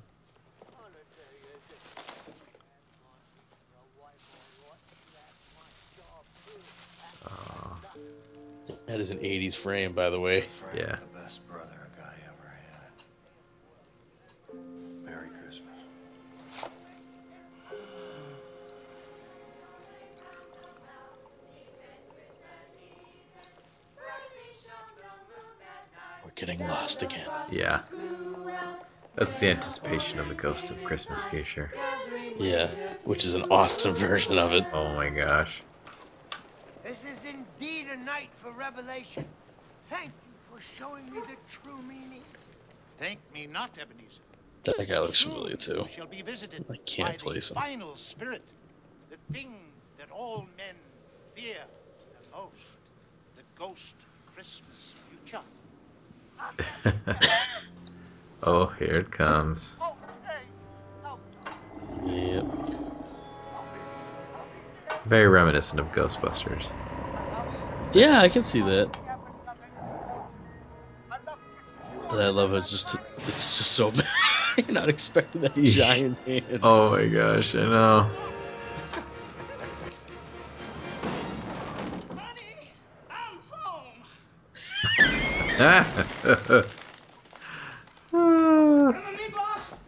[8.87, 10.47] That is an 80s frame, by the way.
[10.75, 10.99] Yeah.
[26.47, 27.29] Getting lost again.
[27.53, 27.83] Yeah.
[29.15, 31.71] That's the anticipation of the Ghost of Christmas Future.
[32.37, 32.67] Yeah,
[33.05, 34.65] which is an awesome version of it.
[34.73, 35.63] Oh my gosh.
[36.83, 39.25] This is indeed a night for revelation.
[39.89, 42.25] Thank you for showing me the true meaning.
[42.99, 44.23] Thank me not, Ebenezer.
[44.65, 45.87] That guy looks familiar too.
[45.95, 47.63] Shall be visited I can't by place the him.
[47.63, 48.43] final spirit,
[49.11, 49.55] the thing
[49.99, 50.75] that all men
[51.37, 51.59] fear
[52.21, 52.53] the most,
[53.37, 55.02] the ghost of Christmas future.
[58.43, 59.77] oh, here it comes.
[62.05, 62.47] Yep.
[65.07, 66.67] Very reminiscent of Ghostbusters.
[67.93, 68.91] Yeah, I can see that.
[72.09, 72.59] But I love it.
[72.59, 72.95] It's just
[73.27, 74.07] it's just so bad.
[74.57, 76.61] You're not expecting that giant hand.
[76.63, 78.11] Oh my gosh, I know.
[85.63, 86.05] Yeah,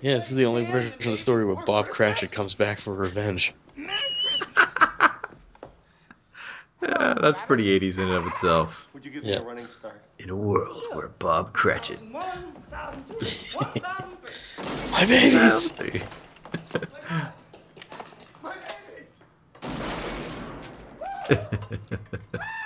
[0.02, 3.54] this is the only version of the story where Bob Cratchit comes back for revenge.
[6.82, 8.88] Yeah, that's pretty 80s in and of itself.
[8.94, 9.36] Would you give Yeah.
[9.36, 10.02] me a running start?
[10.18, 12.00] In a world where Bob Cratchit.
[14.92, 15.72] My babies!
[21.28, 21.28] Can't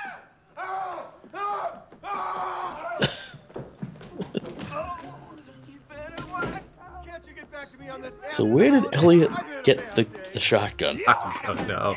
[8.31, 9.31] So where did Elliot
[9.65, 11.01] get the, the shotgun?
[11.07, 11.97] I don't know.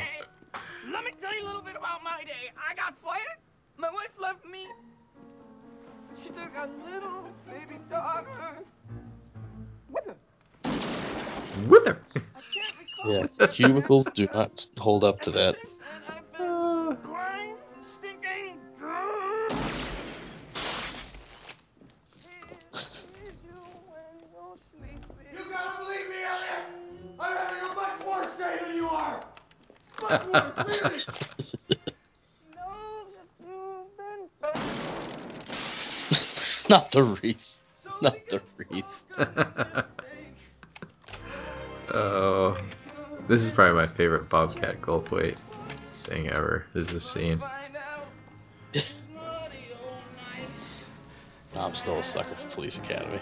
[0.90, 2.50] Let me tell you a little bit about my day.
[2.56, 3.38] I got fired.
[3.76, 4.66] My wife left me.
[6.16, 8.58] She took a little baby daughter
[9.90, 10.16] with her.
[11.68, 11.98] With her.
[13.04, 15.56] Yeah, cubicles do not hold up to that.
[36.68, 37.58] Not the wreath.
[38.02, 38.84] Not the wreath.
[41.94, 42.56] Oh,
[43.28, 45.36] this is probably my favorite Bobcat Goldthwait
[45.92, 46.64] thing ever.
[46.72, 47.38] This is this scene?
[51.56, 53.20] I'm still a sucker for Police Academy.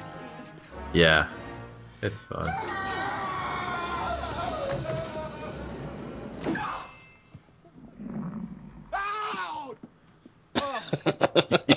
[0.92, 1.28] Yeah,
[2.02, 2.89] it's fun.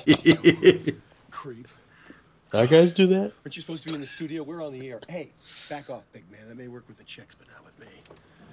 [1.32, 1.68] Creep.
[2.54, 3.32] Our guys do that?
[3.46, 4.44] Aren't you supposed to be in the studio?
[4.44, 5.00] We're on the air.
[5.10, 5.32] Hey,
[5.70, 6.48] back off, big man.
[6.48, 7.88] That may work with the chicks, but not with me.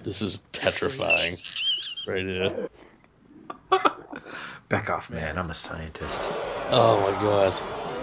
[0.03, 1.37] This is petrifying.
[2.07, 2.69] Right here.
[4.71, 5.37] Back off, man.
[5.37, 6.21] I'm a scientist.
[6.71, 7.53] Oh my god.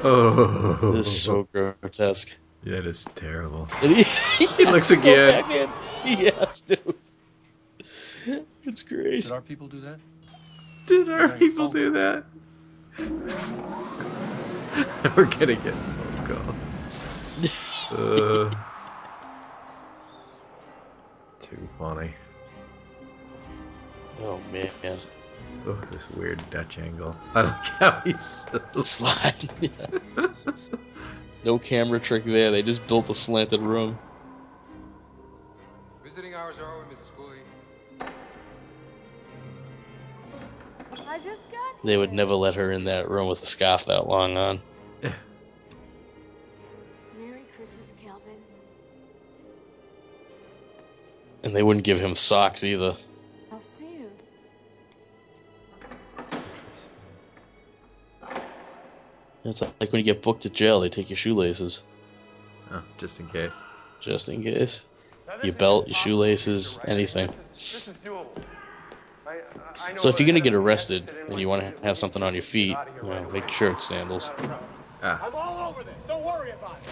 [0.04, 2.30] Oh, This is so grotesque.
[2.64, 3.68] That is terrible.
[3.82, 5.30] And he, He looks has to go again.
[5.30, 5.70] back in.
[6.18, 6.78] He has to.
[8.66, 9.24] It's great.
[9.24, 10.00] Did our people do that?
[10.88, 12.26] Did our people do that?
[15.16, 16.78] We're gonna get phone calls.
[17.92, 18.50] uh,
[21.40, 22.12] too funny.
[24.22, 24.72] Oh man.
[25.68, 27.16] Oh, this weird Dutch angle.
[27.36, 28.46] I like how he's
[28.84, 29.50] sliding.
[29.62, 29.72] Yeah.
[31.44, 32.50] No camera trick there.
[32.52, 34.00] They just built a slanted room.
[36.04, 36.66] Visiting hours are
[41.84, 44.62] They would never let her in that room with a scarf that long on.
[47.18, 48.38] Merry Christmas, Calvin.
[51.44, 52.98] And they wouldn't give him socks either.
[53.52, 54.12] I'll see you.
[59.46, 61.84] It's like when you get booked at jail, they take your shoelaces.
[62.72, 63.56] Oh, just in case.
[64.02, 64.84] Just in case.
[65.42, 67.30] Your belt, your shoelaces, anything.
[67.72, 68.28] This is doable.
[68.28, 68.57] I, I know
[69.96, 72.78] So if you're gonna get arrested and you want to have something on your feet,
[73.02, 74.30] you know, make sure it's sandals.
[75.04, 75.94] Ah, I'm all over this.
[76.08, 76.88] Don't worry about it.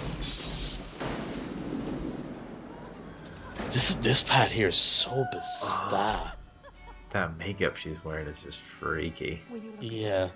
[3.71, 6.33] This this part here is so bizarre.
[7.11, 9.41] that makeup she's wearing is just freaky.
[9.79, 10.29] Yeah,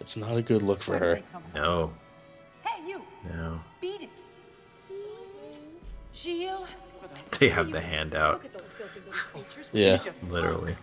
[0.00, 1.20] it's not a good look for her.
[1.54, 1.92] No,
[2.62, 3.02] Hey, you!
[3.24, 3.60] no.
[3.80, 4.10] Beat it!
[6.14, 6.66] Gilles?
[7.38, 8.34] They have the hand out.
[8.42, 9.68] Look at those filthy little creatures.
[9.72, 10.00] Yeah.
[10.30, 10.74] Literally.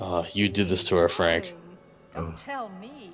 [0.00, 1.54] Oh, you did this to her, Frank.
[2.14, 3.12] Don't tell me.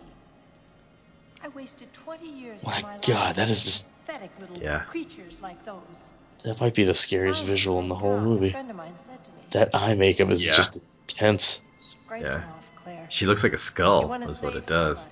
[1.42, 3.86] I wasted 20 years My my God, that is just-
[4.60, 4.80] Yeah.
[4.80, 6.10] creatures like those.
[6.44, 8.50] That might be the scariest visual in the whole movie.
[8.50, 10.56] friend of mine said to me, That eye makeup is Yeah.
[10.56, 11.60] just intense.
[11.78, 12.36] "Scrape Yeah.
[12.36, 15.08] off, She looks like a skull, wanna is what it does.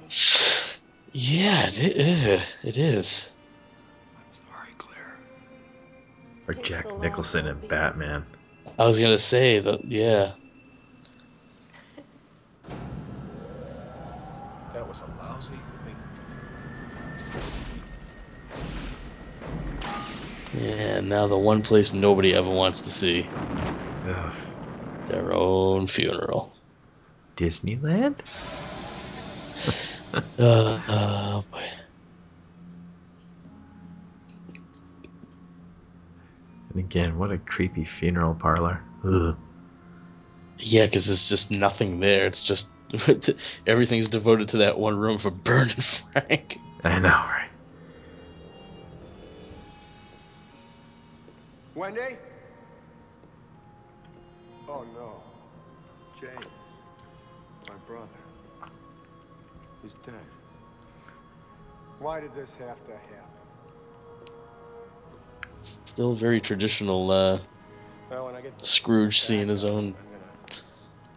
[1.12, 3.30] Yeah, it, it, uh, it is.
[6.48, 8.24] Or Jack Nicholson in Batman.
[8.78, 9.84] I was gonna say that.
[9.84, 10.32] Yeah.
[14.72, 15.96] That was a lousy thing
[20.52, 21.00] Yeah.
[21.00, 23.28] Now the one place nobody ever wants to see.
[24.06, 24.34] Ugh.
[25.06, 26.54] Their own funeral.
[27.36, 28.20] Disneyland?
[30.14, 31.64] Uh, oh boy.
[36.70, 38.82] And again, what a creepy funeral parlor.
[39.04, 39.36] Ugh.
[40.58, 42.26] Yeah, because there's just nothing there.
[42.26, 42.70] It's just
[43.66, 46.60] everything's devoted to that one room for Bern and Frank.
[46.84, 47.50] I know, right?
[51.74, 52.18] Wendy?
[54.68, 55.22] Oh no.
[56.20, 56.46] James.
[57.68, 58.21] My brother.
[59.82, 60.14] He's dead.
[61.98, 63.18] Why did this have to happen?
[65.84, 67.10] Still very traditional.
[67.10, 67.38] Uh,
[68.10, 69.94] Well, when I get Scrooge seeing his own,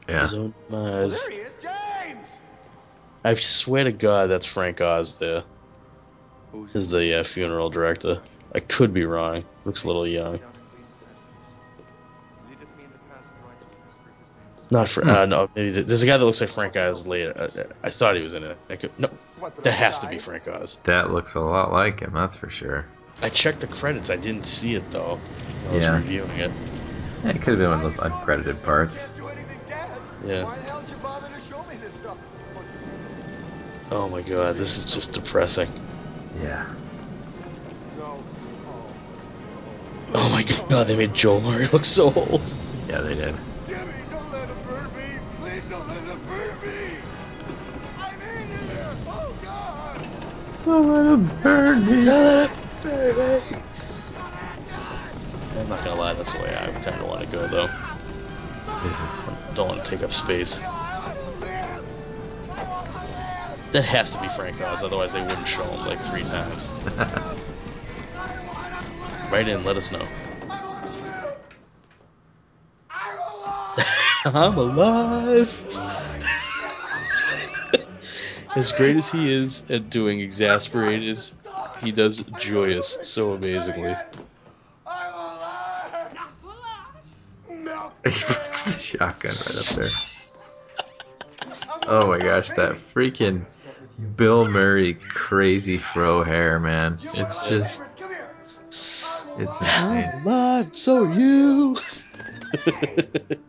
[0.07, 0.21] Yeah.
[0.21, 1.21] his own demise.
[1.21, 2.29] There he is, James!
[3.23, 5.43] I swear to God, that's Frank Oz there.
[6.73, 8.21] Is the uh, funeral director?
[8.53, 9.43] I could be wrong.
[9.65, 10.39] Looks a little young.
[14.71, 15.09] Not for hmm.
[15.09, 15.49] uh, no.
[15.55, 17.49] Maybe th- there's a guy that looks like Frank Oz later.
[17.83, 18.57] I, I thought he was in it.
[18.69, 19.09] I could, no,
[19.61, 20.79] that has to be Frank Oz.
[20.85, 22.85] That looks a lot like him, that's for sure.
[23.21, 24.09] I checked the credits.
[24.09, 25.19] I didn't see it though.
[25.67, 25.95] I was Yeah.
[25.95, 26.51] reviewing it.
[27.23, 29.07] Yeah, it could have been one of those uncredited parts.
[30.25, 30.43] Yeah.
[30.43, 32.17] Why the hell did you bother to show me this stuff?
[33.91, 35.69] Oh my God, this is just depressing.
[36.41, 36.65] Yeah.
[40.13, 42.53] Oh my God, they made Joel Murray look so old.
[42.89, 43.35] Yeah, they did.
[50.65, 52.09] Don't let him burn me.
[55.55, 57.69] I'm not gonna lie, that's the way I kind of want to go though.
[59.55, 60.59] Don't want to take up space.
[63.71, 66.69] That has to be Frank Oz, otherwise they wouldn't show him like three times.
[69.31, 70.07] Write in, let us know.
[74.25, 75.63] I'm alive.
[78.55, 81.21] As great as he is at doing exasperated,
[81.81, 83.97] he does joyous so amazingly.
[88.05, 89.91] he puts the shotgun right up there.
[91.87, 93.45] Oh my gosh, that freaking
[94.15, 96.97] Bill Murray crazy fro hair, man.
[97.13, 97.81] It's just.
[99.37, 100.09] It's insane.
[100.13, 101.77] I'm alive, so are you.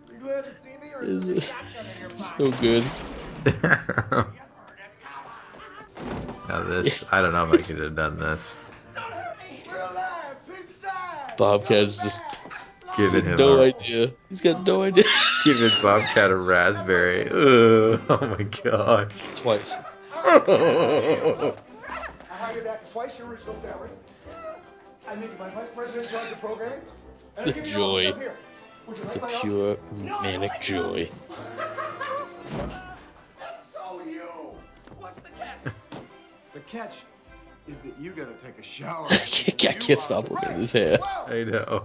[2.39, 2.91] so good.
[6.49, 8.57] now this, I don't know if I could have done this.
[11.37, 12.23] Bobcat's just
[12.97, 14.11] Giving him no a, idea.
[14.31, 15.05] He's got no idea.
[15.45, 17.23] giving Bobcat a raspberry.
[17.27, 19.13] Ugh, oh my god.
[19.35, 19.75] Twice.
[20.15, 21.53] I
[22.31, 23.91] hired you back twice your original salary.
[25.07, 26.81] I made you my vice president in charge of programming.
[27.37, 28.07] And The give you all joy.
[28.07, 28.37] stuff here.
[28.87, 29.41] Would you like The my office?
[29.43, 29.77] pure
[30.23, 31.11] manic joy.
[33.75, 34.23] So you!
[34.99, 35.73] What's the catch?
[36.57, 37.03] The catch
[37.69, 39.07] is that you gotta take a shower.
[39.11, 40.99] I can't, I stop looking at his hair.
[41.03, 41.85] I know.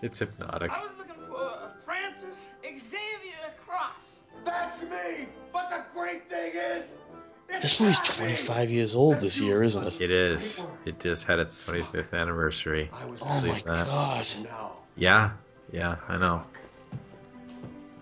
[0.00, 0.70] It's hypnotic.
[0.72, 4.20] I was looking for uh, Francis Xavier Cross.
[4.44, 5.26] That's me!
[5.52, 6.94] But the great thing is,
[7.48, 10.00] This movie's 25 years old this year, isn't it?
[10.00, 10.64] It is.
[10.86, 12.88] It just had its 25th anniversary.
[12.94, 13.86] Oh my Believe that.
[13.86, 14.26] god.
[14.96, 15.32] Yeah,
[15.70, 16.42] yeah, I know.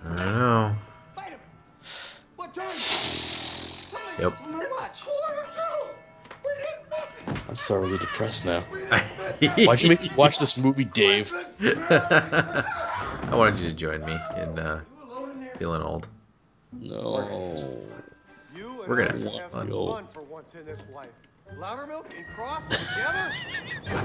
[0.06, 0.74] I know.
[2.36, 2.68] What time?
[4.18, 4.53] Yep.
[7.54, 8.62] I'm thoroughly depressed now.
[9.38, 11.32] Why'd you make me watch this movie, Dave?
[11.60, 12.64] I
[13.30, 14.80] wanted you to join me in uh,
[15.56, 16.08] feeling old.
[16.72, 17.80] No.
[18.88, 19.68] We're gonna I have some fun.
[19.70, 21.06] some fun for once in this life.
[21.56, 23.32] Loudermilk and Cross together?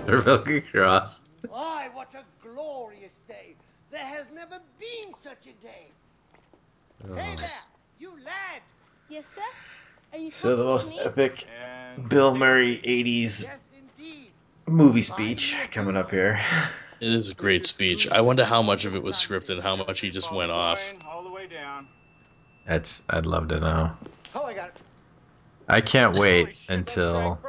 [0.05, 1.21] They're Cross.
[1.51, 3.55] Aye, what a glorious day.
[3.89, 5.87] There has never been such a day.
[7.15, 7.49] Say there,
[7.97, 8.61] you lad.
[9.09, 9.41] Yes, sir?
[10.11, 10.99] Are you So the most me?
[10.99, 11.47] epic
[12.07, 13.45] Bill Murray 80s
[14.67, 16.39] movie speech coming up here.
[17.01, 18.09] It is a great speech.
[18.09, 20.81] I wonder how much of it was scripted and how much he just went off.
[21.07, 21.87] All the way down.
[22.65, 23.91] That's I'd love to know.
[24.35, 24.81] Oh, I got it.
[25.69, 27.39] I can't wait until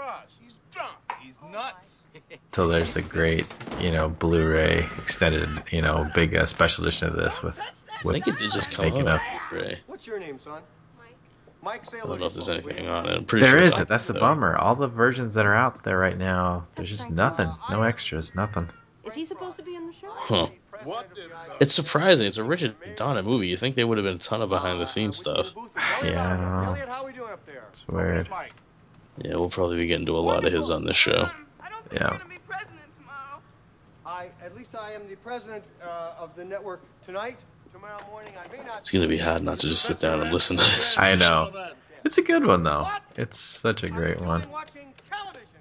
[0.40, 0.92] He's drunk.
[1.20, 2.04] He's nuts.
[2.30, 3.46] until there's a great
[3.76, 8.28] you know Blu-ray extended you know big uh, special edition of this with I think
[8.28, 9.20] it did just come making up.
[9.88, 10.62] What's your name, son?
[11.62, 11.74] Mike.
[11.80, 13.16] Mike, say I don't know if there's your folks, will anything on it.
[13.16, 13.88] I'm pretty There sure isn't.
[13.88, 14.20] That's the though.
[14.20, 14.56] bummer.
[14.56, 17.48] All the versions that are out there right now, there's just nothing.
[17.70, 18.34] No extras.
[18.34, 18.68] Nothing.
[19.04, 20.10] Is he supposed to be in the show?
[20.10, 20.48] Huh.
[21.60, 22.26] It's surprising.
[22.26, 23.48] It's a Richard Donner movie.
[23.48, 25.48] You think there would have been a ton of behind the scenes stuff.
[26.02, 26.70] Yeah, I don't know.
[26.70, 27.64] Elliot, how we doing up there?
[27.68, 28.28] It's weird.
[29.18, 31.28] Yeah, we'll probably be getting to a lot of his on this show.
[31.92, 32.18] Yeah.
[34.06, 37.38] I, at least I am the president uh, of the network tonight.
[37.72, 38.80] Tomorrow morning, I may not.
[38.80, 40.98] It's gonna be hard not to just sit down and listen to this.
[40.98, 41.72] I know.
[42.04, 42.86] It's a good one though.
[43.16, 44.48] It's such a great one.
[44.50, 45.60] Watching television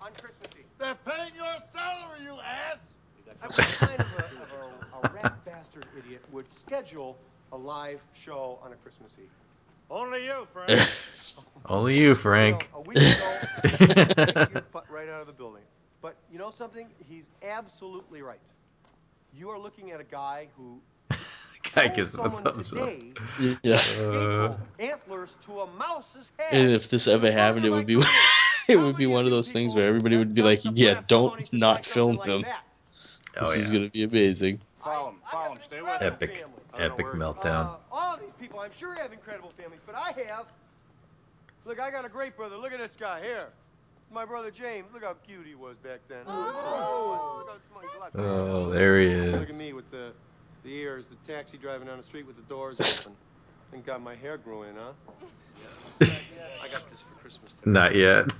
[0.00, 0.64] on Christmas Eve.
[0.78, 2.78] They're paying your salary, you ass.
[3.42, 7.16] I what kind of a, of a, a rat bastard idiot would schedule
[7.52, 9.30] a live show on a Christmas Eve?
[9.90, 10.88] Only you, Frank.
[11.66, 12.70] Only you, Frank.
[12.74, 13.38] A week ago,
[14.54, 15.62] you put right out of the building.
[16.00, 16.88] But you know something?
[17.08, 18.38] He's absolutely right.
[19.34, 20.80] You are looking at a guy who
[21.74, 22.90] Guy told gives it a someone thumbs up.
[23.62, 23.76] Yeah.
[23.76, 26.52] Uh, antlers to a mouse's head.
[26.52, 28.02] And if this ever happened, it would be
[28.68, 31.84] it would be one of those things where everybody would be like, "Yeah, don't not
[31.84, 32.44] film him.
[33.36, 35.16] Oh, This is gonna be amazing." Follow him.
[35.30, 35.58] Follow him.
[35.62, 36.12] Stay with him.
[36.12, 36.44] Epic,
[36.78, 37.66] epic meltdown.
[37.66, 40.46] Uh, all these people, I'm sure, have incredible families, but I have.
[41.66, 42.56] Look, I got a great brother.
[42.56, 43.48] Look at this guy here.
[44.12, 44.88] My brother James.
[44.92, 46.22] Look how cute he was back then.
[46.26, 49.32] Oh, look how smart- he's a lot smarter Oh, there he is.
[49.34, 50.12] Look at me with the
[50.62, 53.16] the ears, the taxi driving down the street with the doors open.
[53.70, 54.92] Thank God my hair grew in, huh?
[56.00, 57.54] I got this for Christmas.
[57.54, 57.70] Today.
[57.70, 58.30] Not yet.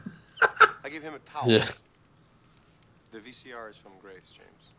[0.85, 1.51] I gave him a towel.
[1.51, 1.67] Yeah.
[3.13, 4.71] The VCR is from Grace, James.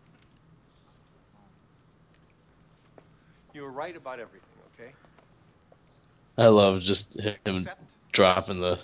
[3.54, 4.92] You were right about everything, okay?
[6.38, 7.68] I love just him
[8.12, 8.80] dropping the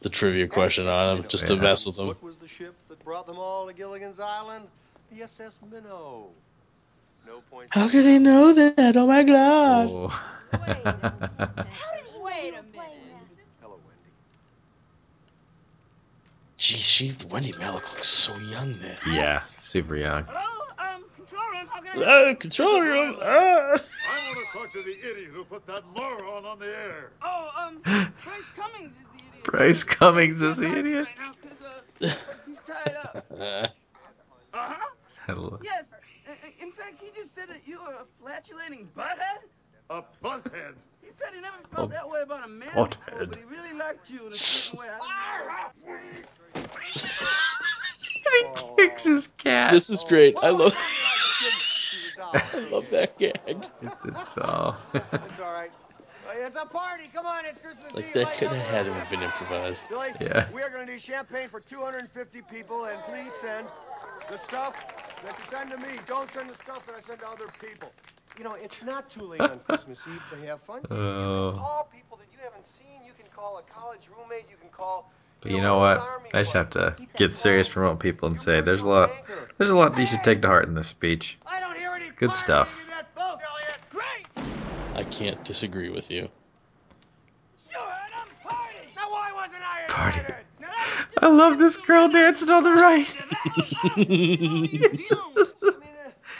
[0.00, 2.08] the trivia question on him just to mess with him.
[2.08, 4.66] What was the ship that brought them all to Gilligan's Island?
[5.10, 6.28] The SS Minnow.
[7.26, 7.74] No points.
[7.74, 8.96] How could he know that?
[8.96, 9.88] Oh my god!
[9.90, 10.22] Oh.
[10.52, 10.60] Wait
[12.54, 12.90] a minute.
[13.60, 14.10] Hello, Wendy.
[16.56, 18.96] Geez, she Wendie Malick looks so young there.
[19.10, 20.24] yeah, super young.
[20.24, 20.40] Hello,
[20.78, 21.66] um, control room.
[21.70, 23.16] How can I Ah, control room.
[23.20, 23.26] Ah.
[23.26, 27.10] I want to talk to the idiot who put that moron on the air.
[27.22, 29.44] Oh, um, Bryce Cummings is the idiot.
[29.44, 31.06] Brice Cummings is the idiot.
[31.06, 32.14] Right now, 'cause, uh,
[32.46, 33.26] he's tied up.
[33.38, 33.66] Uh,
[34.54, 35.56] Uh-huh.
[35.64, 35.84] Yes.
[36.64, 39.40] I- i- In fact, he just said that you were a flatulating butthead.
[39.90, 40.74] A butthead.
[41.02, 43.04] He said he never felt A that way about a man butthead.
[43.06, 44.86] before, but he really liked you in a certain way.
[44.90, 45.70] I
[48.32, 48.44] he
[48.76, 49.72] kicks his cat.
[49.72, 50.36] this is great.
[50.42, 50.74] I love
[51.90, 52.32] She's a doll.
[52.54, 53.38] I love that gag.
[53.46, 53.68] It's
[54.36, 54.76] a doll.
[54.94, 55.70] It's all right.
[56.36, 57.04] It's a party.
[57.12, 58.14] Come on, it's Christmas Like Eve.
[58.14, 59.88] that could up have had to have been improvised.
[59.88, 60.48] Billy, Yeah.
[60.52, 63.66] we are going to need champagne for 250 people, and please send
[64.28, 64.74] the stuff
[65.22, 65.98] that you send to me.
[66.06, 67.92] Don't send the stuff that I send to other people.
[68.36, 70.80] You know, it's not too late on Christmas Eve to have fun.
[70.90, 71.50] You, you Oh.
[71.52, 73.04] can call people that you haven't seen.
[73.06, 74.50] You can call a college roommate.
[74.50, 75.12] You can call.
[75.40, 75.98] But you know what?
[76.32, 79.10] I just have to get serious from what people and say there's a lot
[79.58, 81.38] there's a lot you should take to heart in this speech.
[81.46, 82.74] I don't hear any It's good stuff.
[82.74, 83.78] partying in that boat, Elliot.
[83.90, 84.93] Great.
[85.04, 86.30] I can't disagree with you.
[87.70, 88.78] Sure, and I'm party.
[88.96, 90.18] Now why wasn't I Party.
[90.20, 90.36] invited?
[90.58, 93.14] Now, that was just I love this girl dancing on the right.
[93.84, 95.44] I mean, uh,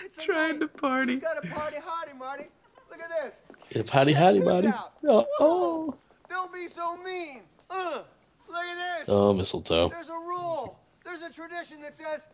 [0.06, 0.76] it's a Trying to night.
[0.78, 1.12] party.
[1.12, 2.46] You got a party hardy, Marty.
[2.90, 3.34] Look at this.
[3.68, 4.68] Get a potty Check hotty this body.
[4.68, 4.92] out.
[5.06, 5.94] Oh, oh.
[6.30, 7.40] Don't be so mean.
[7.68, 8.00] Uh,
[8.48, 9.08] look at this.
[9.10, 9.90] Oh, mistletoe.
[9.90, 10.78] There's a rule.
[11.04, 12.26] There's a tradition that says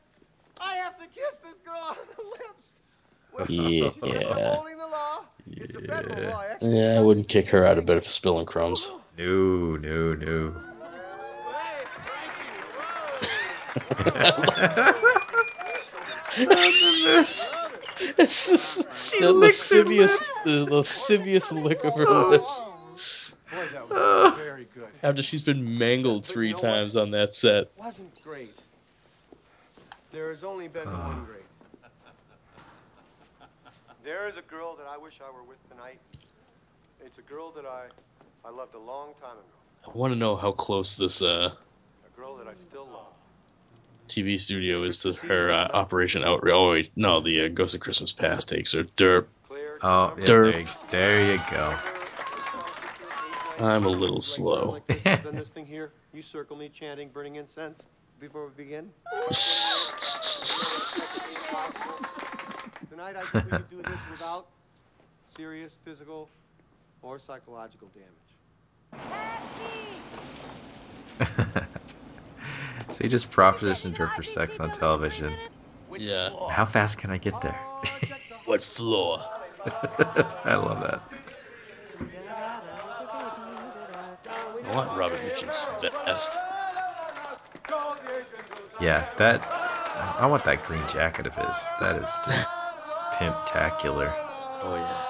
[0.60, 2.78] I have to kiss this girl on the lips.
[3.32, 3.90] Well, Yeah.
[3.90, 5.24] she's just upholding the law.
[5.50, 6.42] It's a federal law.
[6.50, 8.90] Actually, Yeah, I wouldn't kick her out of bed for spilling crumbs.
[9.18, 10.54] No, no, no.
[16.36, 17.48] this.
[18.18, 22.62] It's just She the licks lascivious, the lascivious lick of her lips
[23.50, 24.88] Boy, that was very good.
[25.02, 27.68] after she's been mangled three you know times on that set.
[27.76, 28.54] Wasn't great.
[30.12, 31.08] There has only been Ah.
[31.08, 31.42] one great.
[34.02, 36.00] There is a girl that I wish I were with tonight.
[37.04, 37.88] It's a girl that I,
[38.44, 39.58] I loved a long time ago.
[39.86, 43.12] I want to know how close this uh, A girl that I still love.
[44.08, 46.54] TV studio is to her uh, Operation Outrage.
[46.54, 48.84] Oh wait, no, the uh, Ghost of Christmas Past takes her.
[48.84, 49.26] Derp.
[49.82, 50.50] Oh, yeah, Derp.
[50.50, 51.78] there, you- there you go.
[53.58, 54.70] I'm a little slow.
[54.70, 55.92] Like this, then this thing here.
[56.14, 57.84] You circle me chanting, burning incense
[58.18, 58.90] before we begin.
[62.90, 64.46] tonight, I think we could do this without
[65.26, 66.28] serious physical
[67.02, 69.00] or psychological damage.
[72.92, 75.32] So he just propositioned her for sex on television.
[75.96, 76.30] Yeah.
[76.50, 77.56] How fast can I get there?
[77.56, 77.82] Oh,
[78.46, 79.22] what floor?
[80.44, 81.00] I love that.
[84.64, 86.36] I want Robert Mitchum's vest.
[88.80, 89.40] Yeah, that.
[90.18, 91.56] I want that green jacket of his.
[91.80, 92.48] That is just
[93.20, 94.10] pimptacular.
[94.62, 95.06] Oh yeah.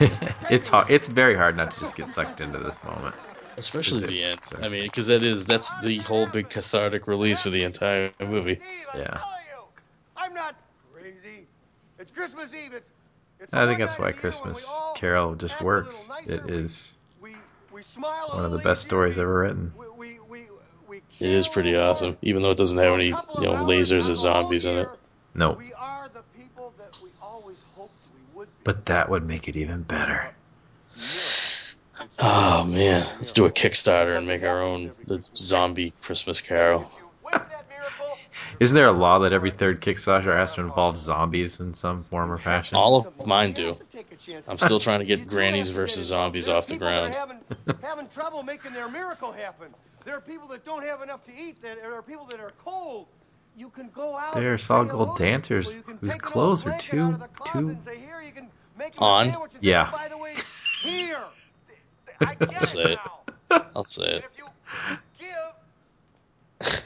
[0.50, 0.90] it's hard.
[0.90, 3.14] It's very hard not to just get sucked into this moment.
[3.56, 4.42] Especially Is it- the end.
[4.42, 8.10] so- I mean, because that is that's the whole big cathartic release for the entire
[8.20, 8.60] movie.
[8.94, 9.20] Yeah.
[10.16, 10.56] I'm not
[10.92, 11.46] crazy.
[11.98, 12.72] It's Christmas Eve.
[12.72, 12.90] It's,
[13.38, 16.08] it's I think that's why Christmas Carol just works.
[16.26, 16.98] It is
[17.70, 19.70] one of the best stories ever written.
[21.20, 24.64] It is pretty awesome, even though it doesn't have any you know lasers or zombies
[24.64, 24.88] in it.
[25.34, 28.52] No, We are the people that we always hoped we would be.
[28.64, 30.34] but that would make it even better.
[32.18, 36.90] Oh man, let's do a Kickstarter and make our own the zombie Christmas Carol.
[38.64, 42.32] Isn't there a law that every third Kickstarter has to involve zombies in some form
[42.32, 42.78] or fashion?
[42.78, 43.76] All of mine do.
[44.48, 47.40] I'm still trying to get grannies versus zombies off the People that are ground.
[47.66, 49.68] having, having trouble making their miracle happen.
[50.06, 51.60] There are people that don't have enough to eat.
[51.60, 53.06] That there are people that are cold.
[53.54, 54.32] You can go out.
[54.32, 55.30] There are and solid say gold hello to people.
[55.30, 58.22] dancers whose take an old clothes are too of the closet too and say, "Here,
[58.22, 59.26] you can make 'em a On?
[59.28, 59.90] and Yeah.
[59.92, 60.32] "Oh, by the way,
[60.82, 61.22] here.
[62.18, 62.98] I'll say it.
[63.76, 64.24] I'll say it.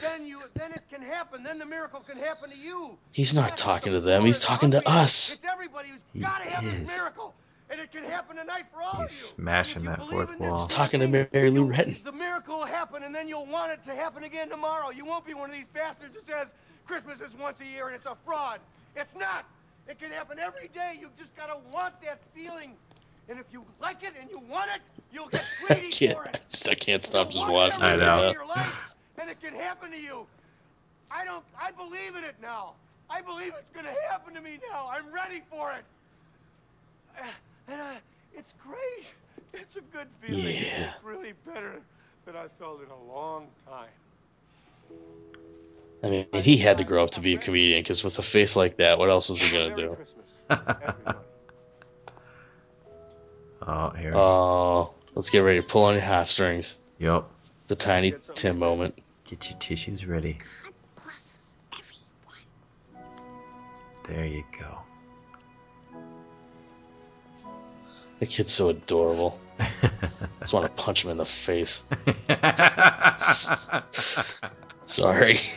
[0.01, 1.43] Then you, then it can happen.
[1.43, 2.97] Then the miracle can happen to you.
[3.11, 4.23] He's not talking to them.
[4.25, 5.33] He's talking to us.
[5.33, 6.87] It's everybody who's got to have is.
[6.87, 7.35] this miracle,
[7.69, 10.57] and it can happen tonight for all He's smashing that fourth wall.
[10.61, 12.03] He's talking to Mary Lou Retton.
[12.03, 14.89] the miracle will happen, and then you'll want it to happen again tomorrow.
[14.91, 16.53] You won't be one of these bastards who says
[16.85, 18.59] Christmas is once a year and it's a fraud.
[18.95, 19.45] It's not.
[19.87, 20.97] It can happen every day.
[20.99, 22.75] You just gotta want that feeling,
[23.29, 24.81] and if you like it and you want it,
[25.11, 26.17] you'll get I greedy can't.
[26.17, 26.41] for I it.
[26.49, 27.83] just I can't stop just watching it.
[27.83, 28.33] I know.
[29.19, 29.31] Day now.
[29.31, 30.27] of your life, and it can happen to you.
[31.11, 31.43] I don't.
[31.59, 32.73] I believe in it now.
[33.09, 34.89] I believe it's gonna happen to me now.
[34.91, 35.83] I'm ready for it.
[37.71, 37.85] And uh,
[38.33, 39.05] it's great.
[39.53, 40.55] It's a good feeling.
[40.55, 40.93] Yeah.
[40.95, 41.81] It's really better
[42.25, 43.89] than I felt in a long time.
[46.03, 48.55] I mean, he had to grow up to be a comedian because with a face
[48.55, 49.97] like that, what else was he gonna do?
[53.69, 54.15] Oh, here.
[54.15, 56.77] Oh, let's get ready to pull on your heartstrings.
[56.97, 57.25] Yep.
[57.67, 58.97] The tiny Tim moment.
[59.29, 60.39] Get your tissues ready.
[60.63, 63.05] God blesses everyone.
[64.07, 64.79] There you go.
[68.19, 69.39] The kid's so adorable.
[69.59, 69.69] I
[70.39, 71.83] just want to punch him in the face.
[74.83, 75.39] Sorry.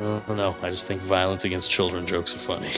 [0.00, 2.72] Oh no, I just think violence against children jokes are funny.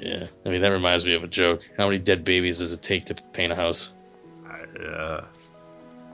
[0.00, 1.60] Yeah, I mean that reminds me of a joke.
[1.76, 3.92] How many dead babies does it take to paint a house?
[4.48, 5.22] Uh,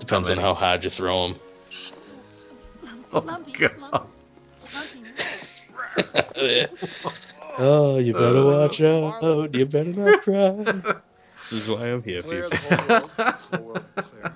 [0.00, 1.36] Depends on how hard you throw them.
[3.12, 4.08] oh, Lumpy, God.
[7.58, 9.54] oh, you better Uh, watch out.
[9.54, 10.64] You better not cry.
[11.38, 12.58] this is why I'm here, Clear people.
[12.68, 13.10] the whole world.
[13.16, 14.32] The whole world clear.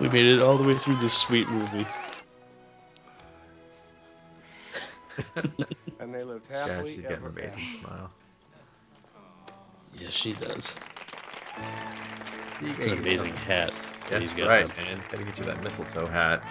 [0.00, 1.86] we made it all the way through this sweet movie.
[6.00, 7.78] And they lived Yeah, happily she's got an ever amazing after.
[7.86, 8.10] smile.
[9.94, 10.78] Yes, she does.
[12.60, 13.72] You an amazing some- hat.
[13.74, 14.84] that That's he's got right, there.
[14.84, 15.04] man.
[15.10, 16.42] Gotta get you that mistletoe hat.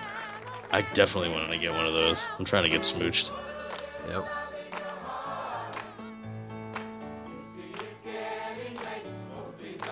[0.71, 2.25] I definitely want to get one of those.
[2.39, 3.29] I'm trying to get smooched.
[4.07, 4.27] Yep.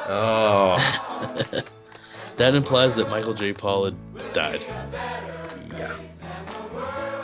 [0.10, 1.64] oh,
[2.38, 3.54] that implies that Michael J.
[3.54, 4.66] Pollard had died.
[5.72, 5.96] yeah.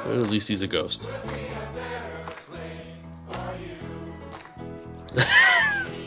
[0.06, 1.08] But at least he's a ghost.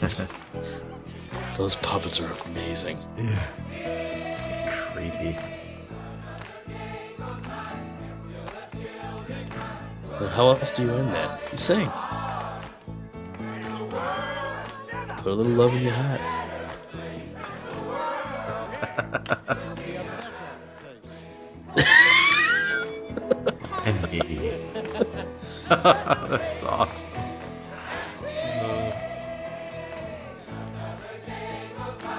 [1.58, 2.98] Those puppets are amazing.
[3.18, 3.42] Yeah.
[4.66, 5.36] Creepy.
[10.20, 11.30] Well, how else do you end that?
[11.50, 11.90] You sing.
[15.18, 16.20] Put a little love in your heart.
[23.86, 24.50] Hey.
[25.68, 27.35] That's awesome.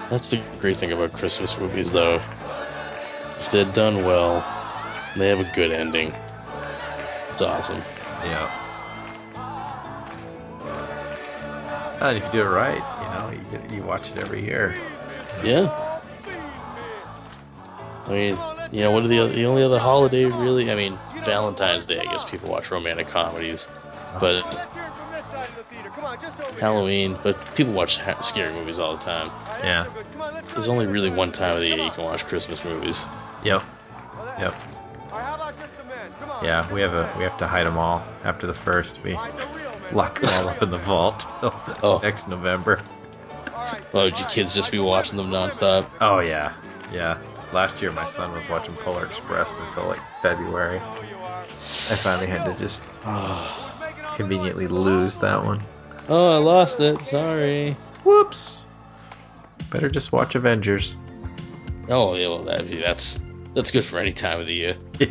[0.10, 2.22] That's the great thing about Christmas movies, though.
[3.40, 4.46] If they're done well,
[5.16, 6.14] they have a good ending.
[7.30, 7.84] It's awesome.
[8.24, 8.50] Yeah.
[12.02, 14.74] And if you do it right, you know, you, you watch it every year.
[15.44, 15.70] Yeah.
[18.08, 18.38] I mean,
[18.72, 20.72] you know, what are the the only other holiday really?
[20.72, 22.00] I mean, Valentine's Day.
[22.00, 23.68] I guess people watch romantic comedies,
[24.20, 24.46] but
[26.60, 27.18] Halloween.
[27.24, 29.32] But people watch ha- scary movies all the time.
[29.64, 29.86] Yeah.
[30.54, 33.04] There's only really one time of the year you can watch Christmas movies.
[33.44, 33.64] Yep.
[34.40, 34.54] Yep.
[36.44, 39.02] Yeah, we have a we have to hide them all after the first.
[39.04, 39.14] We
[39.92, 41.26] lock them all up in the vault
[41.84, 42.00] Oh.
[42.04, 42.82] next November.
[43.94, 45.88] Oh, would you kids just be watching them nonstop?
[46.02, 46.54] Oh yeah,
[46.92, 47.18] yeah.
[47.54, 50.78] Last year my son was watching Polar Express until like February.
[50.80, 52.84] I finally had to just
[54.16, 55.62] conveniently lose that one.
[56.10, 57.04] Oh, I lost it.
[57.04, 57.74] Sorry.
[58.04, 58.66] Whoops.
[59.72, 60.96] Better just watch Avengers.
[61.90, 62.28] Oh, yeah.
[62.28, 63.20] Well, that, that's
[63.54, 64.78] that's good for any time of the year.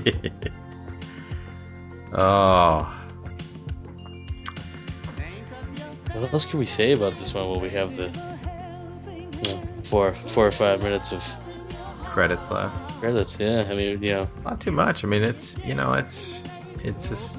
[2.14, 2.92] oh,
[6.14, 7.50] What else can we say about this one?
[7.50, 8.04] Well, we have the
[9.42, 11.22] you know, four four or five minutes of
[12.04, 12.74] credits left.
[13.00, 13.38] credits.
[13.38, 15.04] Yeah, I mean, you know, Not too much.
[15.04, 16.42] I mean, it's you know, it's
[16.82, 17.36] it's just,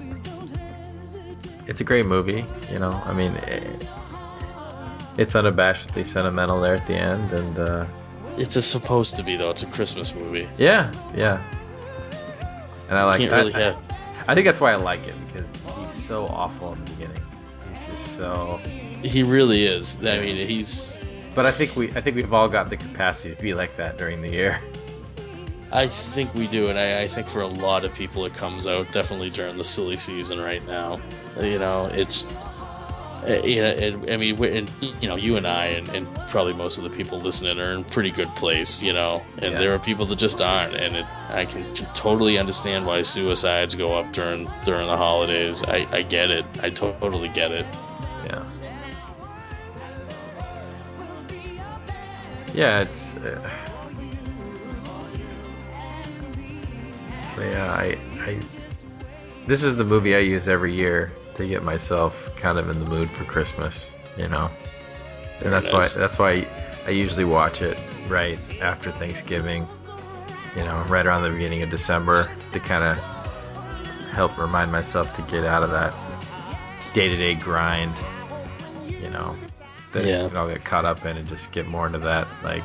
[1.68, 2.45] it's a great movie.
[2.72, 3.85] You know, I mean, it,
[5.18, 7.85] it's unabashedly sentimental there at the end, and uh,
[8.38, 9.49] it's a, supposed to be though.
[9.52, 10.48] It's a Christmas movie.
[10.57, 11.41] yeah, yeah.
[12.89, 13.19] And I like.
[13.19, 13.81] Can't I- really I, have-
[14.27, 15.48] I think that's why I like it because
[15.80, 17.22] he's so awful in the beginning.
[17.72, 18.60] He's just so.
[19.02, 19.95] He really is.
[20.03, 20.98] I mean, he's.
[21.35, 23.98] But I think we I think we've all got the capacity to be like that
[23.98, 24.60] during the year.
[25.72, 28.68] I think we do, and I, I think for a lot of people it comes
[28.68, 30.99] out definitely during the silly season right now.
[31.41, 32.23] You know, it's.
[33.27, 34.72] uh, You know, it, I mean, and,
[35.02, 37.84] you know, you and I, and, and probably most of the people listening are in
[37.84, 39.60] pretty good place, you know, and Yeah.
[39.60, 43.98] there are people that just aren't, and it, I can totally understand why suicides go
[43.98, 45.64] up during during the holidays.
[45.64, 46.45] I, I get it.
[46.64, 47.65] I to- totally get it.
[48.26, 48.45] Yeah.
[52.53, 53.14] Yeah, it's.
[53.18, 53.49] Uh,
[57.38, 58.38] but yeah, I, I.
[59.45, 62.85] This is the movie I use every year to get myself kind of in the
[62.89, 64.49] mood for Christmas, you know.
[65.39, 65.95] Very And that's nice.
[65.95, 66.45] why that's why
[66.85, 67.77] I usually watch it
[68.09, 69.65] right after Thanksgiving,
[70.55, 72.97] you know, right around the beginning of December to kind of
[74.11, 75.93] help remind myself to get out of that
[76.93, 77.93] day-to-day grind,
[78.99, 79.35] you know,
[79.93, 80.30] that Yeah.
[80.35, 82.64] all get caught up in and just get more into that like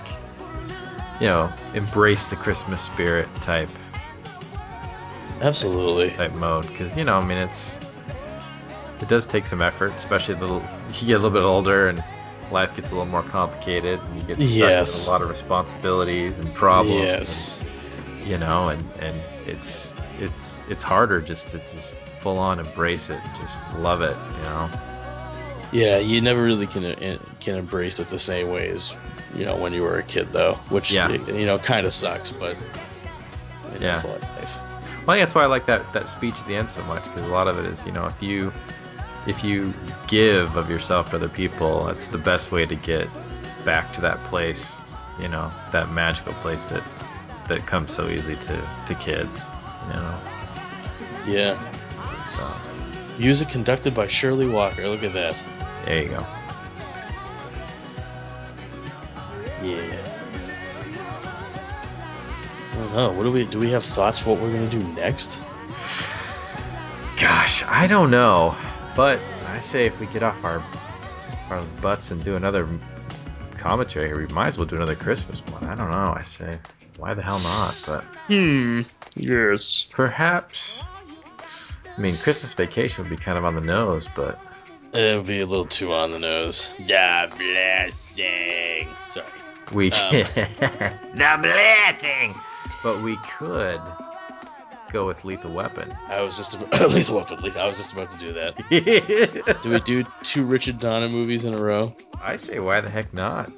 [1.21, 3.69] you know, embrace the Christmas spirit type
[5.43, 6.11] Absolutely.
[6.11, 7.79] type mode because you know, I mean, it's
[9.01, 10.63] it does take some effort, especially the little,
[11.01, 12.03] you get a little bit older and
[12.53, 14.99] life gets a little more complicated and you get stuck Yes.
[15.01, 17.01] with a lot of responsibilities and problems.
[17.01, 17.61] Yes.
[18.21, 19.17] and, you know, and and
[19.47, 24.43] it's it's it's harder just to just full on embrace it, just love it, you
[24.45, 24.71] know.
[25.73, 28.93] Yeah, you never really can uh, can embrace it the same way as
[29.35, 30.55] you know when you were a kid, though.
[30.69, 31.09] Which Yeah.
[31.11, 32.57] you know kind of sucks, but
[33.81, 34.01] Yeah.
[34.05, 34.19] Well,
[35.03, 37.25] I think that's why I like that that speech at the end so much because
[37.25, 38.53] a lot of it is, you know, if you
[39.27, 39.75] if you
[40.07, 43.09] give of yourself to other people, that's the best way to get
[43.65, 44.79] back to that place,
[45.21, 46.85] you know, that magical place that
[47.49, 49.47] that comes so easy to to kids,
[49.89, 50.19] you know.
[51.27, 51.59] Yeah.
[52.23, 52.63] It's
[53.19, 54.89] music conducted by Shirley Walker.
[54.89, 55.43] Look at that.
[55.85, 56.27] There you go.
[59.65, 60.12] Yeah.
[62.73, 63.13] I don't know.
[63.13, 63.59] What do we do?
[63.59, 65.39] We have thoughts for what we're gonna do next?
[67.19, 68.57] Gosh, I don't know,
[68.97, 70.63] but I say if we get off our
[71.51, 72.67] our butts and do another
[73.59, 75.65] commentary here, we might as well do another Christmas one.
[75.65, 76.15] I don't know.
[76.17, 76.59] I say,
[76.97, 77.75] why the hell not?
[77.87, 78.83] But Hmm.
[79.15, 79.87] Yes.
[79.91, 80.83] perhaps.
[81.97, 84.39] I mean, Christmas Vacation would be kind of on the nose, but
[84.95, 86.73] It would be a little too on the nose.
[86.87, 88.89] Yeah, blessing.
[89.11, 89.27] Sorry.
[89.73, 90.11] we Um,
[91.15, 92.35] the blessing.
[92.83, 93.81] But we could
[94.93, 95.97] go with Lethal Weapon.
[96.09, 97.39] I was just about, lethal weapon.
[97.57, 99.59] I was just about to do that.
[99.63, 101.95] do we do two Richard Donner movies in a row?
[102.23, 103.51] I say, why the heck not?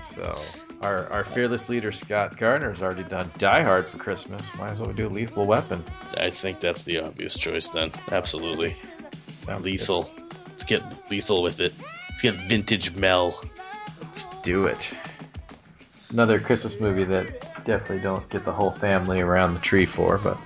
[0.00, 0.40] So,
[0.82, 4.54] our, our fearless leader Scott Gardner's already done Die Hard for Christmas.
[4.56, 5.82] Might as well do Lethal Weapon.
[6.16, 7.92] I think that's the obvious choice then.
[8.10, 8.76] Absolutely.
[9.28, 10.10] Sounds lethal.
[10.48, 11.74] Let's get lethal with it.
[12.10, 13.40] Let's get vintage Mel.
[14.00, 14.94] Let's do it.
[16.10, 20.38] Another Christmas movie that definitely don't get the whole family around the tree for, but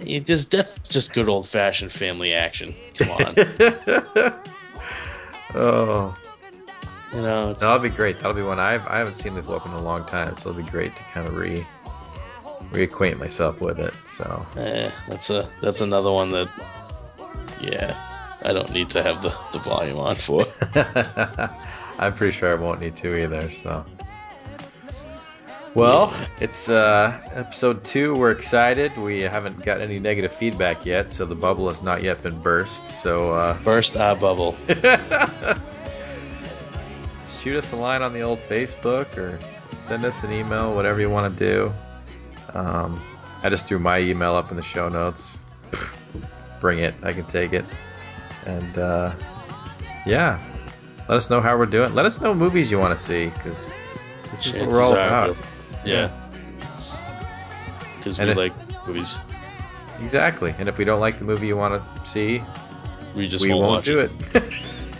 [0.00, 2.74] It just, that's just good old fashioned family action.
[2.94, 3.34] Come on.
[5.54, 6.16] oh,
[7.12, 8.16] you know, it's, that'll be great.
[8.16, 10.62] That'll be one I've I haven't seen Lethal Weapon in a long time, so it'll
[10.62, 11.64] be great to kind of re
[12.70, 13.94] reacquaint myself with it.
[14.06, 16.48] So eh, that's a that's another one that,
[17.60, 17.96] yeah,
[18.42, 20.46] I don't need to have the, the volume on for.
[21.98, 23.50] I'm pretty sure I won't need to either.
[23.62, 23.84] So,
[25.74, 28.14] well, it's uh, episode two.
[28.14, 28.96] We're excited.
[28.96, 32.86] We haven't got any negative feedback yet, so the bubble has not yet been burst.
[32.88, 34.56] So, uh, Burst our bubble.
[37.30, 39.38] shoot us a line on the old Facebook or
[39.76, 41.72] send us an email, whatever you want to do.
[42.54, 43.00] Um,
[43.42, 45.38] I just threw my email up in the show notes.
[46.60, 47.64] Bring it, I can take it.
[48.46, 49.12] And uh,
[50.04, 50.40] yeah,
[51.08, 51.94] let us know how we're doing.
[51.94, 53.72] Let us know movies you want to see because
[54.30, 55.36] this is what we're all about.
[55.84, 56.10] Yeah.
[57.98, 58.52] Because we if- like
[58.86, 59.18] movies.
[60.02, 60.54] Exactly.
[60.58, 62.42] And if we don't like the movie you want to see,
[63.14, 64.10] We just we won't, won't watch do it.
[64.34, 64.44] it.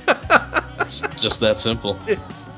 [0.80, 1.96] It's just that simple.
[2.06, 2.48] it's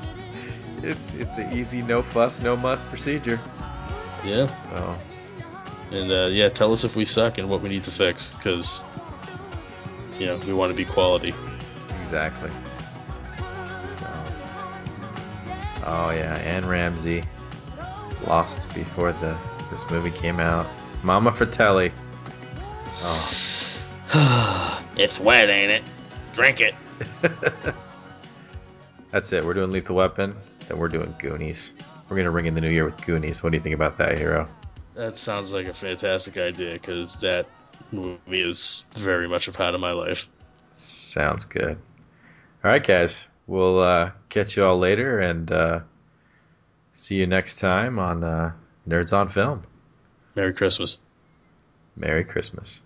[0.81, 3.39] it's it's an easy, no fuss, no muss procedure.
[4.25, 4.47] Yeah.
[4.71, 4.95] So
[5.91, 8.83] And uh, yeah, tell us if we suck and what we need to fix, because
[10.19, 11.33] you know we want to be quality.
[12.01, 12.49] exactly.
[13.99, 14.07] So.
[15.85, 17.23] Oh yeah, and Ramsey
[18.27, 19.37] lost before the
[19.71, 20.67] this movie came out.
[21.03, 21.91] Mama Fratelli.
[23.01, 24.81] Oh.
[24.95, 25.83] it's wet, ain't it?
[26.33, 26.75] Drink it.
[29.11, 29.43] That's it.
[29.43, 30.35] We're doing Lethal Weapon.
[30.67, 31.73] Then we're doing Goonies.
[32.09, 33.43] We're gonna ring in the new year with Goonies.
[33.43, 34.47] What do you think about that, hero?
[34.95, 37.47] That sounds like a fantastic idea, because that
[37.91, 40.27] movie is very much a part of my life.
[40.75, 41.77] Sounds good.
[42.63, 43.27] All right, guys.
[43.47, 45.79] We'll uh, catch you all later and uh,
[46.93, 48.51] see you next time on uh,
[48.87, 49.63] Nerds on Film.
[50.35, 50.97] Merry Christmas.
[51.95, 52.81] Merry Christmas.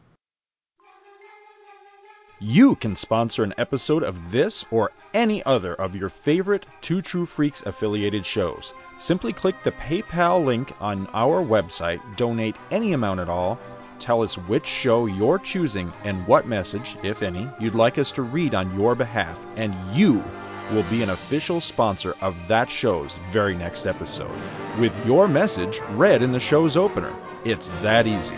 [2.39, 7.25] You can sponsor an episode of this or any other of your favorite Two True
[7.25, 8.75] Freaks affiliated shows.
[8.99, 13.57] Simply click the PayPal link on our website, donate any amount at all,
[13.97, 18.21] tell us which show you're choosing and what message, if any, you'd like us to
[18.21, 20.23] read on your behalf, and you
[20.71, 24.31] will be an official sponsor of that show's very next episode.
[24.79, 27.13] With your message read in the show's opener.
[27.45, 28.37] It's that easy,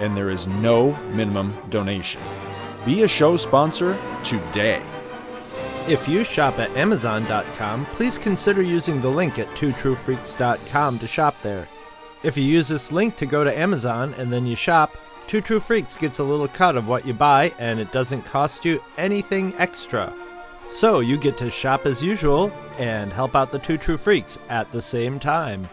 [0.00, 2.20] and there is no minimum donation.
[2.84, 4.82] Be a show sponsor today.
[5.88, 11.68] If you shop at Amazon.com, please consider using the link at twotruefreaks.com to shop there.
[12.22, 14.96] If you use this link to go to Amazon and then you shop,
[15.26, 18.64] Two True Freaks gets a little cut of what you buy and it doesn't cost
[18.64, 20.12] you anything extra.
[20.70, 24.70] So you get to shop as usual and help out the Two True Freaks at
[24.70, 25.68] the same time.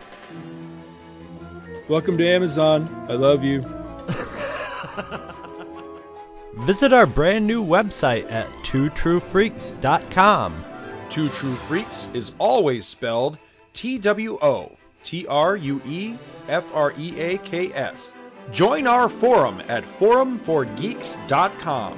[1.88, 3.06] Welcome to Amazon.
[3.08, 3.62] I love you.
[6.66, 10.66] Visit our brand new website at twotruefreaks.com.
[11.10, 13.38] Two True Freaks is always spelled
[13.74, 14.72] T W O
[15.04, 16.16] T R U E
[16.48, 18.16] F R E A K S.
[18.52, 21.98] Join our forum at forumforgeeks.com,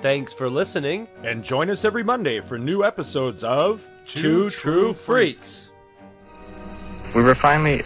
[0.00, 5.72] Thanks for listening, and join us every Monday for new episodes of Two True Freaks.
[7.16, 7.82] We were finally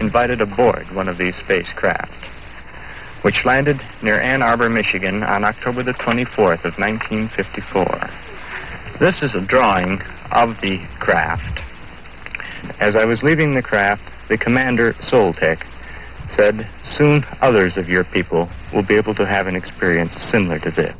[0.00, 2.24] invited aboard one of these spacecraft,
[3.20, 8.10] which landed near Ann Arbor, Michigan on October the 24th of 1954.
[8.98, 10.00] This is a drawing
[10.30, 11.60] of the craft.
[12.80, 14.00] As I was leaving the craft,
[14.30, 15.66] the commander, Soltec,
[16.34, 16.66] said,
[16.96, 20.96] Soon others of your people will be able to have an experience similar to this.